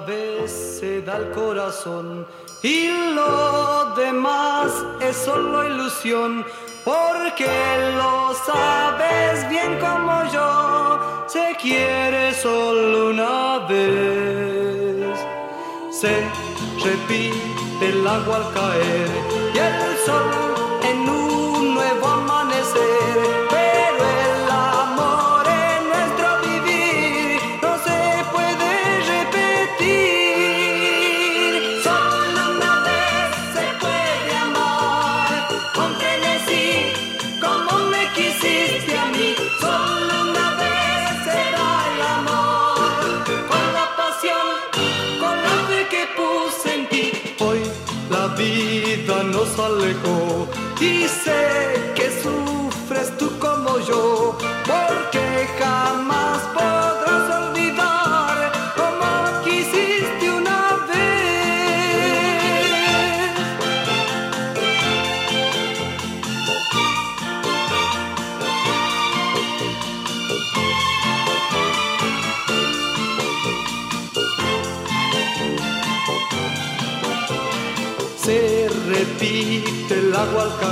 Vez 0.00 0.50
se 0.80 1.02
da 1.02 1.18
el 1.18 1.30
corazón 1.30 2.26
y 2.62 2.88
lo 3.14 3.94
demás 3.94 4.72
es 5.00 5.16
solo 5.16 5.64
ilusión, 5.64 6.44
porque 6.84 7.46
lo 7.96 8.34
sabes 8.34 9.48
bien 9.48 9.78
como 9.78 10.24
yo, 10.32 11.24
se 11.28 11.56
quiere 11.62 12.34
solo 12.34 13.10
una 13.10 13.66
vez. 13.68 15.16
Se 15.92 16.24
repite 16.82 17.88
el 17.88 18.06
agua 18.06 18.36
al 18.36 18.52
caer 18.52 19.08
y 19.54 19.58
el 19.58 19.96
sol 20.04 20.43
agua 80.24 80.63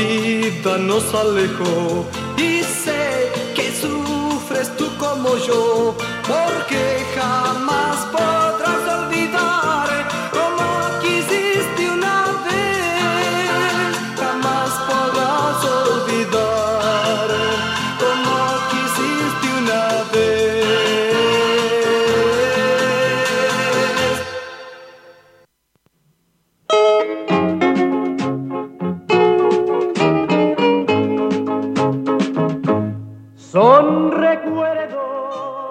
vida 0.00 0.78
nos 0.78 1.14
alejó. 1.14 2.06
Y 2.36 2.62
sé 2.62 3.28
que 3.54 3.72
sufres 3.72 4.74
tú 4.76 4.86
como 4.98 5.36
yo, 5.38 5.94
porque 6.26 6.99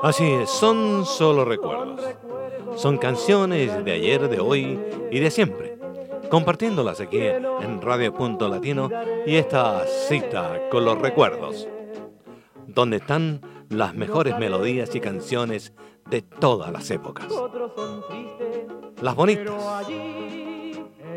Así 0.10 0.26
es, 0.26 0.50
son 0.50 1.06
solo 1.06 1.46
recuerdos. 1.46 2.02
Son 2.76 2.98
canciones 2.98 3.86
de 3.86 3.92
ayer, 3.92 4.28
de 4.28 4.40
hoy 4.40 4.80
y 5.12 5.20
de 5.20 5.30
siempre. 5.30 5.78
Compartiéndolas 6.32 7.00
aquí 7.00 7.20
en 7.20 7.80
Radio 7.80 8.12
Punto 8.12 8.50
Latino 8.50 8.90
y 9.28 9.36
esta 9.36 9.86
cita 9.86 10.68
con 10.72 10.84
los 10.84 10.98
recuerdos. 10.98 11.68
Donde 12.66 12.98
están 12.98 13.42
las 13.70 13.94
mejores 13.94 14.36
melodías 14.40 14.96
y 14.96 15.00
canciones 15.00 15.74
de 16.10 16.24
todas 16.24 16.72
las 16.72 16.90
épocas. 16.90 17.28
Las 19.04 19.14
bonitas, 19.14 19.54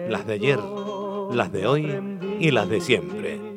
las 0.07 0.27
de 0.27 0.35
ayer, 0.35 0.61
las 1.33 1.51
de 1.51 1.67
hoy 1.67 2.19
y 2.39 2.51
las 2.51 2.69
de 2.69 2.83
siempre. 2.83 3.52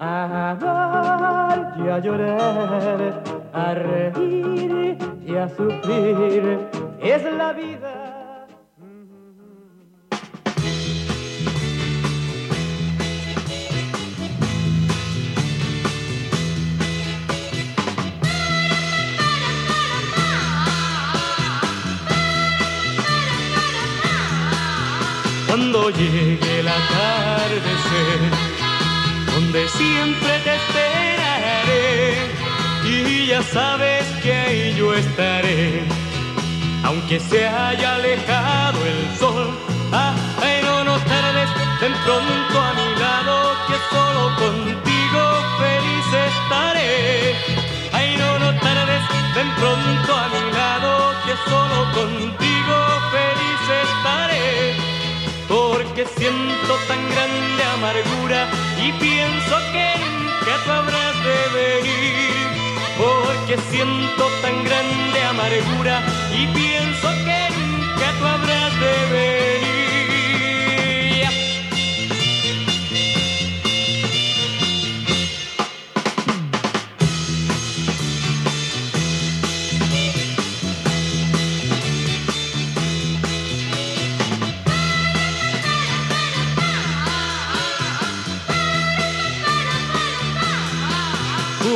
A 0.00 0.52
amar 0.52 1.74
y 1.76 1.88
a 1.88 1.98
llorar, 1.98 3.22
a 3.52 3.74
reír 3.74 4.96
y 5.26 5.36
a 5.36 5.46
sufrir. 5.48 6.58
Es 7.02 7.22
la 7.24 7.52
vida. 7.52 8.46
Cuando 25.46 25.90
llegue 25.90 26.60
el 26.60 26.68
atardecer, 26.68 26.99
donde 29.52 29.68
siempre 29.70 30.38
te 30.44 30.54
esperaré, 30.54 32.14
y 32.84 33.26
ya 33.26 33.42
sabes 33.42 34.04
que 34.22 34.32
ahí 34.32 34.74
yo 34.76 34.94
estaré, 34.94 35.82
aunque 36.84 37.18
se 37.18 37.48
haya 37.48 37.96
alejado 37.96 38.78
el 38.86 39.18
sol. 39.18 39.50
Ah, 39.92 40.14
ay, 40.40 40.60
no, 40.62 40.96
tardes, 40.98 41.50
ven 41.80 41.92
pronto 42.04 42.60
a 42.60 42.72
mi 42.74 43.00
lado, 43.00 43.56
que 43.66 43.76
solo 43.90 44.22
contigo 44.36 45.22
feliz 45.58 46.06
estaré. 46.30 47.34
Ay, 47.92 48.16
no, 48.18 48.38
no 48.38 48.54
tardes, 48.60 49.02
ven 49.34 49.50
pronto 49.56 50.14
a 50.14 50.28
mi 50.28 50.52
lado, 50.52 51.14
que 51.26 51.50
solo 51.50 51.78
contigo 51.98 52.76
feliz 53.10 53.62
estaré 53.82 54.90
porque 55.48 56.06
siento 56.16 56.74
tan 56.86 57.10
grande 57.10 57.49
habrás 60.68 61.16
de 61.24 61.38
venir. 61.60 62.46
Porque 62.98 63.56
siento 63.70 64.28
tan 64.42 64.64
grande 64.64 65.22
amargura 65.24 66.02
y 66.32 66.46
pienso 66.48 67.08
que 67.24 67.40
nunca 67.56 68.06
tú 68.18 68.26
habrás 68.26 68.80
de 68.80 68.94
venir. 69.12 69.69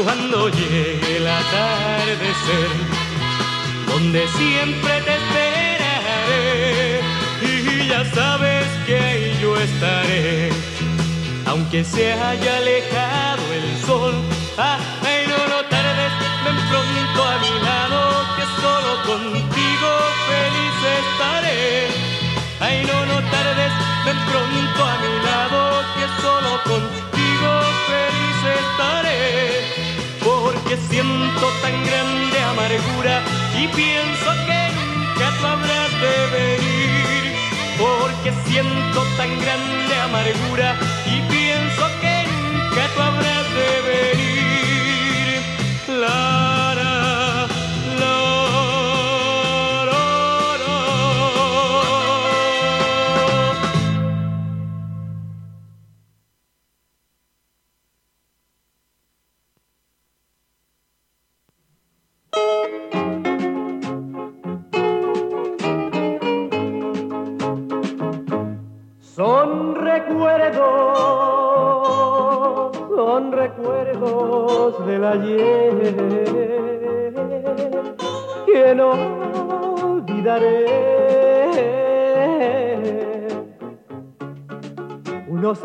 Cuando 0.04 0.48
llegue 0.50 1.16
el 1.16 1.26
atardecer, 1.26 2.70
donde 3.86 4.28
siempre 4.28 5.00
te 5.00 5.14
esperaré 5.14 7.00
y 7.42 7.88
ya 7.88 8.04
sabes 8.14 8.66
que 8.86 8.98
ahí 8.98 9.38
yo 9.40 9.56
estaré, 9.56 10.50
aunque 11.46 11.84
se 11.84 12.12
haya 12.12 12.56
alejado 12.58 13.42
el 13.52 13.86
sol. 13.86 14.14
Ah, 14.58 14.78
ay, 15.02 15.26
no, 15.26 15.38
no 15.52 15.60
tardes, 15.70 16.12
ven 16.44 16.58
pronto 16.68 17.24
a 17.24 17.38
mi 17.38 17.54
lado, 17.64 18.00
que 18.36 18.44
solo 18.60 18.90
contigo 19.06 19.43
siento 31.04 31.48
tan 31.62 31.84
grande 31.84 32.38
amargura 32.52 33.22
y 33.60 33.68
pienso 33.68 34.30
que 34.46 34.60
nunca 34.76 35.26
tú 35.38 35.46
habrás 35.46 35.90
de 36.04 36.16
venir. 36.38 37.22
Porque 37.78 38.32
siento 38.46 39.02
tan 39.16 39.30
grande 39.40 39.94
amargura 40.06 40.76
y 41.06 41.20
pienso 41.28 41.43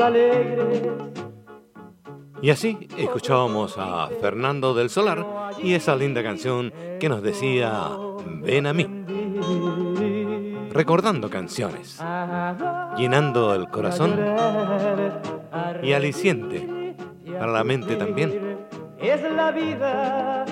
alegres 0.01 0.81
Y 2.41 2.49
así 2.49 2.87
escuchábamos 2.97 3.75
a 3.77 4.09
Fernando 4.21 4.73
del 4.73 4.89
Solar 4.89 5.25
y 5.61 5.73
esa 5.73 5.95
linda 5.95 6.23
canción 6.23 6.73
que 6.99 7.09
nos 7.09 7.21
decía 7.21 7.89
Ven 8.41 8.67
a 8.67 8.73
mí. 8.73 8.87
Recordando 10.71 11.29
canciones, 11.29 11.99
llenando 12.97 13.53
el 13.55 13.69
corazón 13.69 14.13
y 15.81 15.93
aliciente 15.93 16.95
para 17.39 17.51
la 17.51 17.63
mente 17.63 17.95
también. 17.95 18.57
es 18.99 19.21
la 19.23 19.51
vida. 19.51 20.45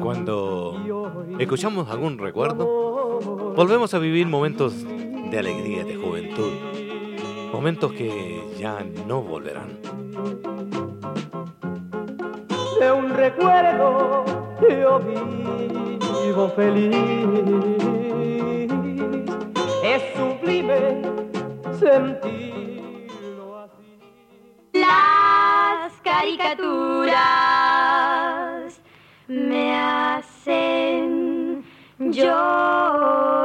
Cuando 0.00 1.26
escuchamos 1.38 1.88
algún 1.90 2.18
recuerdo, 2.18 3.20
volvemos 3.56 3.94
a 3.94 3.98
vivir 3.98 4.26
momentos 4.26 4.84
de 4.84 5.38
alegría, 5.38 5.84
de 5.84 5.96
juventud, 5.96 6.52
momentos 7.52 7.92
que 7.92 8.42
ya 8.58 8.84
no 9.06 9.22
volverán. 9.22 9.78
de 12.80 12.90
un 12.92 13.10
recuerdo 13.10 14.24
yo 14.62 14.98
vivo 16.24 16.48
feliz. 16.56 16.96
Es 19.84 20.02
sublime 20.16 21.02
sentir 21.78 22.82
Las 24.72 25.92
caricaturas 26.02 27.10
me 29.28 29.76
hacen 29.76 31.62
llorar. 31.98 33.40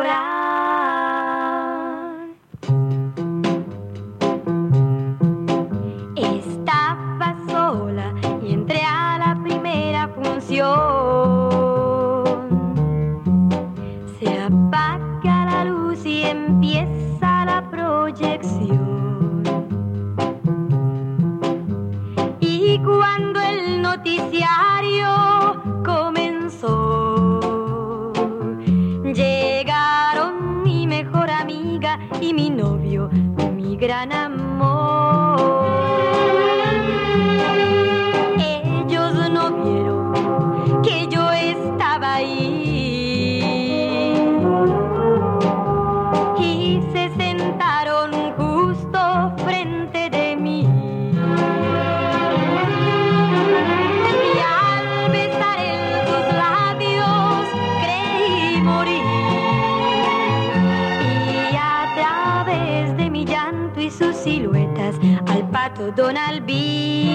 Donald 65.91 66.45
B. 66.47 67.14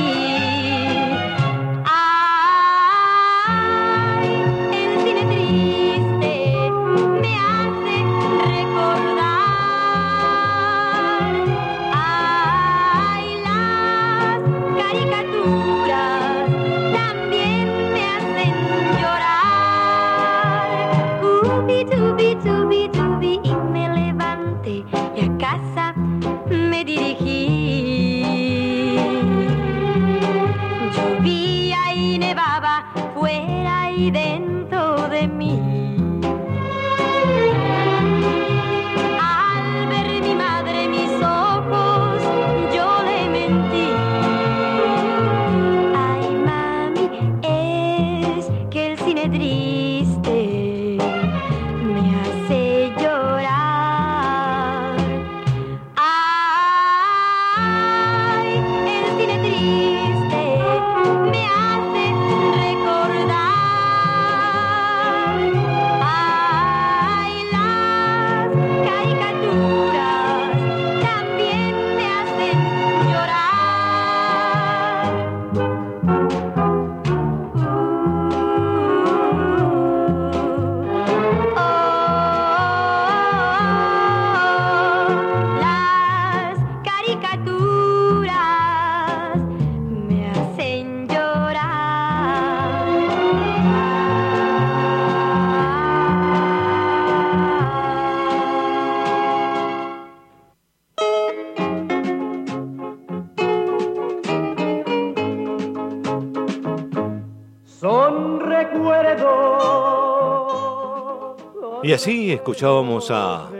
Y 111.91 111.93
así 111.93 112.33
escuchábamos 112.33 113.11
a 113.11 113.51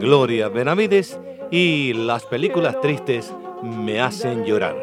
Gloria 0.00 0.48
Benavides 0.48 1.20
y 1.50 1.92
las 1.92 2.24
películas 2.24 2.80
tristes 2.80 3.34
me 3.62 4.00
hacen 4.00 4.46
llorar. 4.46 4.74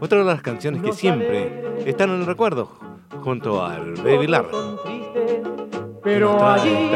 Otra 0.00 0.18
de 0.18 0.24
las 0.24 0.42
canciones 0.42 0.82
que 0.82 0.92
siempre 0.92 1.78
están 1.86 2.10
en 2.10 2.22
el 2.22 2.26
recuerdo 2.26 2.72
junto 3.22 3.64
al 3.64 3.94
Baby 4.02 4.26
Lara. 4.26 4.48
Pero 6.02 6.44
allí. 6.44 6.90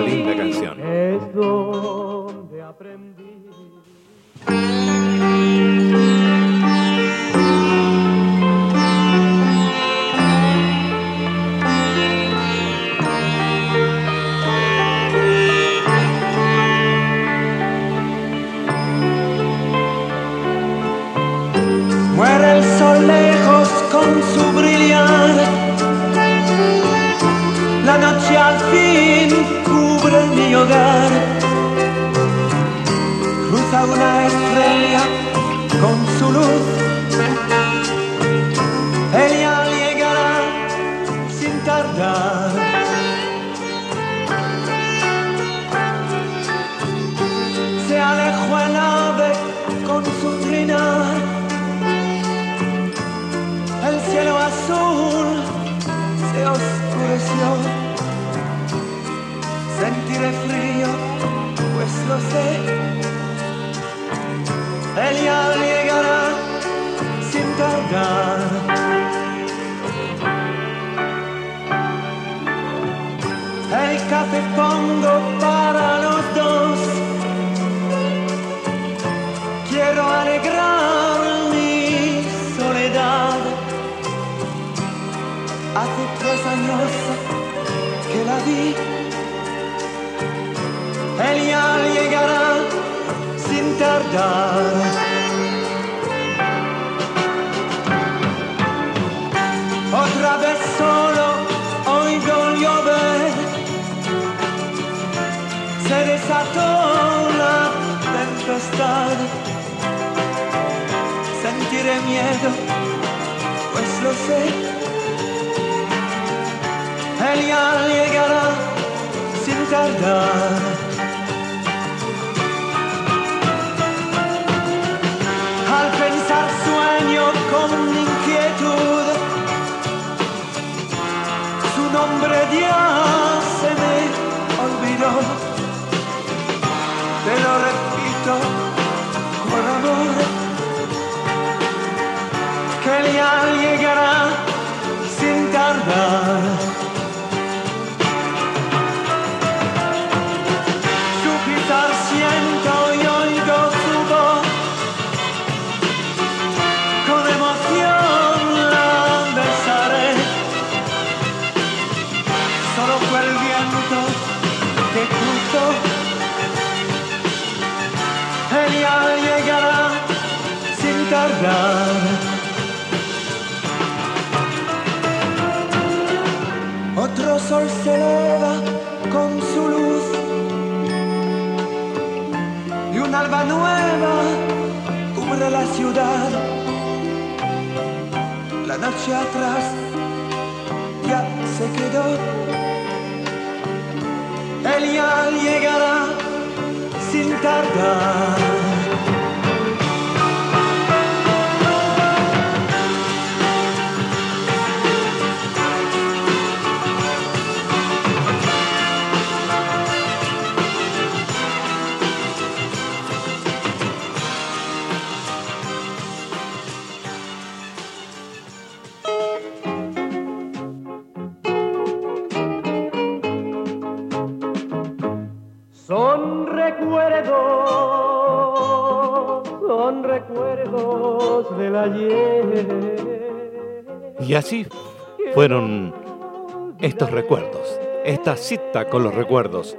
Con 238.91 239.03
los 239.03 239.15
recuerdos, 239.15 239.77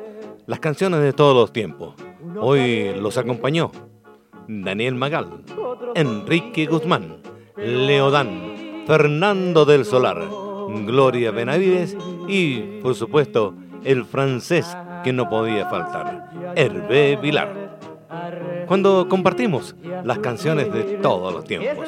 las 0.48 0.60
canciones 0.60 1.02
de 1.02 1.14
todos 1.14 1.34
los 1.34 1.54
tiempos. 1.54 1.96
Hoy 2.40 2.94
los 3.00 3.18
acompañó 3.18 3.72
Daniel 4.50 4.96
Magal, 4.96 5.44
Enrique 5.96 6.66
Guzmán, 6.66 7.22
Leodán, 7.56 8.84
Fernando 8.86 9.64
del 9.64 9.86
Solar, 9.86 10.22
Gloria 10.86 11.32
Benavides 11.32 11.96
y, 12.28 12.82
por 12.82 12.96
supuesto, 12.96 13.56
el 13.86 14.04
francés 14.04 14.78
que 15.06 15.14
no 15.14 15.30
podía 15.30 15.68
faltar, 15.68 16.30
Hervé 16.56 17.16
Vilar. 17.16 17.80
Cuando 18.68 19.08
compartimos 19.08 19.74
las 20.04 20.20
canciones 20.20 20.72
de 20.72 20.84
todos 20.98 21.34
los 21.34 21.46
tiempos, 21.46 21.88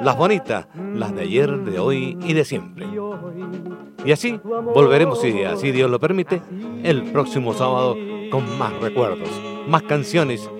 las 0.00 0.16
bonitas, 0.16 0.66
las 0.94 1.14
de 1.14 1.22
ayer, 1.22 1.58
de 1.58 1.78
hoy 1.78 2.16
y 2.22 2.32
de 2.32 2.44
siempre. 2.46 2.86
Y 4.04 4.10
así 4.10 4.40
volveremos, 4.42 5.20
si 5.20 5.44
así 5.44 5.70
Dios 5.70 5.90
lo 5.90 6.00
permite, 6.00 6.42
el 6.82 7.04
próximo 7.12 7.54
sábado 7.54 7.96
con 8.30 8.58
más 8.58 8.72
recuerdos, 8.80 9.28
más 9.68 9.82
canciones 9.82 10.50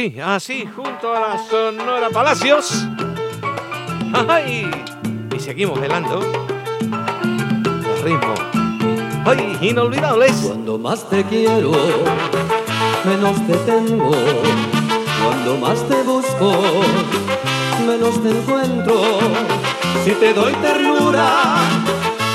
Así, 0.03 0.69
junto 0.75 1.15
a 1.15 1.21
la 1.21 1.39
Sonora 1.39 2.11
Palacios. 2.11 2.89
¡Ay! 4.29 4.69
Y 5.33 5.39
seguimos 5.39 5.81
velando. 5.81 6.21
El 7.95 8.03
ritmo. 8.03 8.35
¡Ay! 9.25 9.59
Inolvidables. 9.61 10.33
Cuando 10.45 10.77
más 10.77 11.09
te 11.09 11.23
quiero, 11.23 11.71
menos 13.05 13.47
te 13.47 13.55
tengo. 13.59 14.11
Cuando 15.23 15.57
más 15.59 15.87
te 15.87 16.03
busco, 16.03 16.53
menos 17.87 18.21
te 18.25 18.31
encuentro. 18.31 19.21
Si 20.05 20.11
te 20.11 20.35
doy 20.35 20.53
ternura, 20.55 21.59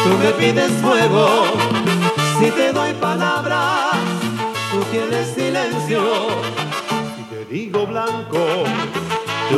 tú 0.06 0.18
me 0.24 0.32
pides 0.40 0.72
fuego. 0.82 1.44
Si 2.40 2.50
te 2.50 2.72
doy 2.72 2.94
palabras, 2.94 3.92
tú 4.72 4.80
tienes 4.90 5.34
silencio. 5.36 6.47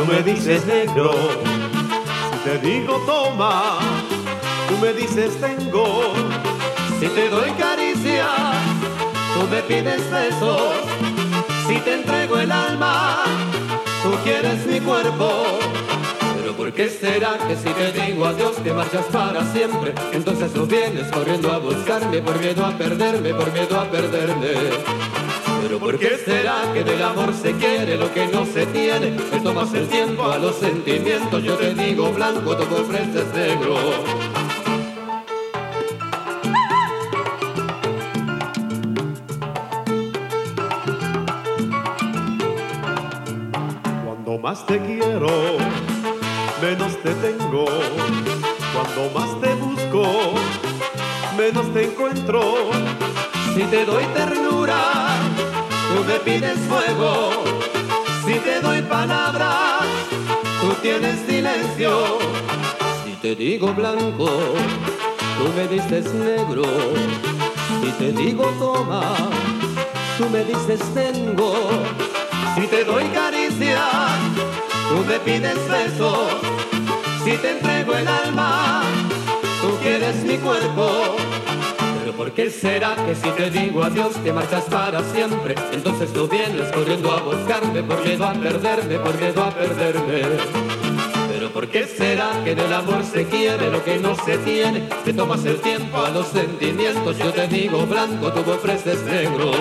Tú 0.00 0.06
me 0.12 0.22
dices 0.22 0.64
negro. 0.66 1.10
Si 2.32 2.38
te 2.48 2.58
digo 2.58 3.02
toma, 3.04 3.78
tú 4.68 4.78
me 4.78 4.92
dices 4.94 5.38
tengo. 5.40 6.14
Si 6.98 7.06
te 7.06 7.28
doy 7.28 7.50
caricia, 7.50 8.26
tú 9.34 9.46
me 9.50 9.62
pides 9.62 10.10
besos. 10.10 10.72
Si 11.66 11.76
te 11.80 11.94
entrego 11.94 12.38
el 12.38 12.50
alma, 12.50 13.24
tú 14.02 14.10
quieres 14.24 14.66
mi 14.66 14.80
cuerpo. 14.80 15.58
Pero 16.36 16.54
¿por 16.54 16.72
qué 16.72 16.88
será 16.88 17.36
que 17.46 17.56
si 17.56 17.68
te 17.68 17.92
digo 17.92 18.24
adiós 18.24 18.56
te 18.56 18.72
marchas 18.72 19.04
para 19.06 19.44
siempre? 19.52 19.94
Entonces 20.12 20.54
no 20.54 20.64
vienes 20.64 21.08
corriendo 21.12 21.52
a 21.52 21.58
buscarme 21.58 22.22
por 22.22 22.38
miedo 22.38 22.64
a 22.64 22.70
perderme, 22.70 23.34
por 23.34 23.52
miedo 23.52 23.78
a 23.78 23.84
perderme. 23.84 24.99
¿Por 25.90 25.98
qué 25.98 26.16
será 26.24 26.72
que 26.72 26.84
del 26.84 27.02
amor 27.02 27.34
se 27.34 27.52
quiere 27.54 27.96
lo 27.96 28.14
que 28.14 28.28
no 28.28 28.46
se 28.46 28.64
tiene? 28.66 29.10
Le 29.10 29.40
tomas 29.40 29.74
el 29.74 29.88
tiempo 29.88 30.30
a 30.30 30.38
los 30.38 30.54
sentimientos, 30.54 31.42
yo 31.42 31.56
te 31.56 31.74
digo 31.74 32.12
blanco, 32.12 32.56
tú 32.56 32.76
ofreces 32.76 33.26
negro. 33.34 33.74
Cuando 44.04 44.38
más 44.38 44.64
te 44.66 44.78
quiero, 44.78 45.28
menos 46.62 47.02
te 47.02 47.14
tengo. 47.14 47.64
Cuando 48.72 49.10
más 49.18 49.40
te 49.40 49.54
busco, 49.56 50.34
menos 51.36 51.74
te 51.74 51.84
encuentro. 51.86 52.40
Si 53.56 53.64
te 53.64 53.84
doy 53.84 54.04
ternura, 54.14 55.09
tú 55.90 56.04
me 56.04 56.18
pides 56.20 56.58
fuego. 56.68 57.30
Si 58.24 58.34
te 58.34 58.60
doy 58.60 58.82
palabras, 58.82 59.82
tú 60.60 60.72
tienes 60.82 61.18
silencio. 61.26 62.18
Si 63.04 63.12
te 63.22 63.34
digo 63.34 63.72
blanco, 63.74 64.30
tú 65.38 65.52
me 65.56 65.66
dices 65.68 66.12
negro. 66.14 66.64
Si 67.82 67.90
te 67.92 68.12
digo 68.12 68.44
toma, 68.58 69.16
tú 70.18 70.28
me 70.30 70.44
dices 70.44 70.80
tengo. 70.94 71.54
Si 72.54 72.66
te 72.66 72.84
doy 72.84 73.04
caricia, 73.08 73.82
tú 74.88 75.04
me 75.08 75.18
pides 75.20 75.58
besos. 75.68 76.28
Si 77.24 77.32
te 77.32 77.50
entrego 77.52 77.94
el 77.94 78.08
alma, 78.08 78.82
tú 79.60 79.76
quieres 79.82 80.16
mi 80.24 80.36
cuerpo. 80.38 81.19
¿Por 82.20 82.32
qué 82.32 82.50
será 82.50 82.94
que 83.06 83.14
si 83.14 83.30
te 83.30 83.50
digo 83.50 83.82
adiós 83.82 84.12
te 84.22 84.30
marchas 84.30 84.64
para 84.64 85.02
siempre? 85.04 85.54
Entonces 85.72 86.12
tú 86.12 86.28
vienes 86.28 86.70
corriendo 86.70 87.10
a 87.12 87.22
buscarme 87.22 87.82
por 87.82 88.04
miedo 88.04 88.26
a 88.26 88.34
perderme, 88.34 88.98
por 88.98 89.18
miedo 89.18 89.42
a 89.42 89.50
perderme. 89.50 90.20
Pero 91.32 91.50
¿por 91.50 91.68
qué 91.68 91.86
será 91.86 92.28
que 92.44 92.50
en 92.52 92.58
el 92.58 92.72
amor 92.74 93.04
se 93.04 93.24
quiere 93.24 93.70
lo 93.70 93.82
que 93.82 93.96
no 93.96 94.14
se 94.16 94.36
tiene? 94.36 94.86
Te 95.02 95.14
tomas 95.14 95.46
el 95.46 95.62
tiempo 95.62 95.96
a 95.96 96.10
los 96.10 96.26
sentimientos, 96.26 97.16
yo 97.16 97.32
te 97.32 97.48
digo 97.48 97.86
blanco, 97.86 98.30
tú 98.30 98.42
me 98.46 98.52
ofreces 98.52 99.00
negro. 99.04 99.52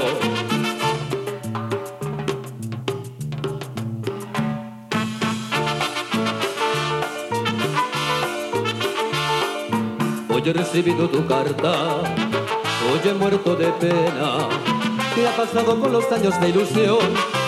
Hoy 10.42 10.44
he 10.46 10.54
recibido 10.54 11.10
tu 11.10 11.26
carta, 11.26 12.29
hoy 12.92 13.00
he 13.10 13.14
muerto 13.14 13.56
de 13.56 13.68
pena. 13.74 14.50
¿Qué 15.16 15.28
ha 15.28 15.36
pasado 15.36 15.80
con 15.80 15.92
los 15.92 16.12
años 16.12 16.40
de 16.40 16.50
ilusión? 16.50 17.00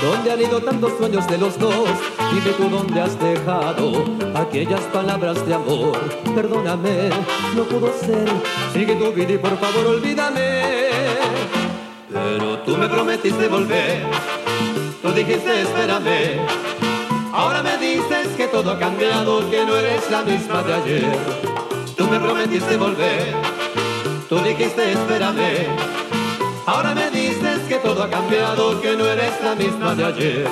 ¿Dónde 0.01 0.31
han 0.31 0.41
ido 0.41 0.61
tantos 0.61 0.93
sueños 0.97 1.27
de 1.27 1.37
los 1.37 1.57
dos? 1.59 1.89
Dime 2.33 2.51
tú 2.57 2.69
dónde 2.69 3.01
has 3.01 3.19
dejado 3.19 4.03
aquellas 4.35 4.81
palabras 4.93 5.45
de 5.45 5.53
amor. 5.53 5.97
Perdóname, 6.35 7.09
no 7.55 7.63
pudo 7.63 7.91
ser. 7.99 8.27
Sigue 8.73 8.95
tu 8.95 9.11
vida 9.11 9.33
y 9.33 9.37
por 9.37 9.57
favor 9.57 9.87
olvídame. 9.87 10.89
Pero 12.11 12.59
tú 12.59 12.77
me 12.77 12.87
prometiste 12.87 13.47
volver. 13.47 14.05
Tú 15.01 15.11
dijiste 15.11 15.61
espérame. 15.61 16.39
Ahora 17.33 17.63
me 17.63 17.77
dices 17.77 18.27
que 18.35 18.47
todo 18.47 18.71
ha 18.71 18.79
cambiado, 18.79 19.49
que 19.49 19.65
no 19.65 19.77
eres 19.77 20.11
la 20.11 20.21
misma 20.21 20.61
de 20.63 20.73
ayer. 20.73 21.17
Tú 21.95 22.05
me 22.07 22.19
prometiste 22.19 22.75
volver, 22.75 23.33
tú 24.31 24.39
dijiste 24.39 24.93
espérame. 24.93 25.67
Ahora 26.65 26.95
me 26.95 27.11
dices 27.11 27.59
que 27.67 27.75
todo 27.75 28.01
ha 28.03 28.09
cambiado, 28.09 28.81
que 28.81 28.95
no 28.95 29.05
eres 29.05 29.33
la 29.43 29.55
misma 29.55 29.93
de 29.93 30.05
ayer. 30.05 30.47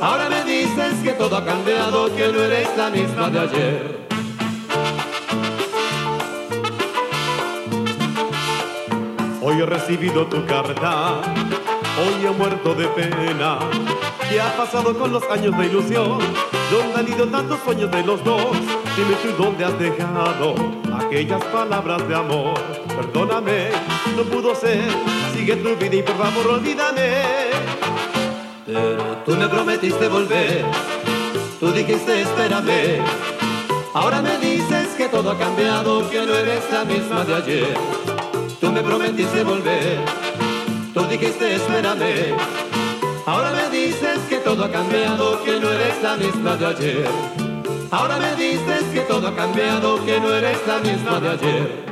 Ahora 0.00 0.28
me 0.28 0.44
dices 0.44 0.94
que 1.02 1.12
todo 1.14 1.36
ha 1.36 1.44
cambiado, 1.44 2.14
que 2.14 2.28
no 2.28 2.40
eres 2.40 2.68
la 2.76 2.90
misma 2.90 3.28
de 3.28 3.38
ayer. 3.40 4.06
Hoy 9.42 9.60
he 9.60 9.66
recibido 9.66 10.28
tu 10.28 10.46
carta, 10.46 11.22
hoy 11.98 12.24
he 12.24 12.30
muerto 12.30 12.72
de 12.72 12.86
pena. 12.86 13.58
¿Qué 14.30 14.40
ha 14.40 14.56
pasado 14.56 14.96
con 14.96 15.12
los 15.12 15.24
años 15.28 15.58
de 15.58 15.66
ilusión? 15.66 16.20
¿Dónde 16.70 17.00
han 17.00 17.08
ido 17.08 17.26
tantos 17.26 17.58
sueños 17.64 17.90
de 17.90 18.04
los 18.04 18.22
dos? 18.22 18.81
Dime 18.94 19.14
tú 19.22 19.42
dónde 19.42 19.64
has 19.64 19.78
dejado 19.78 20.54
aquellas 20.94 21.42
palabras 21.46 22.06
de 22.06 22.14
amor. 22.14 22.60
Perdóname, 22.94 23.70
no 24.14 24.22
pudo 24.24 24.54
ser. 24.54 24.84
Sigue 25.34 25.56
tu 25.56 25.74
vida 25.76 25.96
y 25.96 26.02
por 26.02 26.16
favor 26.16 26.46
olvídame. 26.58 27.10
Pero 28.66 29.02
tú 29.24 29.32
me 29.32 29.48
prometiste 29.48 30.08
volver, 30.08 30.64
tú 31.58 31.72
dijiste 31.72 32.20
espérame. 32.20 33.02
Ahora 33.94 34.20
me 34.20 34.36
dices 34.38 34.88
que 34.96 35.08
todo 35.08 35.30
ha 35.30 35.38
cambiado, 35.38 36.08
que 36.10 36.26
no 36.26 36.34
eres 36.34 36.62
la 36.70 36.84
misma 36.84 37.24
de 37.24 37.34
ayer. 37.34 37.74
Tú 38.60 38.70
me 38.70 38.82
prometiste 38.82 39.42
volver, 39.42 39.98
tú 40.92 41.02
dijiste 41.06 41.54
espérame. 41.56 42.36
Ahora 43.24 43.52
me 43.52 43.70
dices 43.70 44.18
que 44.28 44.36
todo 44.36 44.64
ha 44.64 44.70
cambiado, 44.70 45.42
que 45.44 45.58
no 45.58 45.70
eres 45.70 46.02
la 46.02 46.16
misma 46.16 46.56
de 46.56 46.66
ayer. 46.66 47.41
Ahora 47.92 48.16
me 48.16 48.34
dices 48.36 48.84
que 48.94 49.00
todo 49.00 49.28
ha 49.28 49.36
cambiado, 49.36 50.02
que 50.06 50.18
no 50.18 50.32
eres 50.32 50.58
la 50.66 50.78
misma 50.78 51.20
de 51.20 51.28
ayer. 51.28 51.84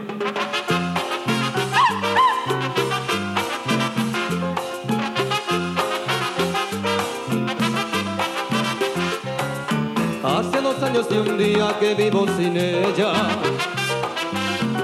Hace 10.25 10.63
dos 10.63 10.83
años 10.83 11.07
y 11.11 11.17
un 11.19 11.37
día 11.37 11.77
que 11.79 11.95
vivo 11.95 12.25
sin 12.35 12.57
ella. 12.57 13.13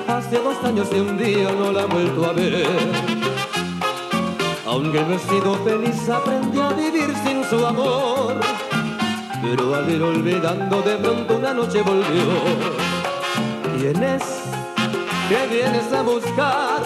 Hace 0.09 0.39
dos 0.39 0.63
años 0.65 0.87
y 0.93 1.01
un 1.01 1.17
día 1.17 1.51
no 1.51 1.73
la 1.73 1.85
he 1.85 1.87
vuelto 1.87 2.27
a 2.27 2.33
ver. 2.33 2.67
Aunque 4.67 5.01
no 5.01 5.15
he 5.15 5.19
sido 5.19 5.55
feliz, 5.65 6.11
aprendí 6.11 6.61
a 6.61 6.75
vivir 6.75 7.11
sin 7.25 7.43
su 7.43 7.67
amor. 7.67 8.56
Pero 9.49 9.77
al 9.77 9.89
ir 9.89 10.03
olvidando 10.03 10.83
de 10.83 10.97
pronto 10.97 11.37
una 11.37 11.55
noche 11.55 11.81
volvió. 11.83 12.27
¿Quién 13.79 14.03
es 14.03 14.25
que 15.29 15.47
vienes 15.55 15.93
a 15.93 16.03
buscar? 16.03 16.83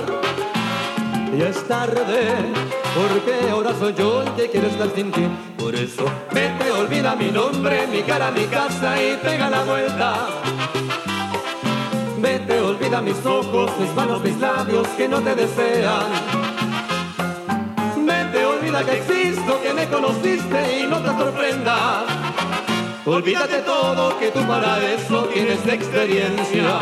Y 1.35 1.41
es 1.41 1.67
tarde, 1.67 2.35
porque 2.95 3.51
ahora 3.51 3.73
soy 3.79 3.95
yo 3.95 4.23
el 4.23 4.33
que 4.33 4.51
quiero 4.51 4.67
estar 4.67 4.91
sin 4.95 5.11
ti. 5.11 5.27
Por 5.57 5.75
eso 5.75 6.05
vete, 6.33 6.71
olvida 6.71 7.17
mi 7.17 7.31
nombre, 7.31 7.87
mi 7.87 8.03
cara, 8.03 8.31
mi 8.31 8.45
casa 8.45 9.03
y 9.03 9.17
pega 9.17 9.49
la 9.49 9.65
vuelta. 9.65 10.29
Vete, 12.19 12.61
olvida 12.61 13.01
mis 13.01 13.25
ojos, 13.25 13.71
mis 13.81 13.95
manos, 13.95 14.21
mis 14.23 14.39
labios 14.39 14.87
que 14.99 15.09
no 15.09 15.21
te 15.21 15.35
desean. 15.35 16.09
Vete, 18.05 18.45
olvida 18.45 18.85
que 18.85 18.99
existo, 18.99 19.63
que 19.63 19.73
me 19.73 19.89
conociste 19.89 20.81
y 20.81 20.87
no 20.87 20.99
te 20.99 21.09
sorprendas. 21.09 22.20
Olvídate 23.07 23.63
todo 23.63 24.19
que 24.19 24.31
tú 24.31 24.41
para 24.47 24.79
eso 24.93 25.25
tienes 25.33 25.67
experiencia. 25.67 26.81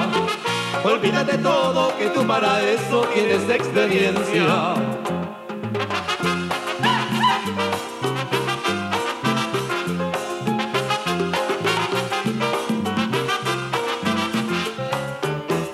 Olvídate 0.83 1.39
todo 1.39 1.97
que 1.97 2.07
tú 2.09 2.27
para 2.27 2.61
eso 2.61 3.03
tienes 3.15 3.49
experiencia. 3.49 4.75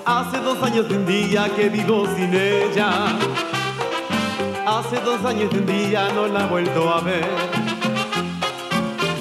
Hace 0.05 0.39
dos 0.41 0.61
años 0.61 0.87
de 0.87 0.95
un 0.95 1.05
día 1.07 1.49
que 1.55 1.69
vivo 1.69 2.05
sin 2.15 2.33
ella. 2.35 3.17
Hace 4.67 4.99
dos 5.01 5.25
años 5.25 5.49
de 5.49 5.57
un 5.57 5.65
día 5.65 6.07
no 6.13 6.27
la 6.27 6.45
he 6.45 6.47
vuelto 6.47 6.93
a 6.93 7.01
ver. 7.01 7.64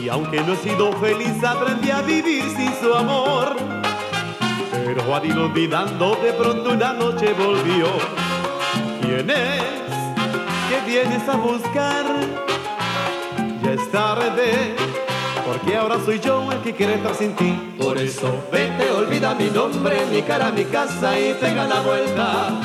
Y 0.05 0.11
aunque 0.11 0.39
no 0.43 0.53
he 0.53 0.57
sido 0.57 0.93
feliz, 0.99 1.43
aprendí 1.43 1.91
a 1.91 2.03
vivir 2.03 2.45
sin 2.55 2.71
su 2.79 2.93
amor. 2.95 3.57
Pero 4.71 5.25
ir 5.25 5.39
olvidando, 5.39 6.15
de 6.17 6.31
pronto 6.35 6.73
una 6.73 6.93
noche 6.93 7.33
volvió. 7.33 7.87
¿Quién 9.01 9.31
es 9.31 9.63
que 10.69 10.91
vienes 10.91 11.27
a 11.27 11.37
buscar? 11.37 12.05
Ya 13.63 13.73
es 13.73 13.91
tarde, 13.91 14.77
porque 15.47 15.75
ahora 15.75 15.97
soy 16.05 16.21
yo 16.21 16.53
el 16.53 16.59
que 16.59 16.75
quiere 16.75 16.97
estar 16.97 17.15
sin 17.15 17.35
ti. 17.35 17.75
Por 17.81 17.97
eso 17.97 18.45
vete, 18.53 18.91
olvida 18.91 19.35
mi 19.35 19.49
nombre, 19.49 20.05
mi 20.13 20.21
cara, 20.21 20.51
mi 20.51 20.65
casa 20.65 21.19
y 21.19 21.33
pega 21.33 21.65
la 21.65 21.81
vuelta. 21.81 22.61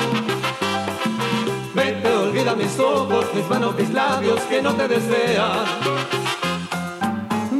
Vete, 1.72 2.12
olvida 2.12 2.54
mis 2.54 2.78
ojos, 2.78 3.24
mis 3.34 3.48
manos, 3.48 3.74
mis 3.78 3.88
labios 3.88 4.40
que 4.42 4.60
no 4.60 4.74
te 4.74 4.88
desean. 4.88 6.19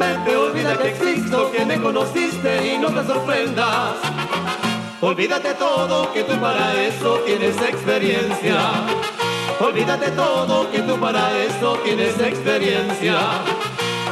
Vete, 0.01 0.35
olvida 0.35 0.79
que 0.79 0.89
existo, 0.89 1.53
que 1.53 1.67
me 1.67 1.79
conociste 1.79 2.75
y 2.75 2.79
no 2.79 2.89
te 2.89 3.05
sorprendas. 3.05 3.97
Olvídate 5.03 5.53
todo, 5.55 6.11
que 6.15 6.25
tú 6.25 6.41
para 6.41 6.73
eso 6.83 7.19
tienes 7.27 7.55
experiencia. 7.61 8.57
Olvídate 9.61 10.11
todo, 10.13 10.71
que 10.71 10.79
tú 10.79 10.99
para 10.99 11.39
eso 11.43 11.79
tienes 11.85 12.19
experiencia. 12.19 13.19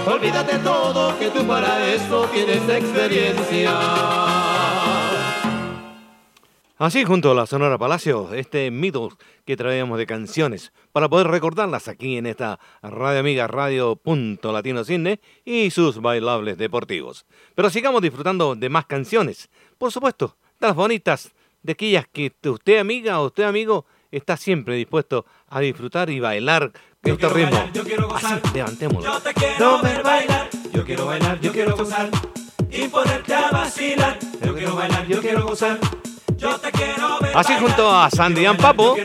Olvídate 0.07 0.59
todo, 0.59 1.19
que 1.19 1.31
tú 1.31 1.47
para 1.47 1.87
eso 1.89 2.29
tienes 2.35 2.69
experiencia. 2.69 3.73
Así 6.79 7.03
junto 7.03 7.33
a 7.33 7.35
la 7.35 7.47
Sonora 7.47 7.77
Palacio, 7.77 8.33
este 8.33 8.71
mito 8.71 9.11
que 9.45 9.57
traíamos 9.57 9.99
de 9.99 10.07
canciones 10.07 10.73
para 10.93 11.09
poder 11.09 11.27
recordarlas 11.27 11.89
aquí 11.89 12.17
en 12.17 12.25
esta 12.25 12.61
radio 12.83 13.19
amiga 13.19 13.49
Radio 13.49 13.97
Punto 13.97 14.53
Latino 14.53 14.85
Cine 14.85 15.21
y 15.45 15.73
sus 15.73 16.01
bailables 16.01 16.57
deportivos. 16.57 17.27
Pero 17.57 17.69
sigamos 17.69 18.01
disfrutando 18.01 18.55
de 18.55 18.69
más 18.69 18.87
canciones, 18.87 19.51
por 19.77 19.91
supuesto, 19.91 20.37
de 20.61 20.69
las 20.69 20.77
bonitas, 20.77 21.33
de 21.65 21.73
aquellas 21.73 22.07
que 22.07 22.33
usted 22.45 22.79
amiga 22.79 23.19
o 23.19 23.27
usted 23.27 23.43
amigo 23.43 23.85
está 24.13 24.37
siempre 24.37 24.77
dispuesto 24.77 25.27
a 25.49 25.59
disfrutar 25.59 26.11
y 26.11 26.21
bailar 26.21 26.71
de 27.03 27.11
este 27.11 27.29
ritmo. 27.29 27.71
yo 27.75 27.83
quiero 27.83 28.09
gozar. 28.09 28.41
Así, 28.41 28.55
levantémoslo. 28.55 29.13
Yo 29.13 29.21
te 29.21 29.35
quiero 29.35 29.83
ver 29.83 30.03
bailar, 30.05 30.49
yo 30.73 30.85
quiero 30.85 31.07
bailar, 31.07 31.41
yo 31.41 31.53
quiero 31.53 31.77
gozar 31.77 32.09
y 32.71 32.87
ponerte 32.87 33.35
a 33.35 33.51
vacilar. 33.51 34.17
Yo 34.45 34.55
quiero 34.55 34.77
bailar, 34.77 35.09
yo 35.09 35.21
quiero 35.21 35.43
gozar. 35.43 35.81
Yo 36.39 36.57
te 36.57 36.71
quiero 36.71 37.19
ver 37.21 37.37
Así 37.37 37.53
junto 37.59 37.91
a 37.91 38.09
Sandy 38.11 38.47
and 38.47 38.61
Papo. 38.61 38.97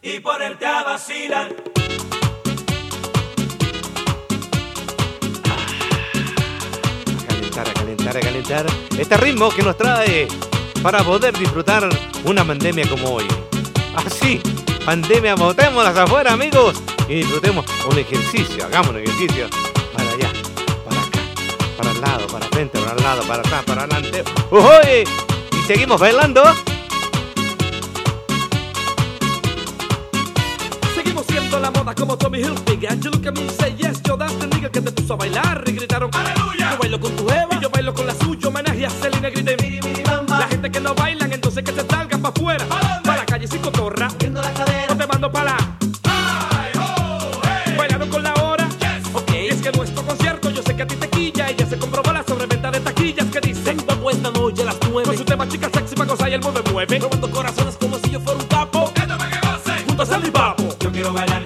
Y 0.00 0.18
ponerte 0.20 0.64
a 0.64 0.82
vacilar. 0.82 1.54
calentar, 7.28 7.68
a 7.68 7.74
calentar, 7.74 8.16
a 8.16 8.20
calentar. 8.20 8.66
Este 8.98 9.16
ritmo 9.18 9.50
que 9.50 9.62
nos 9.62 9.76
trae 9.76 10.26
para 10.82 11.04
poder 11.04 11.36
disfrutar 11.36 11.86
una 12.24 12.46
pandemia 12.46 12.88
como 12.88 13.10
hoy. 13.10 13.26
Así, 13.94 14.40
pandemia, 14.86 15.34
botémoslas 15.34 15.98
afuera, 15.98 16.32
amigos, 16.32 16.82
y 17.08 17.16
disfrutemos 17.16 17.66
un 17.90 17.98
ejercicio, 17.98 18.64
hagamos 18.64 18.88
un 18.88 19.00
ejercicio 19.00 19.48
para 19.92 20.10
allá, 20.10 20.32
para 20.88 21.00
acá, 21.02 21.20
para 21.76 21.90
el 21.90 22.00
lado, 22.00 22.26
para 22.26 22.46
frente, 22.46 22.78
para 22.78 22.96
el 22.96 23.02
lado, 23.02 23.22
para 23.24 23.40
atrás, 23.40 23.64
para 23.64 23.82
adelante. 23.82 24.24
¡Uy! 24.50 25.41
Y 25.62 25.64
seguimos 25.64 26.00
bailando. 26.00 26.42
Seguimos 30.96 31.24
siendo 31.26 31.60
la 31.60 31.70
moda 31.70 31.94
como 31.94 32.18
Tommy 32.18 32.40
Hilfiger. 32.40 32.98
You 32.98 33.10
look 33.12 33.26
at 33.28 33.34
me 33.34 33.42
and 33.42 33.50
say 33.52 33.72
yes, 33.76 34.02
yo 34.02 34.16
das 34.16 34.36
the 34.40 34.48
nigga 34.48 34.70
que 34.70 34.80
te 34.80 34.90
puso 34.90 35.14
a 35.14 35.16
bailar 35.18 35.62
y 35.66 35.72
gritaron 35.72 36.10
¡Aleluya! 36.12 36.72
Yo 36.72 36.78
bailo 36.78 37.00
con 37.00 37.14
tu 37.14 37.30
Eva 37.30 37.48
y 37.52 37.60
yo 37.60 37.70
bailo 37.70 37.94
con 37.94 38.06
la 38.08 38.14
suya. 38.14 38.48
Homenaje 38.48 38.86
a 38.86 38.90
Selena 38.90 39.30
grité 39.30 39.56
mi, 39.62 39.80
mi, 39.80 39.80
mi, 39.80 40.02
bamba. 40.02 40.40
La 40.40 40.48
gente 40.48 40.68
que 40.68 40.80
no 40.80 40.96
bailan, 40.96 41.32
entonces 41.32 41.62
que 41.62 41.70
se 41.70 41.86
salgan 41.86 42.20
para 42.20 42.34
afuera. 42.34 42.66
Para 43.04 43.18
la 43.18 43.24
calle 43.26 43.46
sin 43.46 43.60
cotorra. 43.60 44.08
No 44.88 44.96
te 44.96 45.06
mando 45.06 45.30
para 45.30 45.61
para 56.02 56.14
gozar 56.14 56.30
y 56.30 56.34
el 56.34 56.40
mueve 56.40 56.62
mueve. 56.72 56.98
Robando 56.98 57.30
corazones 57.30 57.76
como 57.76 57.98
si 57.98 58.10
yo 58.10 58.20
fuera 58.20 58.40
un 58.40 58.46
capo. 58.46 58.92
Junto 59.86 60.02
a 60.02 60.06
Sandy 60.06 60.30
Papo. 60.30 60.64
Yo 60.80 60.90
quiero 60.90 61.12
bailar, 61.12 61.41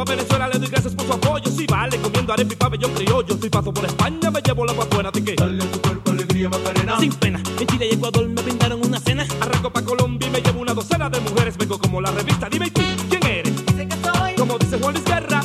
a 0.00 0.04
Venezuela 0.04 0.48
le 0.48 0.58
doy 0.58 0.68
gracias 0.68 0.94
por 0.94 1.06
su 1.06 1.12
apoyo. 1.12 1.50
Sí, 1.50 1.66
vale, 1.66 1.96
comiendo 1.98 2.32
arepa 2.32 2.52
y 2.52 2.56
pabellón 2.56 2.92
criollo. 2.92 3.38
Si 3.40 3.48
paso 3.48 3.72
por 3.72 3.84
España 3.84 4.30
me 4.30 4.40
llevo 4.40 4.64
la 4.64 4.72
agua 4.72 4.86
buena, 4.90 5.10
¿de 5.10 5.24
qué? 5.24 5.34
Dale 5.36 5.62
a 5.62 5.70
tu 5.70 5.80
cuerpo 5.80 6.10
alegría, 6.10 6.48
Macarena. 6.48 7.00
Sin 7.00 7.12
pena, 7.14 7.42
en 7.60 7.66
Chile 7.66 7.88
y 7.90 7.94
Ecuador 7.94 8.28
me 8.28 8.42
brindaron 8.42 8.84
una 8.84 9.00
cena. 9.00 9.26
Arranco 9.40 9.72
pa' 9.72 9.82
Colombia 9.82 10.28
y 10.28 10.30
me 10.30 10.40
llevo 10.40 10.60
una 10.60 10.74
docena 10.74 11.08
de 11.08 11.20
mujeres. 11.20 11.56
Vengo 11.56 11.78
como 11.78 12.00
la 12.00 12.10
revista, 12.10 12.48
dime 12.48 12.66
¿y 12.66 12.70
tú, 12.70 12.82
¿quién 13.08 13.26
eres? 13.26 13.66
Dice 13.66 13.88
que 13.88 13.96
soy. 13.96 14.34
Como 14.34 14.58
dice 14.58 14.78
Juan 14.78 14.94
Luis 14.94 15.04
Guerra. 15.04 15.40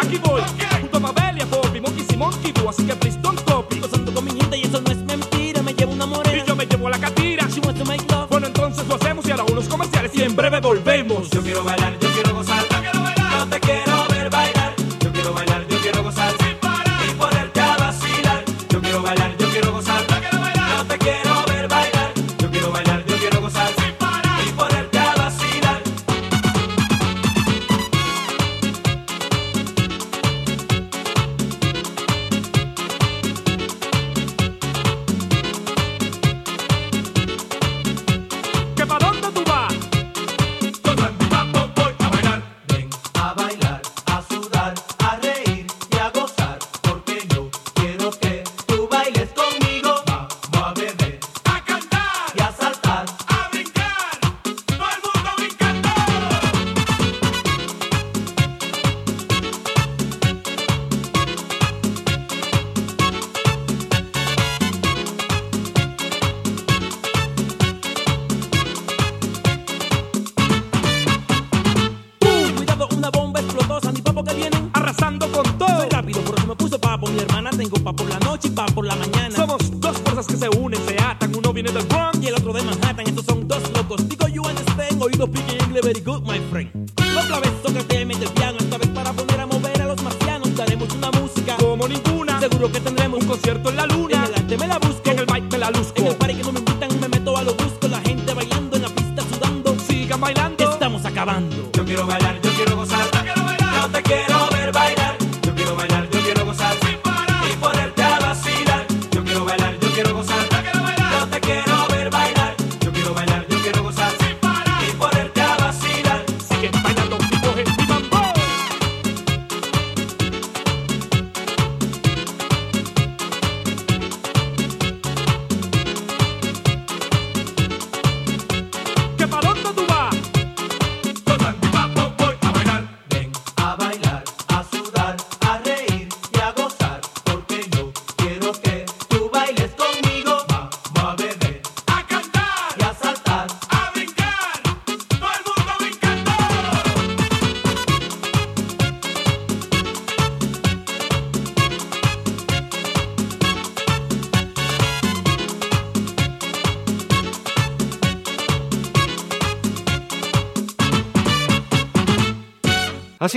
Aquí 0.00 0.18
voy, 0.18 0.42
junto 0.80 0.96
a 0.96 1.00
Mabel 1.00 1.38
y 1.38 1.40
a 1.40 1.46
Bobby, 1.46 1.80
Monkey 1.80 2.04
Simón 2.08 2.32
y 2.44 2.52
tú, 2.52 2.68
así 2.68 2.84
que 2.84 2.94
please 2.96 3.18
don't 3.20 3.40
copy. 3.42 3.80
Gozando 3.80 4.12
con 4.12 4.24
mi 4.24 4.32
nieta 4.32 4.56
y 4.56 4.62
eso 4.62 4.80
no 4.80 4.90
es 4.90 4.98
mentira, 4.98 5.62
me 5.62 5.74
llevo 5.74 5.92
una 5.92 6.06
morena. 6.06 6.42
Y 6.42 6.46
yo 6.46 6.56
me 6.56 6.66
llevo 6.66 6.88
la 6.88 6.98
catira. 6.98 7.46
She 7.48 7.60
wants 7.60 7.80
to 7.80 7.84
make 7.86 8.04
love. 8.10 8.28
Bueno, 8.30 8.46
entonces 8.46 8.86
lo 8.86 8.94
hacemos 8.94 9.26
y 9.26 9.30
ahora 9.30 9.44
unos 9.50 9.68
comerciales 9.68 10.12
y 10.14 10.22
en 10.22 10.36
breve 10.36 10.60
volvemos. 10.60 11.15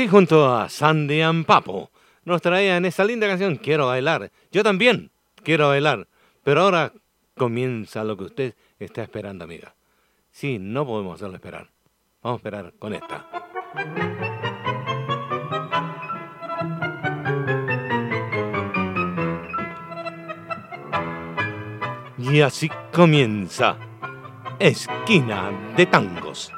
Junto 0.08 0.56
a 0.56 0.70
Sandy 0.70 1.22
and 1.22 1.46
Papo 1.46 1.92
nos 2.24 2.42
traían 2.42 2.86
esa 2.86 3.04
linda 3.04 3.28
canción 3.28 3.58
Quiero 3.58 3.88
bailar. 3.88 4.32
Yo 4.52 4.64
también 4.64 5.12
quiero 5.44 5.68
bailar. 5.68 6.08
Pero 6.44 6.62
ahora 6.62 6.94
comienza 7.36 8.04
lo 8.04 8.16
que 8.16 8.24
usted 8.24 8.56
está 8.80 9.04
esperando, 9.04 9.44
amiga. 9.44 9.74
Sí, 10.32 10.58
no 10.60 10.86
podemos 10.86 11.16
hacerlo 11.16 11.36
esperar. 11.36 11.70
Vamos 12.22 12.38
a 12.38 12.40
esperar 12.40 12.74
con 12.80 12.94
esta. 12.94 13.28
Y 22.18 22.42
así 22.42 22.70
comienza 22.94 23.78
Esquina 24.60 25.52
de 25.76 25.86
Tangos. 25.86 26.52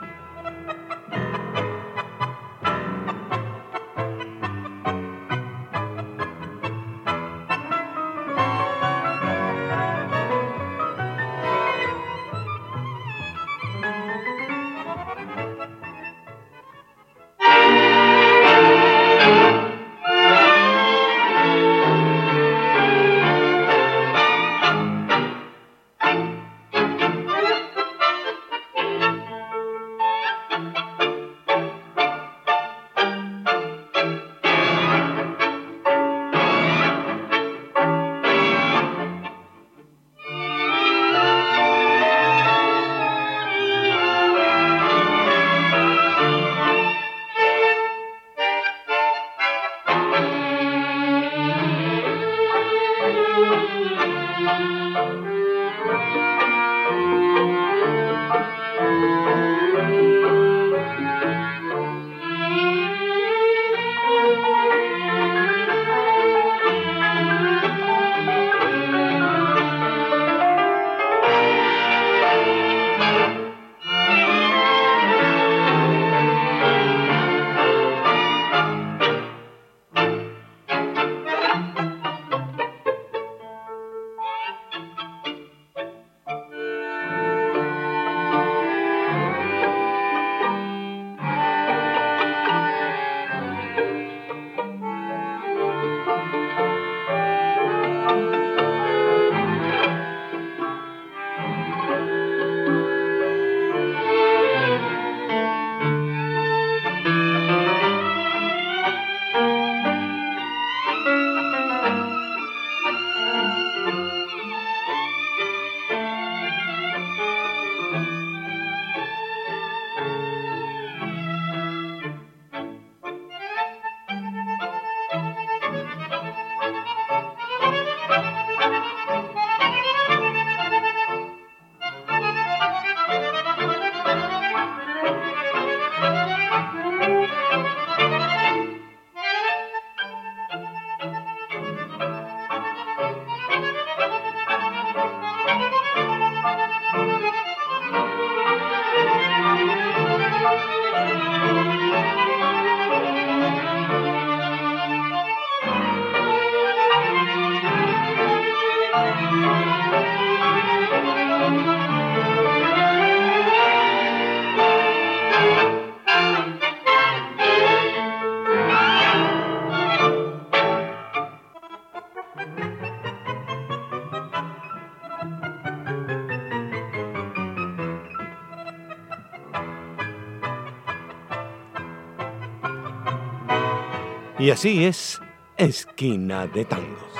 Y 184.41 184.49
así 184.49 184.85
es 184.85 185.21
Esquina 185.55 186.47
de 186.47 186.65
Tangos. 186.65 187.13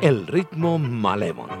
El 0.00 0.26
ritmo 0.26 0.80
malévolo. 0.80 1.55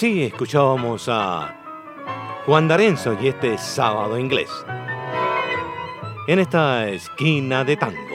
Así 0.00 0.22
escuchábamos 0.22 1.10
a 1.10 1.54
Juan 2.46 2.68
D'Arenzo 2.68 3.18
y 3.20 3.28
este 3.28 3.58
sábado 3.58 4.18
inglés. 4.18 4.48
En 6.26 6.38
esta 6.38 6.88
esquina 6.88 7.64
de 7.64 7.76
tangos. 7.76 8.09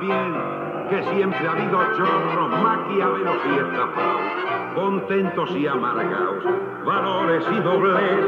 Que 0.00 1.02
siempre 1.14 1.46
ha 1.46 1.52
habido 1.52 1.78
chorros, 1.96 2.50
maquiavelos 2.62 3.36
y 3.46 3.58
estafados, 3.58 4.22
contentos 4.74 5.50
y 5.52 5.66
amargados, 5.66 6.44
valores 6.84 7.44
y 7.50 7.60
doblez, 7.60 8.20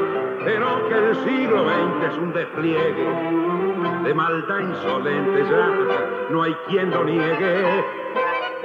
pero 0.44 0.88
que 0.88 0.94
el 0.94 1.14
siglo 1.16 1.64
XX 1.64 2.12
es 2.12 2.18
un 2.18 2.32
despliegue 2.32 3.06
de 4.04 4.14
maldad 4.14 4.60
insolente, 4.60 5.44
ya 5.50 5.70
no 6.30 6.42
hay 6.42 6.54
quien 6.68 6.90
lo 6.90 7.04
niegue. 7.04 7.84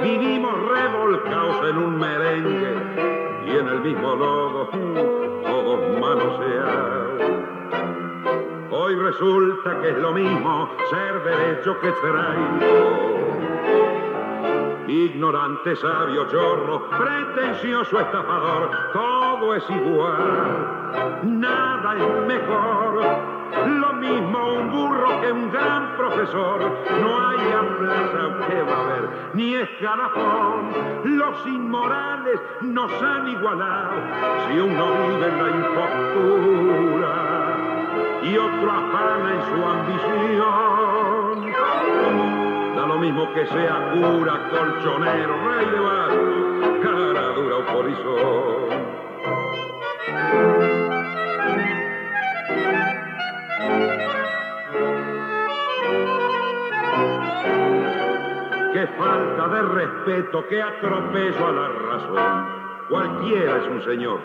Vivimos 0.01 0.53
revolcados 0.69 1.69
en 1.69 1.77
un 1.77 1.99
merengue 1.99 2.75
y 3.45 3.49
en 3.49 3.67
el 3.67 3.79
mismo 3.81 4.15
lodo 4.15 4.69
todos 5.43 5.99
manoseados. 5.99 7.21
Hoy 8.73 8.95
resulta 8.95 9.81
que 9.81 9.89
es 9.89 9.97
lo 9.97 10.13
mismo 10.13 10.69
ser 10.89 11.10
derecho 11.23 11.79
que. 11.79 11.91
Ignorante, 14.87 15.75
sabio, 15.77 16.27
chorro, 16.27 16.89
pretencioso, 16.89 17.99
estafador, 17.99 18.71
todo 18.91 19.55
es 19.55 19.69
igual, 19.69 21.21
nada 21.23 21.95
es 21.95 22.27
mejor. 22.27 23.01
Lo 23.67 23.93
mismo 23.93 24.53
un 24.53 24.71
burro 24.71 25.21
que 25.21 25.31
un 25.31 25.51
gran 25.51 25.95
profesor, 25.95 26.59
no 27.01 27.27
hay 27.27 27.37
plaza 27.79 28.47
que 28.47 28.61
va 28.63 28.73
a 28.73 28.81
haber, 28.81 29.09
ni 29.33 29.55
escalafón. 29.55 30.71
Los 31.05 31.45
inmorales 31.47 32.39
nos 32.61 32.91
han 33.01 33.27
igualado, 33.29 33.91
si 34.47 34.59
uno 34.59 34.85
vive 35.07 35.27
en 35.27 35.43
la 35.43 35.49
impostura 35.49 37.31
y 38.23 38.37
otro 38.37 38.71
afana 38.71 39.33
en 39.35 39.41
su 39.45 39.65
ambición. 39.65 40.90
Da 42.75 42.85
lo 42.87 42.97
mismo 42.97 43.31
que 43.33 43.45
sea 43.47 43.91
cura, 43.93 44.49
colchonero, 44.49 45.33
rey 45.47 45.65
de 45.65 45.79
barrio, 45.79 46.81
cara 46.81 47.27
dura 47.35 47.57
o 47.57 47.65
polizón. 47.73 48.71
Qué 58.73 58.87
falta 58.97 59.47
de 59.49 59.61
respeto, 59.61 60.45
qué 60.49 60.61
atropello 60.61 61.47
a 61.47 61.51
la 61.51 61.67
razón. 61.67 62.61
Cualquiera 62.89 63.57
es 63.57 63.67
un 63.67 63.83
señor, 63.83 64.19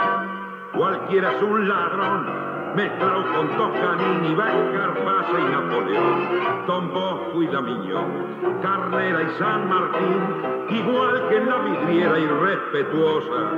cualquiera 0.73 1.33
es 1.33 1.43
un 1.43 1.69
ladrón, 1.69 2.56
mezclado 2.77 3.25
con 3.35 3.49
Toscanini, 3.57 4.37
Carpasa 4.37 5.41
y 5.41 5.45
Napoleón, 5.51 6.67
Don 6.67 6.93
Bosco 6.93 7.43
y 7.43 7.47
Damiñón, 7.47 8.61
Carnera 8.63 9.23
y 9.23 9.39
San 9.39 9.69
Martín, 9.69 10.69
igual 10.69 11.29
que 11.29 11.37
en 11.37 11.49
la 11.49 11.57
vidriera 11.57 12.19
irrespetuosa 12.19 13.51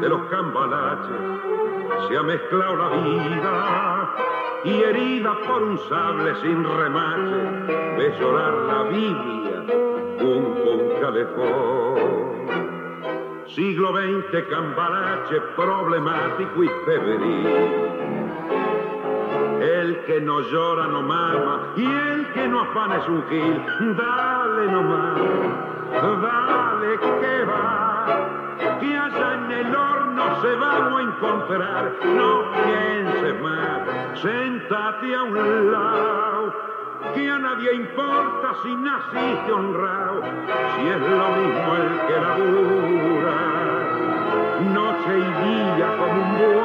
de 0.00 0.08
los 0.10 0.20
cambalaches, 0.26 2.06
se 2.06 2.16
ha 2.18 2.22
mezclado 2.22 2.76
la 2.76 2.88
vida 2.90 4.14
y 4.64 4.82
herida 4.82 5.34
por 5.46 5.62
un 5.62 5.78
sable 5.88 6.34
sin 6.42 6.64
remache, 6.64 7.96
ve 7.96 8.14
llorar 8.20 8.52
la 8.52 8.82
Biblia 8.84 9.64
a 10.20 10.22
un 10.22 11.00
calefón. 11.00 12.34
Siglo 13.46 13.92
XX, 13.92 14.48
cambalache 14.50 15.40
problemático 15.56 16.64
y 16.64 16.68
febril. 16.84 18.03
El 19.60 20.04
que 20.06 20.20
no 20.20 20.40
llora 20.40 20.86
no 20.86 21.02
mama 21.02 21.72
y 21.76 21.84
el 21.84 22.26
que 22.32 22.48
no 22.48 22.60
afana 22.60 22.96
es 22.98 23.08
un 23.08 23.22
gil. 23.28 23.62
Dale 23.96 24.72
nomás, 24.72 25.20
dale 26.22 26.98
que 27.20 27.44
va, 27.44 28.06
que 28.80 28.96
allá 28.96 29.34
en 29.34 29.52
el 29.52 29.74
horno 29.74 30.42
se 30.42 30.54
vamos 30.56 31.00
a 31.00 31.02
encontrar. 31.02 31.92
No 32.14 32.44
pienses 32.64 33.40
más, 33.42 34.20
sentate 34.20 35.14
a 35.14 35.22
un 35.22 35.72
lado 35.72 36.74
que 37.14 37.30
a 37.30 37.38
nadie 37.38 37.74
importa 37.74 38.54
si 38.62 38.74
naciste 38.74 39.52
honrado, 39.52 40.22
si 40.74 40.88
es 40.88 41.00
lo 41.00 41.28
mismo 41.36 41.76
el 41.76 42.00
que 42.06 42.16
labura, 42.20 43.38
noche 44.72 45.18
y 45.18 45.20
día 45.44 45.88
como 45.98 46.22
un 46.22 46.32
buey, 46.38 46.63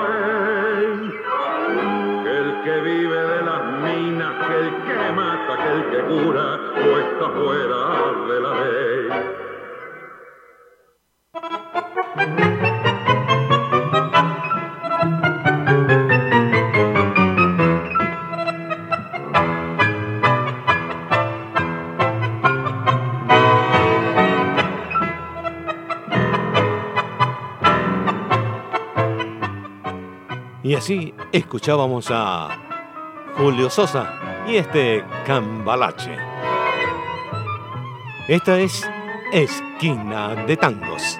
el 5.79 5.89
que 5.91 6.01
cura, 6.03 6.59
o 6.75 6.97
está 6.99 7.29
fuera 7.29 7.81
de 8.27 8.39
la 8.41 8.53
ley. 8.61 9.09
Y 30.61 30.75
así 30.75 31.13
escuchábamos 31.31 32.11
a 32.11 32.49
Julio 33.37 33.69
Sosa 33.69 34.18
y 34.49 34.57
este 34.57 35.05
cambalache. 35.27 36.17
Esta 38.27 38.59
es 38.59 38.89
Esquina 39.31 40.33
de 40.45 40.57
Tangos. 40.57 41.19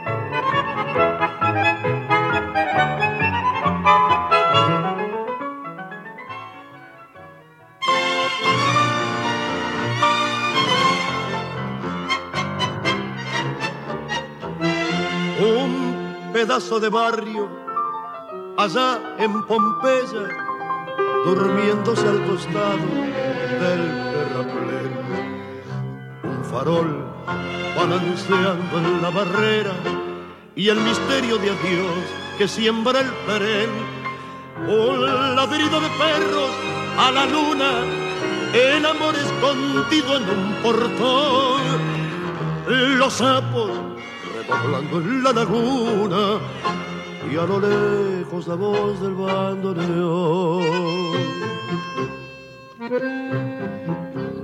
Un 15.39 16.31
pedazo 16.33 16.79
de 16.79 16.89
barrio 16.89 17.47
allá 18.57 18.99
en 19.19 19.43
Pompeya 19.45 20.48
durmiéndose 21.25 22.07
al 22.07 22.25
costado 22.25 22.87
del 23.61 23.81
terraplén. 24.13 24.91
Un 26.23 26.43
farol 26.45 27.05
balanceando 27.75 28.77
en 28.77 29.01
la 29.01 29.09
barrera 29.09 29.73
y 30.55 30.69
el 30.69 30.79
misterio 30.81 31.37
de 31.37 31.49
adiós 31.49 32.03
que 32.37 32.47
siembra 32.47 32.99
el 33.01 33.11
tren. 33.25 33.69
Un 34.67 35.35
ladrido 35.35 35.79
de 35.79 35.89
perros 35.89 36.51
a 36.97 37.11
la 37.11 37.25
luna, 37.25 37.71
el 38.53 38.85
amor 38.85 39.15
escondido 39.15 40.17
en 40.17 40.23
un 40.23 40.53
portón. 40.61 41.61
Los 42.97 43.13
sapos 43.13 43.71
redoblando 44.35 44.97
en 44.99 45.23
la 45.23 45.31
laguna 45.31 46.39
y 47.31 47.37
a 47.37 47.45
lo 47.45 47.59
lejos 47.59 48.47
la 48.47 48.55
voz 48.55 48.99
del 49.01 49.13
bandoneón. 49.13 50.63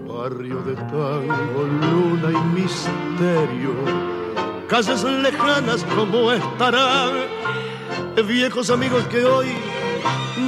Barrio 0.07 0.61
de 0.64 0.75
tango, 0.75 1.64
luna 1.81 2.31
y 2.31 2.59
misterio, 2.59 3.73
calles 4.67 5.03
lejanas 5.03 5.83
como 5.95 6.31
estarán, 6.31 7.14
viejos 8.27 8.69
amigos 8.69 9.03
que 9.05 9.25
hoy 9.25 9.47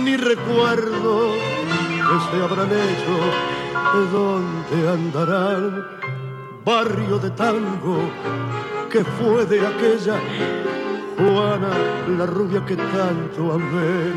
ni 0.03 0.17
recuerdo 0.17 1.33
que 1.33 2.37
se 2.37 2.43
habrán 2.43 2.71
hecho, 2.71 3.15
de 3.93 4.05
dónde 4.11 4.89
andarán. 4.89 5.85
Barrio 6.65 7.17
de 7.19 7.29
tango 7.31 7.97
que 8.91 9.03
fue 9.03 9.45
de 9.45 9.65
aquella 9.65 10.19
Juana, 11.17 11.73
la 12.17 12.25
rubia 12.27 12.63
que 12.63 12.75
tanto 12.75 13.53
amé, 13.53 14.13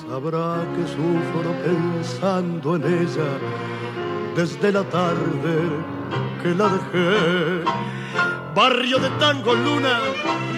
sabrá 0.00 0.64
que 0.74 0.84
sufro 0.88 1.52
pensando 1.62 2.76
en 2.76 2.82
ella 2.84 3.30
desde 4.34 4.72
la 4.72 4.84
tarde 4.84 5.54
que 6.42 6.54
la 6.54 6.68
dejé. 6.68 7.64
Barrio 8.54 8.98
de 8.98 9.10
tango, 9.18 9.54
luna 9.54 9.98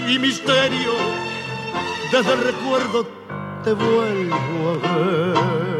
y 0.08 0.18
misterio, 0.20 0.92
desde 2.12 2.32
el 2.32 2.40
recuerdo 2.40 3.06
te 3.64 3.72
vuelvo 3.72 4.80
a 4.84 4.96
ver. 4.96 5.73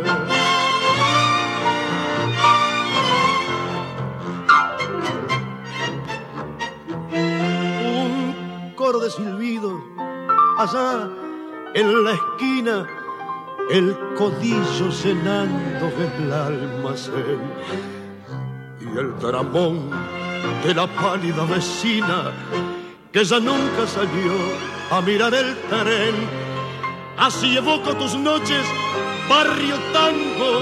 De 9.01 9.11
silbido 9.11 9.83
allá 10.57 11.11
en 11.75 12.05
la 12.05 12.13
esquina, 12.13 12.87
el 13.69 13.97
codillo 14.17 14.93
cenando 14.93 15.87
el 15.89 16.33
almacén 16.33 17.41
y 18.81 18.97
el 18.97 19.19
dramón 19.19 19.91
de 20.63 20.75
la 20.75 20.87
pálida 20.87 21.45
vecina 21.45 22.33
que 23.13 23.25
ya 23.25 23.41
nunca 23.41 23.85
salió 23.89 24.33
a 24.93 25.01
mirar 25.01 25.35
el 25.35 25.57
tren. 25.69 26.15
Así 27.19 27.57
evoco 27.57 27.97
tus 27.97 28.15
noches, 28.15 28.65
barrio 29.29 29.75
tango, 29.93 30.61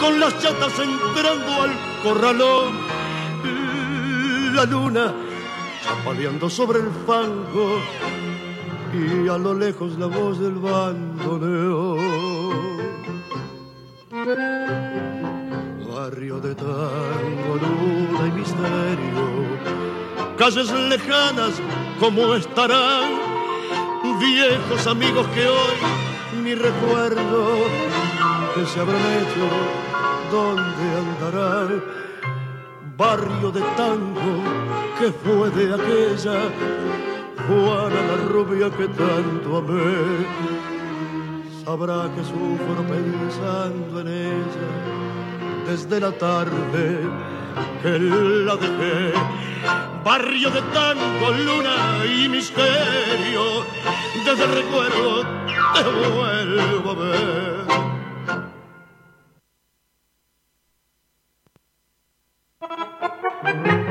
con 0.00 0.20
las 0.20 0.38
chatas 0.40 0.78
entrando 0.78 1.62
al 1.62 1.72
corralón. 2.04 2.72
La 4.54 4.64
luna 4.66 5.12
chapaleando 5.84 6.48
sobre 6.48 6.78
el 6.80 6.90
fango 7.06 7.78
y 8.94 9.28
a 9.28 9.36
lo 9.36 9.52
lejos 9.54 9.98
la 9.98 10.06
voz 10.06 10.38
del 10.38 10.54
bandoneón. 10.54 11.98
Barrio 15.94 16.40
de 16.40 16.54
tango, 16.54 17.52
luna 17.60 18.28
y 18.28 18.32
misterio, 18.32 19.26
calles 20.38 20.70
lejanas 20.72 21.60
como 22.00 22.34
estarán, 22.34 23.10
viejos 24.18 24.86
amigos 24.86 25.26
que 25.34 25.46
hoy 25.46 25.76
ni 26.42 26.54
recuerdo 26.54 27.58
que 28.54 28.64
se 28.66 28.80
habrán 28.80 29.02
hecho, 29.18 29.46
dónde 30.30 30.84
andarán. 31.02 32.03
Barrio 32.96 33.50
de 33.50 33.60
tango 33.76 34.42
que 34.98 35.10
fue 35.10 35.50
de 35.50 35.74
aquella 35.74 36.38
Juana 37.48 38.00
la 38.08 38.16
rubia 38.28 38.70
que 38.70 38.86
tanto 38.86 39.56
amé, 39.56 40.24
sabrá 41.64 42.08
que 42.14 42.22
sufro 42.22 42.82
pensando 42.88 44.00
en 44.00 44.08
ella 44.08 44.70
desde 45.66 45.98
la 45.98 46.12
tarde 46.12 47.00
que 47.82 47.98
la 47.98 48.54
dejé. 48.56 49.12
Barrio 50.04 50.50
de 50.50 50.62
tango, 50.72 51.30
luna 51.32 52.04
y 52.06 52.28
misterio, 52.28 53.64
desde 54.24 54.44
el 54.44 54.54
recuerdo 54.54 55.22
te 55.74 55.82
vuelvo 55.82 56.90
a 56.90 56.94
ver. 56.94 57.93
Tres 63.44 63.83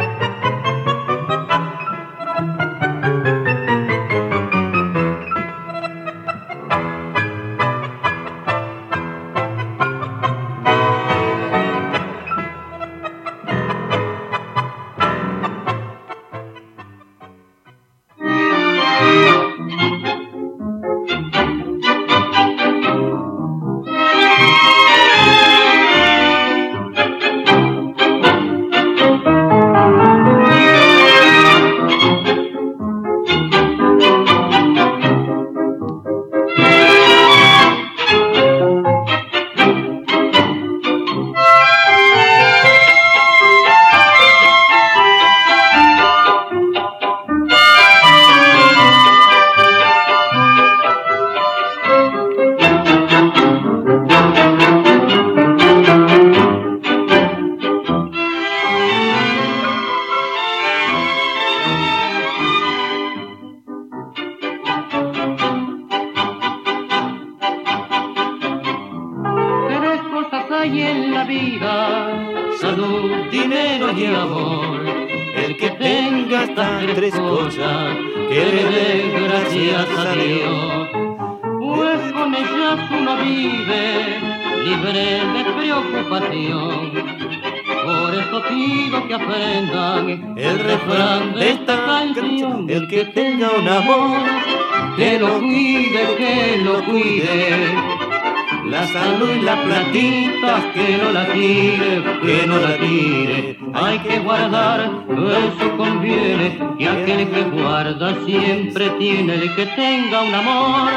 la 101.14 101.25
tire, 101.32 102.03
que 102.22 102.48
no 102.48 102.58
la 102.58 102.77
tire. 102.77 103.58
Hay 103.74 104.00
que 104.00 104.19
guardar, 104.19 104.80
eso 104.82 105.77
conviene, 105.77 106.59
y 106.80 106.85
aquel 106.85 107.30
que 107.30 107.43
guarda 107.43 108.16
siempre 108.25 108.90
tiene 108.98 109.35
el 109.35 109.56
que 109.56 109.66
tenga 109.67 110.22
un 110.22 110.33
amor. 110.33 110.92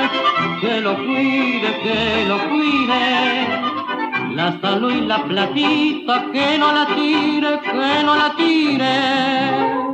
Que 0.60 0.80
lo 0.80 0.96
cuide, 0.96 1.68
que 1.84 2.24
lo 2.28 2.38
cuide. 2.48 3.46
La 4.34 4.58
salud 4.60 4.92
y 4.92 5.02
la 5.02 5.22
platita, 5.24 6.26
que 6.32 6.58
no 6.58 6.72
la 6.72 6.86
tire, 6.94 7.60
que 7.60 8.02
no 8.04 8.16
la 8.16 8.34
tire. 8.36 9.85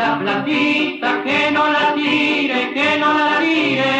La 0.00 0.18
platita, 0.18 1.22
que 1.22 1.50
no 1.50 1.70
la 1.70 1.94
tire, 1.94 2.72
que 2.74 2.98
no 2.98 3.12
la 3.12 3.38
tire. 3.40 3.90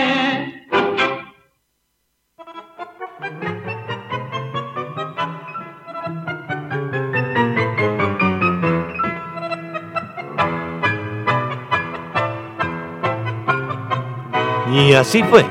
Y 14.73 14.95
así 14.95 15.23
fue. 15.25 15.45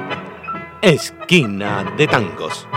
Esquina 0.81 1.83
de 1.97 2.07
tangos. 2.07 2.68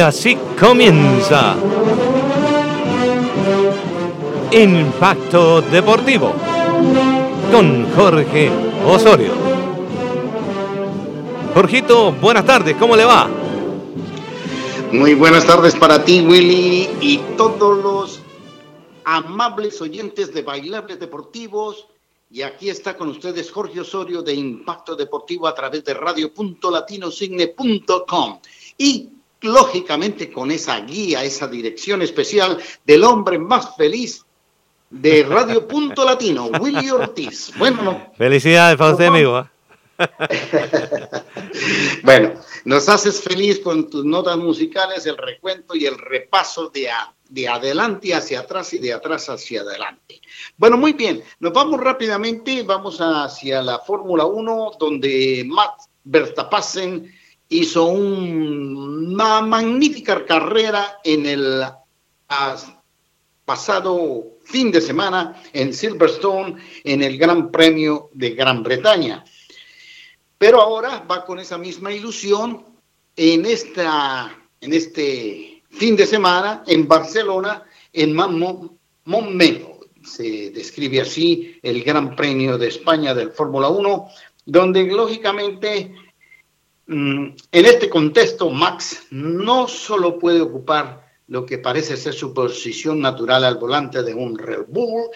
Así 0.00 0.36
comienza 0.58 1.54
Impacto 4.50 5.60
Deportivo 5.60 6.32
con 7.52 7.92
Jorge 7.92 8.50
Osorio. 8.86 9.34
Jorgito, 11.52 12.12
buenas 12.12 12.46
tardes, 12.46 12.76
¿cómo 12.76 12.96
le 12.96 13.04
va? 13.04 13.28
Muy 14.90 15.12
buenas 15.14 15.46
tardes 15.46 15.76
para 15.76 16.02
ti, 16.02 16.20
Willy, 16.20 16.88
y 17.02 17.18
todos 17.36 17.82
los 17.82 18.22
amables 19.04 19.82
oyentes 19.82 20.32
de 20.32 20.40
Bailables 20.42 20.98
Deportivos. 20.98 21.88
Y 22.30 22.40
aquí 22.42 22.70
está 22.70 22.96
con 22.96 23.08
ustedes 23.08 23.50
Jorge 23.50 23.80
Osorio 23.80 24.22
de 24.22 24.32
Impacto 24.32 24.96
Deportivo 24.96 25.46
a 25.46 25.54
través 25.54 25.84
de 25.84 25.92
radio.latinosigne.com. 25.92 28.38
Y 28.78 29.19
lógicamente 29.42 30.30
con 30.30 30.50
esa 30.50 30.80
guía, 30.80 31.24
esa 31.24 31.46
dirección 31.48 32.02
especial 32.02 32.58
del 32.84 33.04
hombre 33.04 33.38
más 33.38 33.76
feliz 33.76 34.24
de 34.90 35.22
Radio 35.22 35.66
Punto 35.68 36.04
Latino, 36.04 36.46
Willy 36.60 36.90
Ortiz. 36.90 37.52
Bueno, 37.56 37.82
no- 37.82 38.12
Felicidades 38.16 38.76
para 38.76 38.92
usted, 38.92 39.06
amigo. 39.06 39.36
¿ah? 39.36 39.50
bueno, 42.02 42.32
nos 42.64 42.88
haces 42.88 43.20
feliz 43.20 43.60
con 43.60 43.88
tus 43.90 44.04
notas 44.04 44.36
musicales, 44.38 45.04
el 45.06 45.16
recuento 45.16 45.74
y 45.74 45.86
el 45.86 45.96
repaso 45.98 46.68
de, 46.70 46.90
a- 46.90 47.12
de 47.28 47.48
adelante 47.48 48.14
hacia 48.14 48.40
atrás 48.40 48.72
y 48.74 48.78
de 48.78 48.92
atrás 48.92 49.28
hacia 49.28 49.60
adelante. 49.60 50.20
Bueno, 50.56 50.76
muy 50.76 50.92
bien, 50.94 51.22
nos 51.38 51.52
vamos 51.52 51.80
rápidamente, 51.80 52.62
vamos 52.62 52.98
hacia 53.00 53.62
la 53.62 53.78
Fórmula 53.78 54.24
1, 54.24 54.72
donde 54.78 55.44
Max 55.46 55.88
Verstappen 56.02 57.12
hizo 57.50 57.84
un- 57.86 59.12
una 59.14 59.42
magnífica 59.42 60.24
carrera 60.24 60.98
en 61.04 61.26
el 61.26 61.62
as- 62.28 62.72
pasado 63.44 64.24
fin 64.44 64.70
de 64.70 64.80
semana 64.80 65.42
en 65.52 65.74
Silverstone, 65.74 66.56
en 66.84 67.02
el 67.02 67.18
Gran 67.18 67.50
Premio 67.50 68.08
de 68.14 68.30
Gran 68.30 68.62
Bretaña. 68.62 69.24
Pero 70.38 70.60
ahora 70.60 71.04
va 71.10 71.24
con 71.24 71.38
esa 71.40 71.58
misma 71.58 71.92
ilusión 71.92 72.64
en, 73.16 73.44
esta, 73.46 74.32
en 74.60 74.72
este 74.72 75.62
fin 75.70 75.96
de 75.96 76.06
semana 76.06 76.62
en 76.66 76.86
Barcelona, 76.86 77.64
en 77.92 78.14
Mon- 78.14 78.78
Montmelo. 79.04 79.80
Se 80.04 80.50
describe 80.50 81.00
así 81.00 81.58
el 81.62 81.82
Gran 81.82 82.14
Premio 82.16 82.56
de 82.56 82.68
España 82.68 83.14
del 83.14 83.32
Fórmula 83.32 83.68
1, 83.68 84.08
donde 84.46 84.84
lógicamente 84.84 85.92
en 86.90 87.36
este 87.52 87.88
contexto 87.88 88.50
Max 88.50 89.06
no 89.10 89.68
solo 89.68 90.18
puede 90.18 90.40
ocupar 90.40 91.08
lo 91.28 91.46
que 91.46 91.58
parece 91.58 91.96
ser 91.96 92.14
su 92.14 92.34
posición 92.34 93.00
natural 93.00 93.44
al 93.44 93.58
volante 93.58 94.02
de 94.02 94.12
un 94.12 94.36
Red 94.36 94.64
Bull 94.66 95.10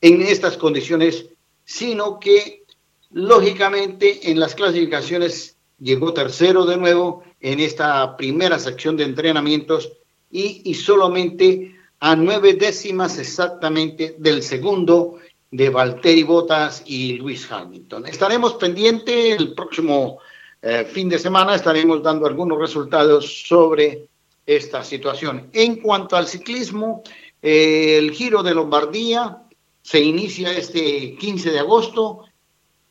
en 0.00 0.22
estas 0.22 0.56
condiciones, 0.56 1.26
sino 1.64 2.18
que 2.18 2.64
lógicamente 3.10 4.30
en 4.30 4.40
las 4.40 4.56
clasificaciones 4.56 5.56
llegó 5.78 6.12
tercero 6.12 6.66
de 6.66 6.76
nuevo 6.76 7.22
en 7.40 7.60
esta 7.60 8.16
primera 8.16 8.58
sección 8.58 8.96
de 8.96 9.04
entrenamientos 9.04 9.92
y, 10.32 10.74
solamente 10.74 11.76
a 12.00 12.16
nueve 12.16 12.54
décimas 12.54 13.18
exactamente 13.18 14.16
del 14.18 14.42
segundo 14.42 15.18
de 15.50 15.70
Valtteri 15.70 16.24
Bottas 16.24 16.82
y 16.86 17.14
Luis 17.14 17.50
Hamilton. 17.50 18.06
Estaremos 18.06 18.54
pendientes 18.54 19.38
el 19.38 19.54
próximo 19.54 20.18
eh, 20.62 20.84
fin 20.84 21.08
de 21.08 21.18
semana, 21.18 21.54
estaremos 21.54 22.02
dando 22.02 22.26
algunos 22.26 22.58
resultados 22.58 23.46
sobre 23.46 24.08
esta 24.44 24.84
situación. 24.84 25.48
En 25.52 25.76
cuanto 25.76 26.16
al 26.16 26.26
ciclismo, 26.26 27.02
eh, 27.40 27.96
el 27.98 28.10
Giro 28.10 28.42
de 28.42 28.54
Lombardía 28.54 29.42
se 29.82 30.00
inicia 30.00 30.52
este 30.52 31.16
15 31.16 31.50
de 31.50 31.58
agosto, 31.58 32.24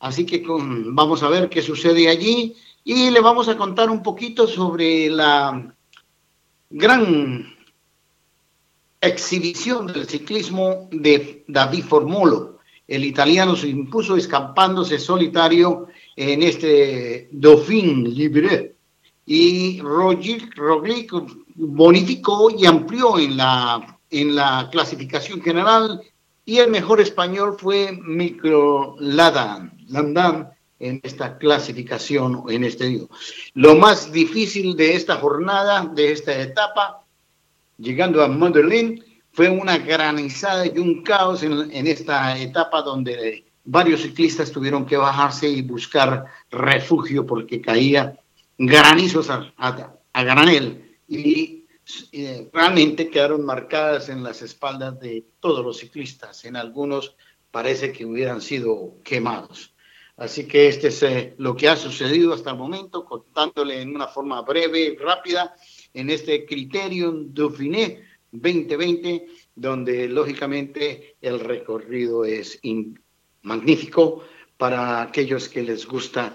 así 0.00 0.26
que 0.26 0.42
vamos 0.46 1.22
a 1.22 1.28
ver 1.28 1.48
qué 1.48 1.62
sucede 1.62 2.08
allí 2.08 2.56
y 2.82 3.10
le 3.10 3.20
vamos 3.20 3.48
a 3.48 3.56
contar 3.56 3.90
un 3.90 4.02
poquito 4.02 4.48
sobre 4.48 5.08
la 5.08 5.72
gran 6.70 7.54
exhibición 9.00 9.86
del 9.86 10.08
ciclismo 10.08 10.88
de 10.90 11.44
David 11.46 11.84
Formolo. 11.84 12.58
El 12.88 13.04
italiano 13.04 13.54
se 13.54 13.68
impuso 13.68 14.16
escapándose 14.16 14.98
solitario 14.98 15.86
en 16.20 16.42
este 16.42 17.30
Dauphin 17.32 18.14
Libre 18.14 18.74
y 19.24 19.80
Roglic, 19.80 20.54
Roglic 20.54 21.14
bonificó 21.54 22.50
y 22.50 22.66
amplió 22.66 23.18
en 23.18 23.38
la, 23.38 23.98
en 24.10 24.34
la 24.34 24.68
clasificación 24.70 25.40
general 25.40 26.02
y 26.44 26.58
el 26.58 26.70
mejor 26.70 27.00
español 27.00 27.56
fue 27.58 27.92
Micro 27.92 28.96
Ladan, 28.98 29.72
Landan 29.88 30.50
en 30.78 31.00
esta 31.02 31.38
clasificación, 31.38 32.44
en 32.50 32.64
este 32.64 32.84
digo. 32.84 33.08
Lo 33.54 33.76
más 33.76 34.12
difícil 34.12 34.76
de 34.76 34.96
esta 34.96 35.16
jornada, 35.16 35.86
de 35.86 36.12
esta 36.12 36.38
etapa, 36.38 37.02
llegando 37.78 38.22
a 38.22 38.28
Madeleine, 38.28 39.02
fue 39.32 39.48
una 39.48 39.78
granizada 39.78 40.66
y 40.66 40.78
un 40.78 41.02
caos 41.02 41.42
en, 41.42 41.70
en 41.72 41.86
esta 41.86 42.38
etapa 42.38 42.82
donde 42.82 43.49
varios 43.70 44.00
ciclistas 44.00 44.50
tuvieron 44.50 44.84
que 44.84 44.96
bajarse 44.96 45.48
y 45.48 45.62
buscar 45.62 46.24
refugio 46.50 47.24
porque 47.24 47.60
caía 47.60 48.18
granizos 48.58 49.30
a, 49.30 49.94
granel 50.12 50.98
y 51.06 51.66
eh, 52.10 52.50
realmente 52.52 53.08
quedaron 53.08 53.44
marcadas 53.44 54.08
en 54.08 54.24
las 54.24 54.42
espaldas 54.42 54.98
de 54.98 55.24
todos 55.38 55.64
los 55.64 55.78
ciclistas. 55.78 56.44
En 56.44 56.56
algunos 56.56 57.14
parece 57.52 57.92
que 57.92 58.04
hubieran 58.04 58.40
sido 58.40 58.96
quemados. 59.04 59.72
Así 60.16 60.48
que 60.48 60.66
este 60.66 60.88
es 60.88 61.02
eh, 61.04 61.34
lo 61.38 61.54
que 61.54 61.68
ha 61.68 61.76
sucedido 61.76 62.34
hasta 62.34 62.50
el 62.50 62.56
momento, 62.56 63.04
contándole 63.04 63.80
en 63.80 63.94
una 63.94 64.08
forma 64.08 64.42
breve 64.42 64.80
y 64.80 64.96
rápida 64.96 65.54
en 65.94 66.10
este 66.10 66.44
Criterium 66.44 67.32
Dauphiné 67.32 68.02
2020, 68.32 69.26
donde 69.54 70.08
lógicamente 70.08 71.16
el 71.20 71.38
recorrido 71.38 72.24
es 72.24 72.58
magnífico 73.42 74.22
para 74.56 75.02
aquellos 75.02 75.48
que 75.48 75.62
les 75.62 75.86
gusta 75.86 76.34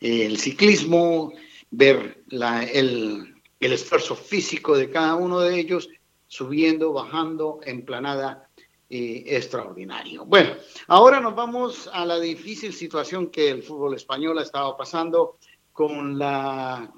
el 0.00 0.38
ciclismo, 0.38 1.32
ver 1.70 2.22
la- 2.28 2.64
el, 2.64 3.34
esfuerzo 3.60 4.16
físico 4.16 4.76
de 4.76 4.90
cada 4.90 5.14
uno 5.14 5.40
de 5.40 5.58
ellos, 5.58 5.88
subiendo, 6.26 6.92
bajando, 6.92 7.60
emplanada 7.64 8.48
extraordinario. 8.94 10.26
Bueno, 10.26 10.50
ahora 10.88 11.18
nos 11.20 11.34
vamos 11.34 11.88
a 11.92 12.04
la 12.04 12.20
difícil 12.20 12.74
situación 12.74 13.28
que 13.28 13.48
el 13.48 13.62
fútbol 13.62 13.94
español 13.94 14.38
ha 14.38 14.42
estado 14.42 14.76
pasando 14.76 15.38
con 15.72 16.18
la 16.18 16.92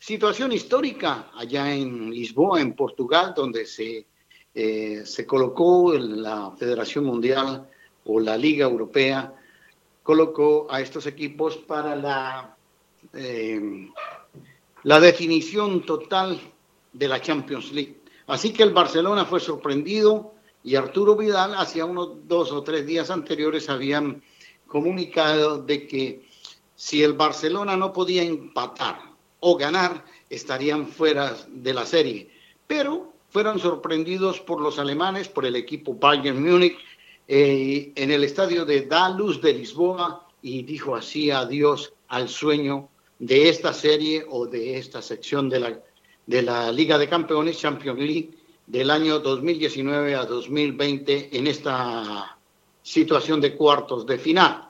situación 0.00 0.50
histórica 0.52 1.30
allá 1.36 1.72
en 1.72 2.10
Lisboa, 2.10 2.60
en 2.60 2.74
Portugal, 2.74 3.32
donde 3.36 3.64
se, 3.66 4.06
eh, 4.54 5.02
se 5.04 5.26
colocó 5.26 5.94
en 5.94 6.22
la 6.22 6.50
Federación 6.58 7.04
Mundial 7.04 7.68
o 8.04 8.20
la 8.20 8.36
Liga 8.36 8.64
Europea, 8.66 9.34
colocó 10.02 10.66
a 10.70 10.80
estos 10.80 11.06
equipos 11.06 11.56
para 11.56 11.94
la, 11.94 12.56
eh, 13.12 13.88
la 14.82 15.00
definición 15.00 15.84
total 15.84 16.40
de 16.92 17.08
la 17.08 17.20
Champions 17.20 17.72
League. 17.72 18.00
Así 18.26 18.52
que 18.52 18.62
el 18.62 18.72
Barcelona 18.72 19.24
fue 19.24 19.40
sorprendido 19.40 20.34
y 20.62 20.76
Arturo 20.76 21.16
Vidal 21.16 21.54
hacía 21.54 21.84
unos 21.84 22.26
dos 22.28 22.52
o 22.52 22.62
tres 22.62 22.86
días 22.86 23.10
anteriores 23.10 23.68
habían 23.68 24.22
comunicado 24.66 25.62
de 25.62 25.86
que 25.86 26.28
si 26.76 27.02
el 27.02 27.14
Barcelona 27.14 27.76
no 27.76 27.92
podía 27.92 28.22
empatar 28.22 29.00
o 29.40 29.56
ganar, 29.56 30.04
estarían 30.28 30.86
fuera 30.86 31.36
de 31.48 31.74
la 31.74 31.84
serie. 31.86 32.30
Pero 32.66 33.12
fueron 33.30 33.58
sorprendidos 33.58 34.40
por 34.40 34.60
los 34.60 34.78
alemanes, 34.78 35.28
por 35.28 35.46
el 35.46 35.56
equipo 35.56 35.94
Bayern 35.94 36.42
Múnich, 36.42 36.78
eh, 37.32 37.92
en 37.94 38.10
el 38.10 38.24
estadio 38.24 38.64
de 38.64 38.86
Dalus 38.86 39.40
de 39.40 39.52
Lisboa 39.52 40.26
y 40.42 40.64
dijo 40.64 40.96
así 40.96 41.30
adiós 41.30 41.92
al 42.08 42.28
sueño 42.28 42.88
de 43.20 43.48
esta 43.48 43.72
serie 43.72 44.26
o 44.28 44.48
de 44.48 44.76
esta 44.78 45.00
sección 45.00 45.48
de 45.48 45.60
la, 45.60 45.80
de 46.26 46.42
la 46.42 46.72
Liga 46.72 46.98
de 46.98 47.08
Campeones 47.08 47.56
Champions 47.56 48.00
League 48.00 48.30
del 48.66 48.90
año 48.90 49.20
2019 49.20 50.16
a 50.16 50.24
2020 50.24 51.38
en 51.38 51.46
esta 51.46 52.36
situación 52.82 53.40
de 53.40 53.54
cuartos 53.56 54.04
de 54.06 54.18
final. 54.18 54.68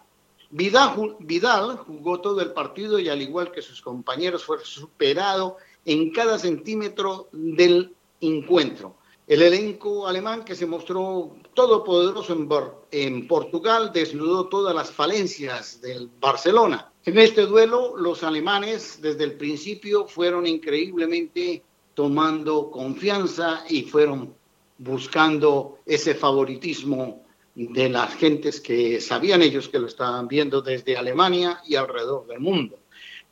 Vidal, 0.50 1.16
Vidal 1.20 1.78
jugó 1.78 2.20
todo 2.20 2.42
el 2.42 2.52
partido 2.52 2.98
y 2.98 3.08
al 3.08 3.22
igual 3.22 3.52
que 3.52 3.62
sus 3.62 3.80
compañeros 3.80 4.44
fue 4.44 4.58
superado 4.62 5.56
en 5.86 6.10
cada 6.10 6.38
centímetro 6.38 7.30
del 7.32 7.94
encuentro. 8.20 8.96
El 9.26 9.40
elenco 9.40 10.06
alemán 10.06 10.44
que 10.44 10.54
se 10.54 10.66
mostró 10.66 11.36
todopoderoso 11.54 12.32
en, 12.32 12.48
en 12.90 13.28
Portugal 13.28 13.90
desnudó 13.92 14.48
todas 14.48 14.74
las 14.74 14.90
falencias 14.90 15.80
del 15.80 16.10
Barcelona. 16.20 16.92
En 17.04 17.18
este 17.18 17.46
duelo 17.46 17.96
los 17.96 18.22
alemanes 18.22 19.00
desde 19.00 19.24
el 19.24 19.34
principio 19.34 20.06
fueron 20.06 20.46
increíblemente 20.46 21.62
tomando 21.94 22.70
confianza 22.70 23.64
y 23.68 23.82
fueron 23.82 24.34
buscando 24.78 25.78
ese 25.84 26.14
favoritismo 26.14 27.24
de 27.54 27.88
las 27.88 28.14
gentes 28.14 28.60
que 28.60 29.00
sabían 29.00 29.42
ellos 29.42 29.68
que 29.68 29.78
lo 29.78 29.86
estaban 29.86 30.28
viendo 30.28 30.62
desde 30.62 30.96
Alemania 30.96 31.60
y 31.66 31.74
alrededor 31.74 32.26
del 32.26 32.40
mundo. 32.40 32.78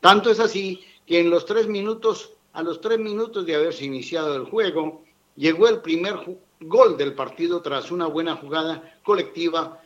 Tanto 0.01 0.31
es 0.31 0.41
así 0.41 0.81
que 1.07 1.21
en 1.21 1.27
a 2.53 2.63
los 2.63 2.81
tres 2.81 2.99
minutos 2.99 3.47
de 3.47 3.55
haberse 3.55 3.85
iniciado 3.85 4.37
el 4.37 4.45
juego, 4.45 5.05
llegó 5.37 5.69
el 5.69 5.81
primer 5.81 6.17
gol 6.61 6.97
del 6.97 7.15
partido 7.15 7.63
tras 7.63 7.91
una 7.91 8.07
buena 8.07 8.37
jugada 8.37 8.99
colectiva 9.03 9.81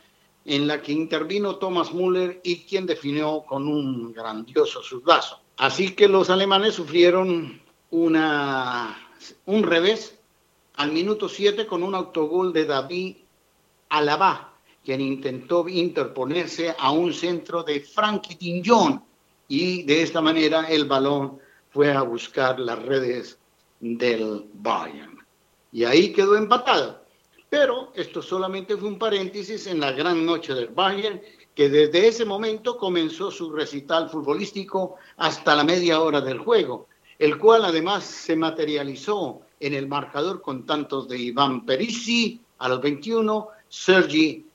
en 0.45 0.67
la 0.67 0.81
que 0.81 0.91
intervino 0.91 1.55
Thomas 1.55 1.93
Müller 1.93 2.41
y 2.43 2.63
quien 2.63 2.85
definió 2.85 3.43
con 3.47 3.67
un 3.67 4.11
grandioso 4.11 4.81
sudazo. 4.81 5.39
Así 5.57 5.95
que 5.95 6.07
los 6.07 6.29
alemanes 6.29 6.75
sufrieron 6.75 7.61
una, 7.91 8.97
un 9.45 9.63
revés 9.63 10.19
al 10.75 10.91
minuto 10.91 11.29
7 11.29 11.65
con 11.67 11.83
un 11.83 11.95
autogol 11.95 12.51
de 12.51 12.65
David 12.65 13.15
Alaba, 13.89 14.53
quien 14.83 14.99
intentó 15.01 15.69
interponerse 15.69 16.75
a 16.77 16.91
un 16.91 17.13
centro 17.13 17.63
de 17.63 17.79
Frankie 17.79 18.61
Jong 18.65 18.99
y 19.47 19.83
de 19.83 20.01
esta 20.01 20.19
manera 20.19 20.67
el 20.67 20.85
balón 20.85 21.39
fue 21.69 21.91
a 21.91 22.01
buscar 22.01 22.59
las 22.59 22.81
redes 22.81 23.37
del 23.79 24.45
Bayern. 24.53 25.12
Y 25.73 25.83
ahí 25.83 26.13
quedó 26.13 26.37
empatado. 26.37 27.03
Pero 27.49 27.91
esto 27.95 28.21
solamente 28.21 28.77
fue 28.77 28.87
un 28.87 28.99
paréntesis 28.99 29.67
en 29.67 29.79
la 29.79 29.91
gran 29.91 30.25
noche 30.25 30.53
del 30.53 30.67
Bayern, 30.67 31.19
que 31.53 31.69
desde 31.69 32.07
ese 32.07 32.25
momento 32.25 32.77
comenzó 32.77 33.29
su 33.31 33.51
recital 33.51 34.09
futbolístico 34.09 34.95
hasta 35.17 35.55
la 35.55 35.63
media 35.63 35.99
hora 35.99 36.21
del 36.21 36.39
juego, 36.39 36.87
el 37.19 37.37
cual 37.37 37.65
además 37.65 38.03
se 38.05 38.35
materializó 38.35 39.41
en 39.59 39.73
el 39.73 39.87
marcador 39.87 40.41
con 40.41 40.65
tantos 40.65 41.07
de 41.07 41.17
Iván 41.19 41.65
Perisi 41.65 42.39
a 42.59 42.69
los 42.69 42.81
21, 42.81 43.47
Sergi 43.69 44.45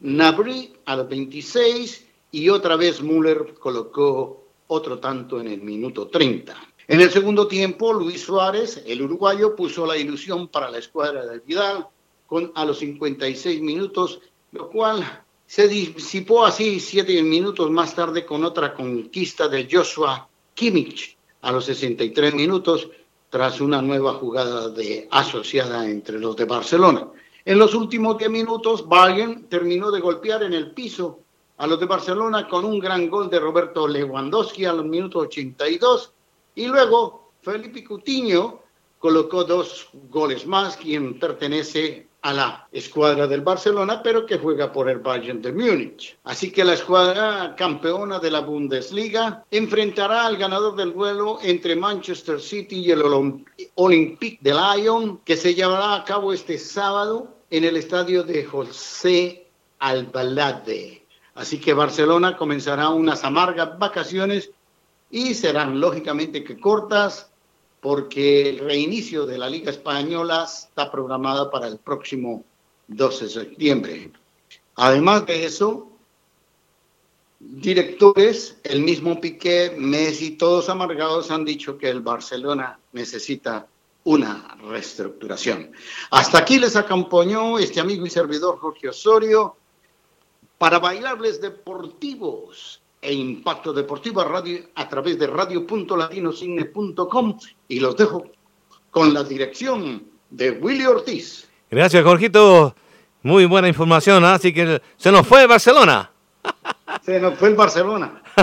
Gnabry 0.00 0.74
a 0.84 0.96
los 0.96 1.08
26 1.08 2.06
y 2.32 2.48
otra 2.48 2.76
vez 2.76 3.02
Müller 3.02 3.54
colocó 3.54 4.44
otro 4.68 4.98
tanto 4.98 5.40
en 5.40 5.48
el 5.48 5.62
minuto 5.62 6.08
30. 6.08 6.67
En 6.90 7.02
el 7.02 7.10
segundo 7.10 7.46
tiempo, 7.46 7.92
Luis 7.92 8.22
Suárez, 8.22 8.82
el 8.86 9.02
uruguayo, 9.02 9.54
puso 9.54 9.84
la 9.84 9.98
ilusión 9.98 10.48
para 10.48 10.70
la 10.70 10.78
escuadra 10.78 11.26
de 11.26 11.40
Vidal 11.40 11.86
con, 12.26 12.50
a 12.54 12.64
los 12.64 12.78
56 12.78 13.60
minutos, 13.60 14.20
lo 14.52 14.70
cual 14.70 15.22
se 15.46 15.68
disipó 15.68 16.46
así 16.46 16.80
siete 16.80 17.22
minutos 17.22 17.70
más 17.70 17.94
tarde 17.94 18.24
con 18.24 18.42
otra 18.42 18.72
conquista 18.72 19.48
de 19.48 19.68
Joshua 19.70 20.30
Kimmich 20.54 21.18
a 21.42 21.52
los 21.52 21.66
63 21.66 22.32
minutos 22.32 22.88
tras 23.28 23.60
una 23.60 23.82
nueva 23.82 24.14
jugada 24.14 24.70
de 24.70 25.08
asociada 25.10 25.86
entre 25.86 26.18
los 26.18 26.36
de 26.36 26.46
Barcelona. 26.46 27.06
En 27.44 27.58
los 27.58 27.74
últimos 27.74 28.16
10 28.16 28.30
minutos, 28.30 28.88
Bayern 28.88 29.44
terminó 29.50 29.90
de 29.90 30.00
golpear 30.00 30.42
en 30.42 30.54
el 30.54 30.70
piso 30.70 31.18
a 31.58 31.66
los 31.66 31.78
de 31.78 31.84
Barcelona 31.84 32.48
con 32.48 32.64
un 32.64 32.78
gran 32.78 33.10
gol 33.10 33.28
de 33.28 33.40
Roberto 33.40 33.86
Lewandowski 33.86 34.64
a 34.64 34.72
los 34.72 34.86
minutos 34.86 35.26
82 35.26 36.14
y 36.58 36.66
luego 36.66 37.30
Felipe 37.40 37.84
Coutinho 37.84 38.62
colocó 38.98 39.44
dos 39.44 39.88
goles 40.10 40.44
más, 40.44 40.76
quien 40.76 41.16
pertenece 41.20 42.08
a 42.22 42.32
la 42.32 42.68
escuadra 42.72 43.28
del 43.28 43.42
Barcelona, 43.42 44.02
pero 44.02 44.26
que 44.26 44.38
juega 44.38 44.72
por 44.72 44.90
el 44.90 44.98
Bayern 44.98 45.40
de 45.40 45.52
Múnich. 45.52 46.18
Así 46.24 46.50
que 46.50 46.64
la 46.64 46.72
escuadra 46.72 47.54
campeona 47.56 48.18
de 48.18 48.32
la 48.32 48.40
Bundesliga 48.40 49.44
enfrentará 49.52 50.26
al 50.26 50.36
ganador 50.36 50.74
del 50.74 50.92
duelo 50.92 51.38
entre 51.42 51.76
Manchester 51.76 52.40
City 52.40 52.80
y 52.80 52.90
el 52.90 53.02
Olympique 53.76 54.38
de 54.40 54.52
Lyon, 54.52 55.18
que 55.18 55.36
se 55.36 55.54
llevará 55.54 55.94
a 55.94 56.04
cabo 56.04 56.32
este 56.32 56.58
sábado 56.58 57.36
en 57.50 57.62
el 57.62 57.76
estadio 57.76 58.24
de 58.24 58.44
José 58.44 59.46
Albalade. 59.78 61.06
Así 61.36 61.60
que 61.60 61.72
Barcelona 61.72 62.36
comenzará 62.36 62.88
unas 62.88 63.22
amargas 63.22 63.78
vacaciones 63.78 64.50
y 65.10 65.34
serán 65.34 65.80
lógicamente 65.80 66.44
que 66.44 66.58
cortas 66.58 67.30
porque 67.80 68.48
el 68.48 68.58
reinicio 68.58 69.24
de 69.26 69.38
la 69.38 69.48
Liga 69.48 69.70
Española 69.70 70.44
está 70.44 70.90
programada 70.90 71.50
para 71.50 71.68
el 71.68 71.78
próximo 71.78 72.44
12 72.88 73.24
de 73.24 73.30
septiembre. 73.30 74.12
Además 74.74 75.26
de 75.26 75.44
eso, 75.44 75.88
directores, 77.38 78.58
el 78.64 78.80
mismo 78.80 79.20
Piqué, 79.20 79.74
Messi, 79.78 80.32
todos 80.32 80.68
amargados 80.68 81.30
han 81.30 81.44
dicho 81.44 81.78
que 81.78 81.88
el 81.88 82.00
Barcelona 82.00 82.78
necesita 82.92 83.66
una 84.04 84.56
reestructuración. 84.62 85.72
Hasta 86.10 86.38
aquí 86.38 86.58
les 86.58 86.76
acompañó 86.76 87.58
este 87.58 87.80
amigo 87.80 88.06
y 88.06 88.10
servidor 88.10 88.58
Jorge 88.58 88.88
Osorio 88.88 89.56
para 90.56 90.78
bailables 90.78 91.40
deportivos 91.40 92.80
e 93.00 93.12
impacto 93.12 93.72
deportivo 93.72 94.20
a, 94.20 94.24
radio, 94.24 94.58
a 94.74 94.88
través 94.88 95.16
de 95.18 95.26
radio.latinocine.com 95.28 97.38
y 97.68 97.80
los 97.80 97.96
dejo 97.96 98.24
con 98.90 99.12
la 99.14 99.22
dirección 99.24 100.04
de 100.30 100.50
Willy 100.52 100.84
Ortiz. 100.86 101.48
Gracias, 101.70 102.02
Jorgito. 102.04 102.74
Muy 103.22 103.44
buena 103.46 103.68
información, 103.68 104.24
¿ah? 104.24 104.34
así 104.34 104.52
que 104.52 104.80
se 104.96 105.12
nos 105.12 105.26
fue 105.26 105.46
Barcelona. 105.46 106.10
Se 107.04 107.20
nos 107.20 107.38
fue 107.38 107.50
el 107.50 107.54
Barcelona. 107.54 108.22
y 108.38 108.42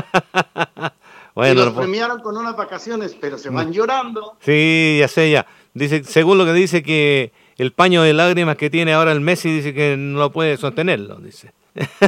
Bueno, 1.33 1.65
los 1.65 1.73
po- 1.73 1.79
premiaron 1.81 2.19
con 2.21 2.37
unas 2.37 2.55
vacaciones, 2.55 3.15
pero 3.19 3.37
se 3.37 3.49
van 3.49 3.73
llorando. 3.73 4.37
sí, 4.39 4.97
ya 4.99 5.07
sé, 5.07 5.31
ya. 5.31 5.45
Dice, 5.73 6.03
según 6.03 6.37
lo 6.37 6.45
que 6.45 6.53
dice 6.53 6.83
que 6.83 7.31
el 7.57 7.71
paño 7.73 8.03
de 8.03 8.13
lágrimas 8.13 8.55
que 8.57 8.69
tiene 8.69 8.93
ahora 8.93 9.11
el 9.11 9.21
Messi, 9.21 9.51
dice 9.51 9.73
que 9.73 9.95
no 9.97 10.31
puede 10.31 10.57
sostenerlo, 10.57 11.15
dice. 11.17 11.51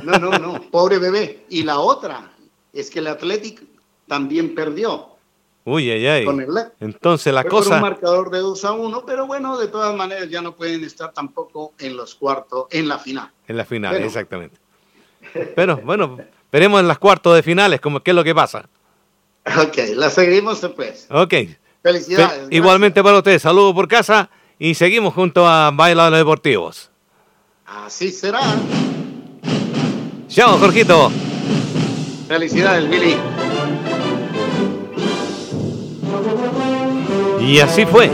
No, 0.03 0.19
no, 0.19 0.29
no, 0.37 0.61
pobre 0.71 0.99
bebé. 0.99 1.45
Y 1.49 1.63
la 1.63 1.79
otra 1.79 2.31
es 2.73 2.89
que 2.89 2.99
el 2.99 3.07
Athletic 3.07 3.61
también 4.07 4.53
perdió. 4.55 5.09
Uy, 5.65 5.91
ay, 5.91 6.07
ay. 6.07 6.25
Con 6.25 6.39
el. 6.39 6.47
Entonces 6.79 7.33
la 7.33 7.41
Fue 7.41 7.49
por 7.51 7.59
un 7.59 7.65
cosa... 7.65 7.81
marcador 7.81 8.29
de 8.31 8.39
2 8.39 8.63
a 8.65 8.71
1, 8.71 9.03
pero 9.05 9.27
bueno, 9.27 9.57
de 9.57 9.67
todas 9.67 9.93
maneras 9.95 10.29
ya 10.29 10.41
no 10.41 10.55
pueden 10.55 10.83
estar 10.85 11.11
tampoco 11.11 11.73
en 11.79 11.97
los 11.97 12.15
cuartos, 12.15 12.67
en 12.71 12.87
la 12.87 12.97
final. 12.99 13.29
En 13.47 13.57
la 13.57 13.65
final, 13.65 13.95
exactamente. 13.97 14.57
Pero 15.55 15.75
bueno, 15.77 16.17
veremos 16.51 16.79
en 16.79 16.87
las 16.87 16.97
cuartos 16.99 17.35
de 17.35 17.43
finales 17.43 17.81
como 17.81 17.99
qué 17.99 18.11
es 18.11 18.15
lo 18.15 18.23
que 18.23 18.33
pasa. 18.33 18.69
Ok, 19.61 19.77
la 19.95 20.09
seguimos 20.09 20.61
después. 20.61 21.07
Ok. 21.11 21.33
Felicidades. 21.83 22.47
Fe- 22.47 22.55
igualmente 22.55 23.03
para 23.03 23.17
ustedes, 23.17 23.41
saludos 23.41 23.73
por 23.73 23.87
casa 23.89 24.29
y 24.57 24.73
seguimos 24.73 25.13
junto 25.13 25.45
a 25.47 25.71
Bailables 25.71 26.19
Deportivos. 26.19 26.89
Así 27.65 28.09
será. 28.11 28.39
Chao, 30.29 30.57
Jorgito. 30.57 31.11
Felicidades, 32.27 32.89
Billy. 32.89 33.15
Y 37.39 37.59
así 37.59 37.85
fue. 37.85 38.09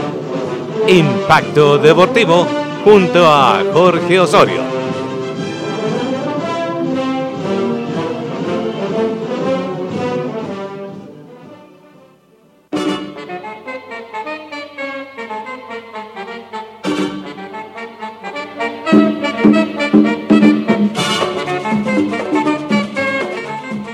Impacto 0.88 1.78
Deportivo 1.78 2.46
junto 2.84 3.26
a 3.26 3.64
Jorge 3.74 4.20
Osorio. 4.20 4.73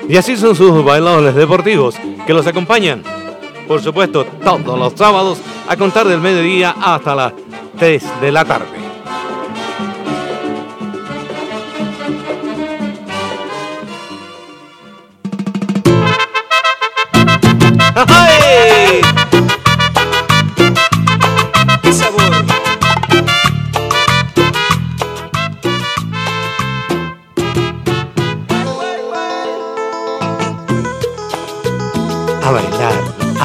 Y 0.09 0.17
así 0.17 0.35
son 0.35 0.55
sus 0.55 0.83
bailables 0.83 1.35
deportivos 1.35 1.93
que 2.25 2.33
los 2.33 2.47
acompañan, 2.47 3.03
por 3.67 3.79
supuesto, 3.79 4.25
todos 4.43 4.79
los 4.79 4.93
sábados 4.93 5.37
a 5.67 5.77
contar 5.77 6.07
del 6.07 6.19
mediodía 6.19 6.75
hasta 6.81 7.13
las 7.13 7.33
3 7.77 8.03
de 8.19 8.31
la 8.31 8.43
tarde. 8.43 8.88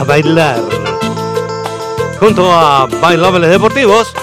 Bailar. 0.05 0.61
Junto 2.21 2.51
a 2.51 2.87
Bailables 2.87 3.51
Deportivos. 3.51 4.15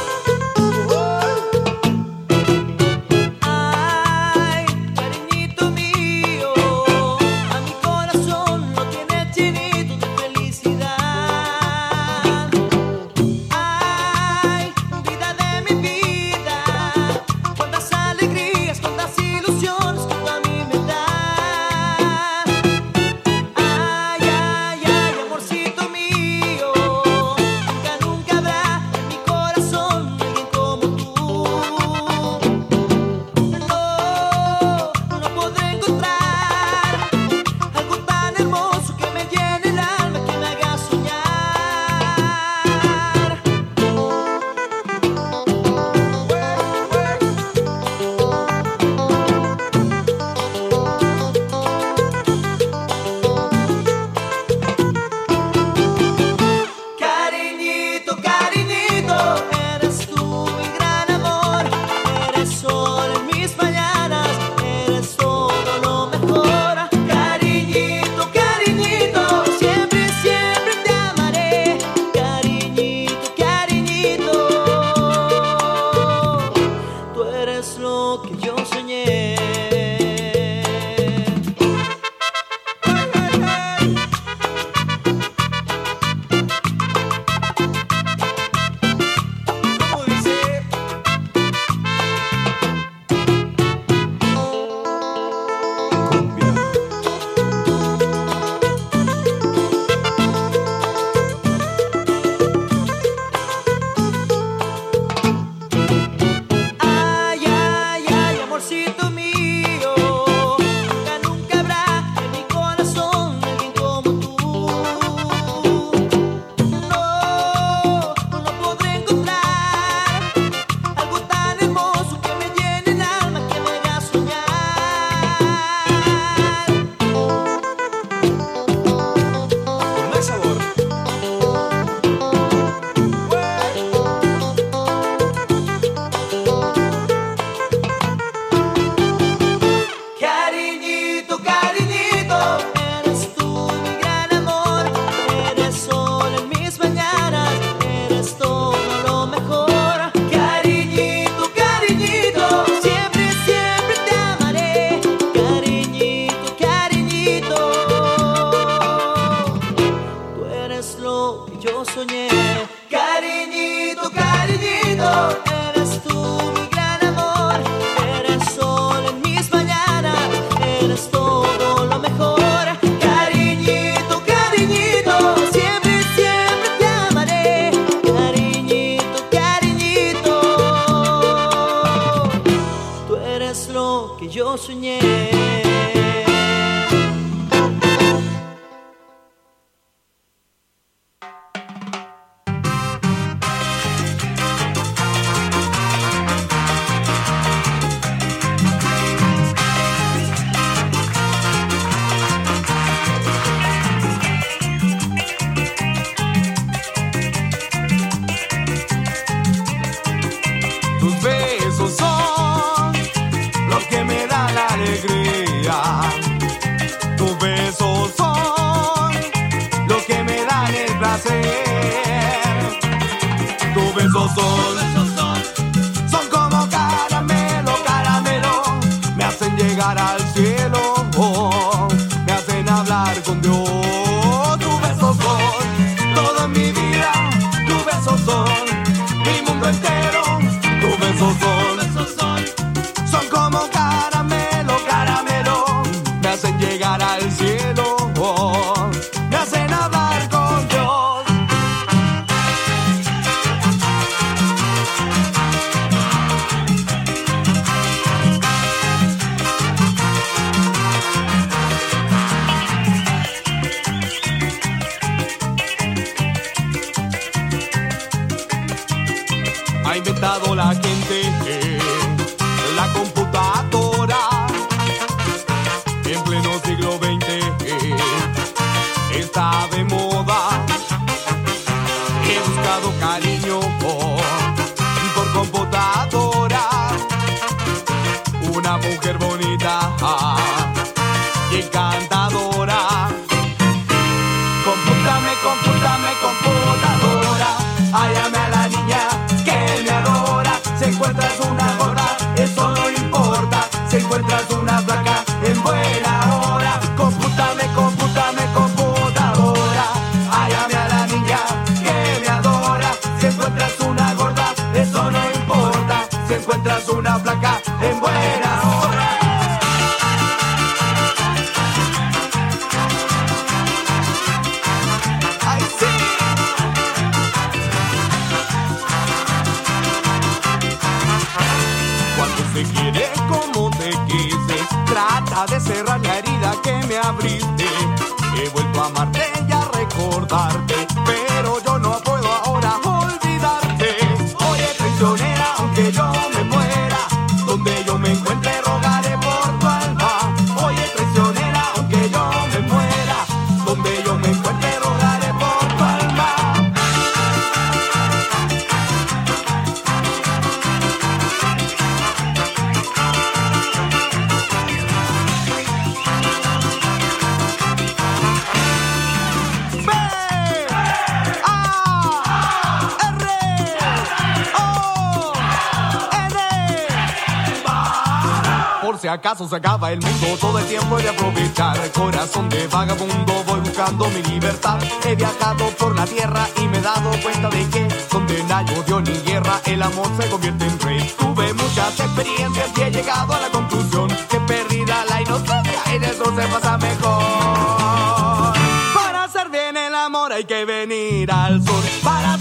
se 379.51 379.57
acaba 379.57 379.91
el 379.91 379.99
mundo, 379.99 380.27
todo 380.39 380.59
el 380.59 380.65
tiempo 380.65 380.97
he 380.97 381.03
de 381.03 381.09
aprovechar. 381.09 381.77
Corazón 381.91 382.47
de 382.47 382.67
vagabundo, 382.67 383.43
voy 383.45 383.59
buscando 383.59 384.07
mi 384.07 384.23
libertad. 384.23 384.79
He 385.03 385.13
viajado 385.13 385.67
por 385.71 385.93
la 385.93 386.05
tierra 386.05 386.47
y 386.55 386.67
me 386.69 386.77
he 386.77 386.81
dado 386.81 387.11
cuenta 387.21 387.49
de 387.49 387.67
que 387.67 387.85
donde 388.09 388.43
no 388.43 388.55
hay 388.55 388.65
odio 388.79 389.01
ni 389.01 389.11
guerra, 389.29 389.59
el 389.65 389.81
amor 389.81 390.07
se 390.17 390.29
convierte 390.29 390.65
en 390.65 390.79
rey. 390.79 391.13
Tuve 391.19 391.53
muchas 391.53 391.99
experiencias 391.99 392.69
y 392.77 392.81
he 392.81 392.91
llegado 392.91 393.33
a 393.33 393.41
la 393.41 393.49
conclusión 393.49 394.07
que 394.29 394.39
perdida 394.39 395.03
la 395.09 395.21
inocencia 395.21 395.81
en 395.95 396.03
eso 396.05 396.23
se 396.33 396.47
pasa 396.47 396.77
mejor. 396.77 398.53
Para 398.93 399.25
hacer 399.25 399.49
bien 399.49 399.75
el 399.75 399.93
amor 399.93 400.31
hay 400.31 400.45
que 400.45 400.63
venir 400.63 401.29
al 401.29 401.61
sur. 401.61 401.83
Para 402.01 402.37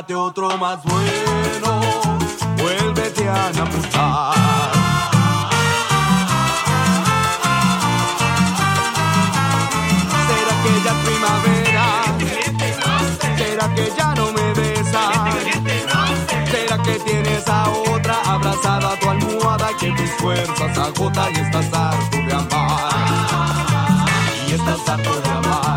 búscate 0.00 0.14
otro 0.14 0.56
más 0.56 0.82
bueno, 0.84 1.80
vuélvete 2.56 3.28
a 3.28 3.50
enamorar. 3.50 4.34
Será 10.28 10.54
que 10.62 10.72
ya 10.84 10.94
primavera, 11.04 11.86
será 13.36 13.74
que 13.74 13.92
ya 13.96 14.14
no 14.14 14.32
me 14.32 14.54
besas, 14.54 15.34
será 16.50 16.82
que 16.82 16.94
tienes 17.00 17.48
a 17.48 17.68
otra 17.68 18.16
abrazada 18.24 18.92
a 18.92 18.98
tu 18.98 19.08
almohada 19.08 19.68
que 19.78 19.90
tus 19.92 20.10
fuerzas 20.18 20.78
agota 20.78 21.30
y 21.30 21.40
estás 21.40 21.72
harto 21.74 22.16
de 22.16 22.32
amar, 22.32 24.08
y 24.48 24.52
estás 24.52 24.88
harto 24.88 25.20
de 25.20 25.28
amar. 25.28 25.69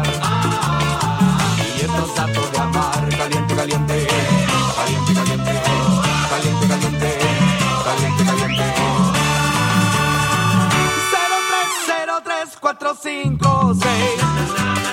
5, 12.96 13.74
6. 13.74 14.93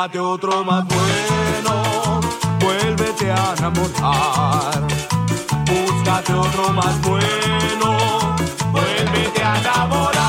búscate 0.00 0.18
otro 0.18 0.64
más 0.64 0.82
bueno, 0.86 2.20
vuélvete 2.58 3.30
a 3.30 3.54
enamorar. 3.58 4.82
Búscate 5.66 6.32
otro 6.32 6.72
más 6.72 6.98
bueno, 7.02 7.98
vuélvete 8.72 9.42
a 9.42 9.58
enamorar. 9.58 10.20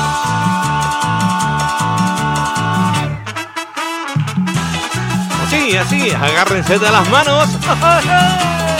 Así, 5.42 5.74
así, 5.78 6.10
agárrense 6.10 6.78
de 6.78 6.90
las 6.90 7.08
manos. 7.08 7.48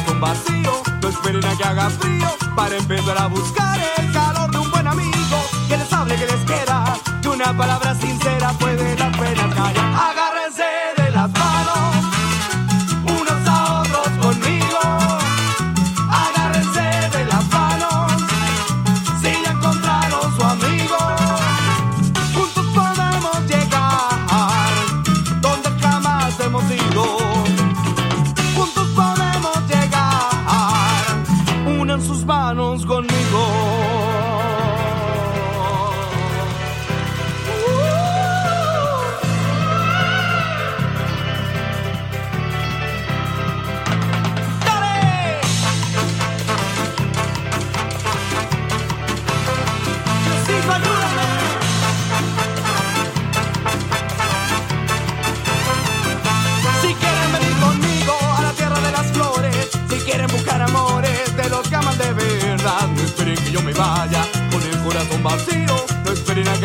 corazón 0.00 0.20
vacío, 0.20 0.82
no 1.02 1.08
esperen 1.08 1.44
a 1.44 1.56
que 1.56 1.64
haga 1.64 1.90
frío 1.90 2.28
para 2.54 2.76
empezar 2.76 3.18
a 3.18 3.26
buscar 3.26 3.78
el 3.98 4.12
calor 4.12 4.50
de 4.50 4.58
un 4.58 4.70
buen 4.70 4.86
amigo 4.86 5.38
que 5.68 5.76
les 5.76 5.92
hable, 5.92 6.16
que 6.16 6.26
les 6.26 6.44
quiera, 6.44 6.96
que 7.22 7.28
una 7.28 7.56
palabra 7.56 7.89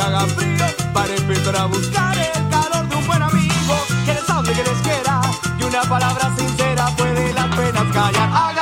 haga 0.05 0.27
frío 0.27 0.65
para 0.93 1.15
empezar 1.15 1.55
a 1.55 1.65
buscar 1.65 2.15
el 2.17 2.49
calor 2.49 2.87
de 2.87 2.95
un 2.95 3.07
buen 3.07 3.21
amigo 3.23 3.75
que 4.05 4.13
les 4.13 4.29
hable, 4.29 4.53
que 4.53 4.63
les 4.63 4.79
quiera, 4.81 5.21
y 5.59 5.63
una 5.63 5.81
palabra 5.81 6.31
sincera 6.37 6.87
puede 6.95 7.33
las 7.33 7.55
penas 7.55 7.91
callar. 7.91 8.54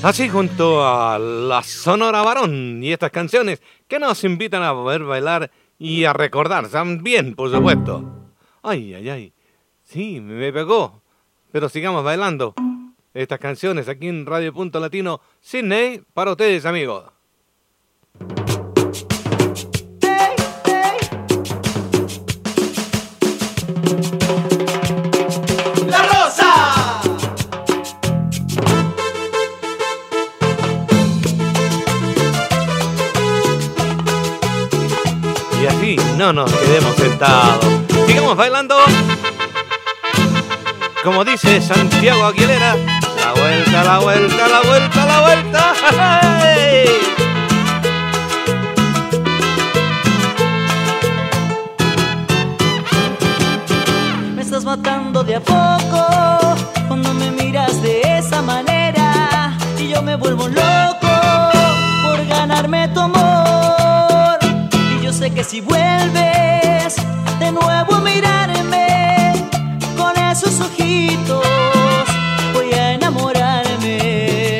Así 0.00 0.28
junto 0.28 0.86
a 0.86 1.18
la 1.18 1.62
Sonora 1.64 2.22
Varón 2.22 2.82
y 2.84 2.92
estas 2.92 3.10
canciones 3.10 3.60
que 3.88 3.98
nos 3.98 4.22
invitan 4.22 4.62
a 4.62 4.72
poder 4.72 5.02
bailar 5.02 5.50
y 5.76 6.04
a 6.04 6.12
recordar 6.12 6.68
también, 6.68 7.34
por 7.34 7.50
supuesto. 7.50 8.30
Ay, 8.62 8.94
ay, 8.94 9.10
ay. 9.10 9.32
Sí, 9.82 10.20
me 10.20 10.52
pegó. 10.52 11.02
Pero 11.50 11.68
sigamos 11.68 12.04
bailando 12.04 12.54
estas 13.12 13.40
canciones 13.40 13.88
aquí 13.88 14.06
en 14.06 14.24
Radio 14.24 14.52
Punto 14.52 14.78
Latino 14.78 15.20
Sydney 15.40 16.02
para 16.14 16.30
ustedes, 16.30 16.64
amigos. 16.64 17.17
No 36.18 36.32
nos 36.32 36.52
quedemos 36.52 36.96
sentados. 36.96 37.64
Sigamos 38.08 38.36
bailando. 38.36 38.74
Como 41.04 41.24
dice 41.24 41.60
Santiago 41.62 42.24
Aguilera, 42.24 42.74
la 42.74 43.32
vuelta, 43.40 43.84
la 43.84 43.98
vuelta, 44.00 44.48
la 44.48 44.60
vuelta, 44.62 45.06
la 45.06 45.20
vuelta. 45.20 45.74
Me 54.34 54.42
estás 54.42 54.64
matando 54.64 55.22
de 55.22 55.36
a 55.36 55.40
poco 55.40 56.56
cuando 56.88 57.14
me 57.14 57.30
miras 57.30 57.80
de 57.80 58.18
esa 58.18 58.42
manera 58.42 59.56
y 59.78 59.90
yo 59.90 60.02
me 60.02 60.16
vuelvo 60.16 60.48
loco 60.48 61.08
por 62.02 62.26
ganarme 62.26 62.88
tu 62.88 63.00
amor. 63.02 63.87
Que 65.34 65.44
si 65.44 65.60
vuelves 65.60 66.96
de 67.38 67.52
nuevo 67.52 67.94
a 67.94 68.00
mirarme 68.00 69.32
con 69.96 70.16
esos 70.16 70.60
ojitos, 70.60 71.46
voy 72.52 72.72
a 72.72 72.94
enamorarme. 72.94 74.58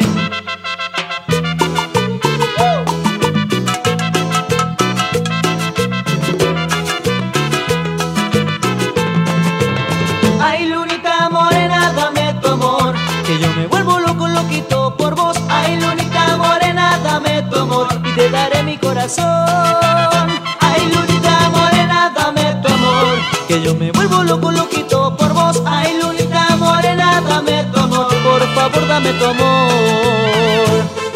Ay, 10.40 10.66
Lunita 10.68 11.28
morena, 11.30 11.92
dame 11.96 12.34
tu 12.40 12.48
amor, 12.48 12.94
que 13.26 13.38
yo 13.38 13.48
me 13.56 13.66
vuelvo 13.66 13.98
loco, 13.98 14.28
loquito 14.28 14.96
por 14.96 15.14
vos. 15.14 15.36
Ay, 15.48 15.80
Lunita 15.80 16.36
morena, 16.36 16.98
dame 17.02 17.42
tu 17.50 17.58
amor 17.58 17.88
y 18.04 18.12
te 18.14 18.30
daré 18.30 18.62
mi 18.62 18.78
corazón. 18.78 20.37
Que 23.48 23.62
yo 23.62 23.74
me 23.74 23.90
vuelvo 23.92 24.22
loco, 24.24 24.52
loquito 24.52 25.16
por 25.16 25.32
vos. 25.32 25.62
Ay, 25.64 25.98
Lunita 26.00 26.54
morena, 26.56 27.22
dame 27.26 27.64
tu 27.72 27.80
amor, 27.80 28.08
por 28.22 28.42
favor, 28.54 28.86
dame 28.86 29.12
tu 29.14 29.24
amor. 29.24 31.07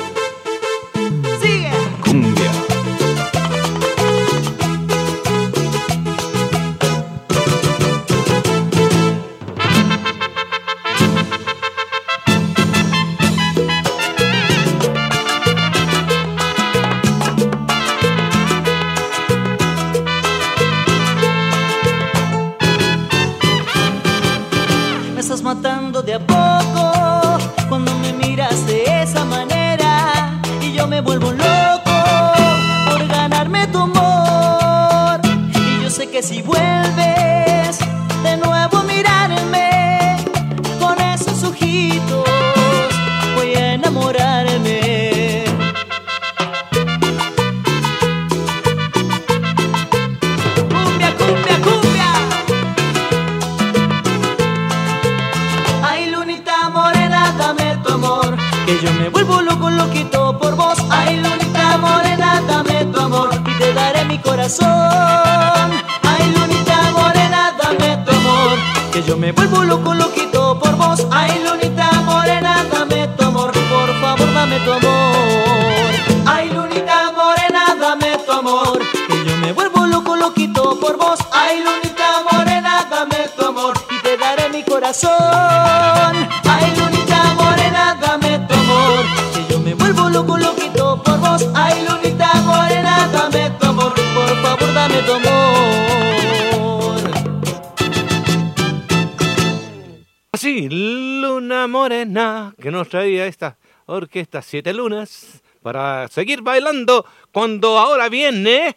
traía 102.93 103.25
esta 103.25 103.57
orquesta 103.87 104.43
Siete 104.43 104.75
Lunas 104.75 105.43
para 105.63 106.09
seguir 106.09 106.43
bailando 106.43 107.07
cuando 107.33 107.79
ahora 107.79 108.11
viene 108.11 108.77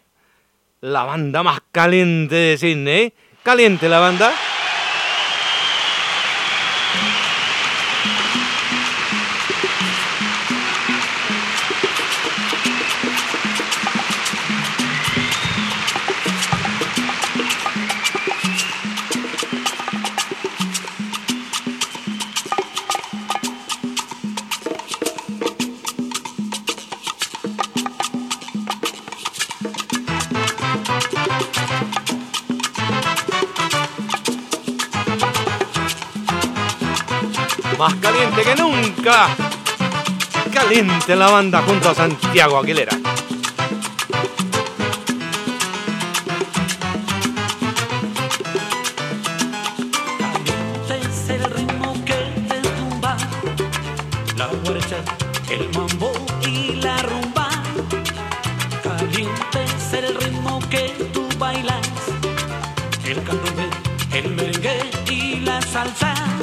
la 0.80 1.04
banda 1.04 1.42
más 1.42 1.60
caliente 1.70 2.34
de 2.34 2.56
Sydney. 2.56 3.12
Caliente 3.42 3.90
la 3.90 4.00
banda. 4.00 4.32
que 38.44 38.54
nunca. 38.54 39.28
Caliente 40.52 41.16
la 41.16 41.30
banda 41.30 41.62
junto 41.62 41.90
a 41.90 41.94
Santiago 41.94 42.58
Aguilera. 42.58 42.96
el 55.50 55.68
mambo 55.70 56.12
y 56.42 56.74
la 56.74 56.96
rumba. 57.02 57.48
Caliente 58.82 59.64
es 59.64 59.92
el 59.94 60.14
ritmo 60.16 60.60
que 60.70 60.92
tú 61.12 61.26
bailas, 61.38 61.86
el 63.04 63.22
candombe, 63.22 63.68
el 64.12 64.34
merengue 64.34 64.78
y 65.08 65.40
la 65.40 65.60
salsa. 65.62 66.35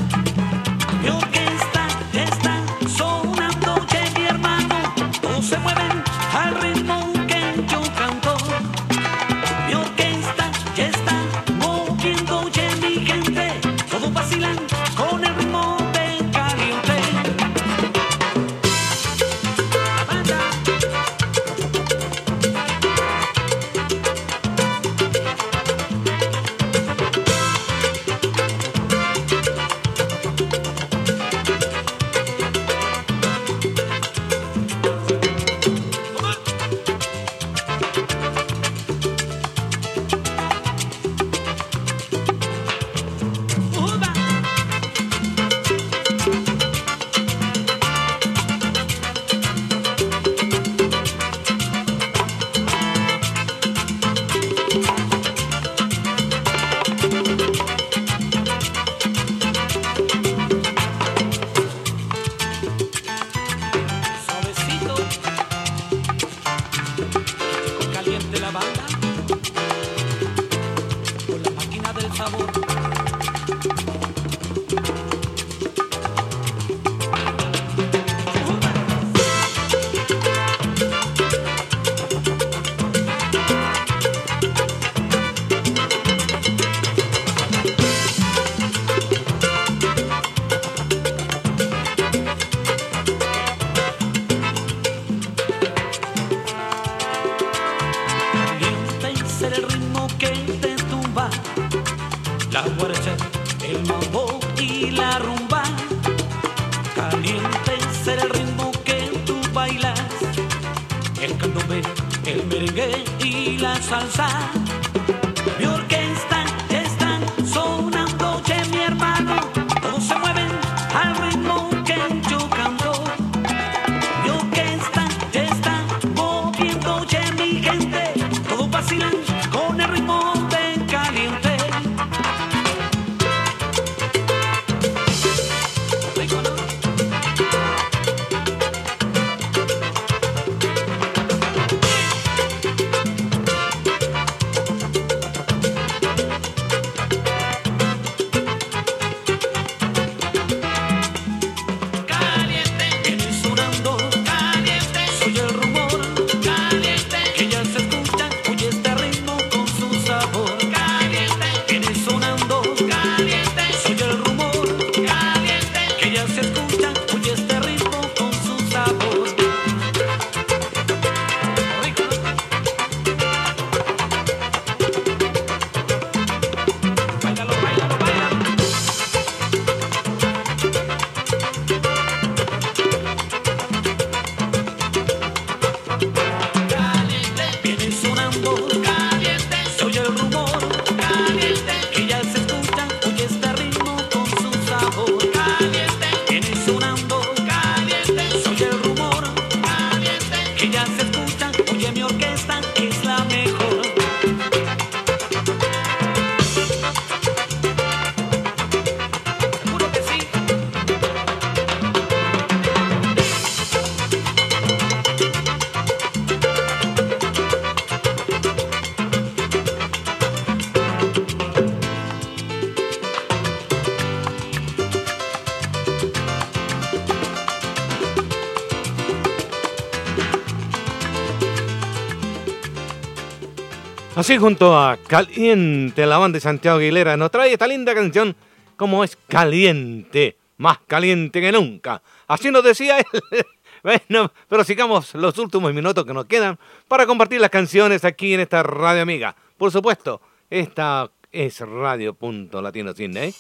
Así 234.16 234.38
junto 234.38 234.78
a 234.78 234.98
Caliente, 234.98 236.06
la 236.06 236.20
banda 236.20 236.38
de 236.38 236.42
Santiago 236.42 236.78
Aguilera 236.78 237.18
nos 237.18 237.32
trae 237.32 237.52
esta 237.52 237.66
linda 237.66 237.96
canción 237.96 238.36
como 238.76 239.04
es 239.04 239.18
caliente, 239.28 240.38
más 240.58 240.78
caliente 240.86 241.42
que 241.42 241.52
nunca. 241.52 242.02
Así 242.28 242.52
nos 242.52 242.64
decía 242.64 243.00
él. 243.00 243.06
Bueno, 243.84 244.32
pero 244.48 244.64
sigamos 244.64 245.14
los 245.14 245.38
últimos 245.38 245.74
minutos 245.74 246.06
que 246.06 246.14
nos 246.14 246.24
quedan 246.24 246.58
para 246.88 247.06
compartir 247.06 247.42
las 247.42 247.50
canciones 247.50 248.06
aquí 248.06 248.34
en 248.34 248.40
esta 248.40 248.64
radio 248.64 249.02
amiga. 249.02 249.36
Por 249.58 249.74
supuesto, 249.74 250.22
esta 250.50 251.12
es 251.30 251.60
Radio 251.60 252.14
Punto 252.14 252.62
Latino 252.62 252.94
Cine. 252.94 253.34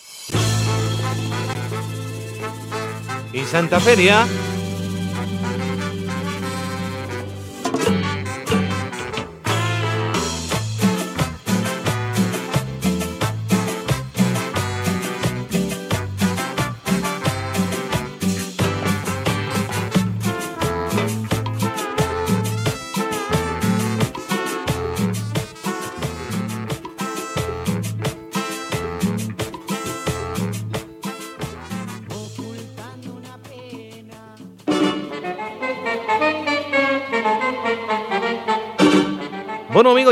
Y 3.32 3.40
Santa 3.46 3.80
Feria. 3.80 4.28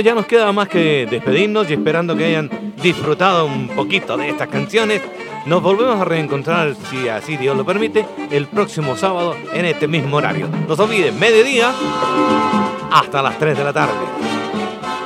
Ya 0.01 0.13
nos 0.13 0.25
queda 0.25 0.51
más 0.51 0.67
que 0.67 1.07
despedirnos 1.09 1.69
y 1.69 1.73
esperando 1.73 2.15
que 2.15 2.25
hayan 2.25 2.73
disfrutado 2.81 3.45
un 3.45 3.67
poquito 3.69 4.17
de 4.17 4.30
estas 4.30 4.47
canciones. 4.47 5.01
Nos 5.45 5.61
volvemos 5.61 5.99
a 5.99 6.05
reencontrar, 6.05 6.75
si 6.89 7.07
así 7.09 7.38
Dios 7.38 7.57
lo 7.57 7.65
permite, 7.65 8.05
el 8.30 8.47
próximo 8.47 8.95
sábado 8.95 9.35
en 9.53 9.65
este 9.65 9.88
mismo 9.88 10.17
horario. 10.17 10.47
No 10.67 10.75
se 10.75 10.81
olviden, 10.81 11.17
mediodía 11.19 11.71
hasta 12.91 13.21
las 13.21 13.39
3 13.39 13.57
de 13.57 13.63
la 13.63 13.73
tarde. 13.73 13.93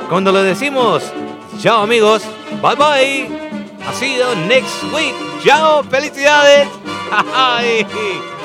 Cuando 0.08 0.32
le 0.32 0.42
decimos, 0.42 1.12
chao 1.60 1.82
amigos, 1.82 2.22
bye 2.62 2.74
bye, 2.76 3.28
ha 3.86 3.92
sido 3.94 4.34
next 4.46 4.82
week. 4.92 5.14
Chao, 5.42 5.82
felicidades. 5.84 6.68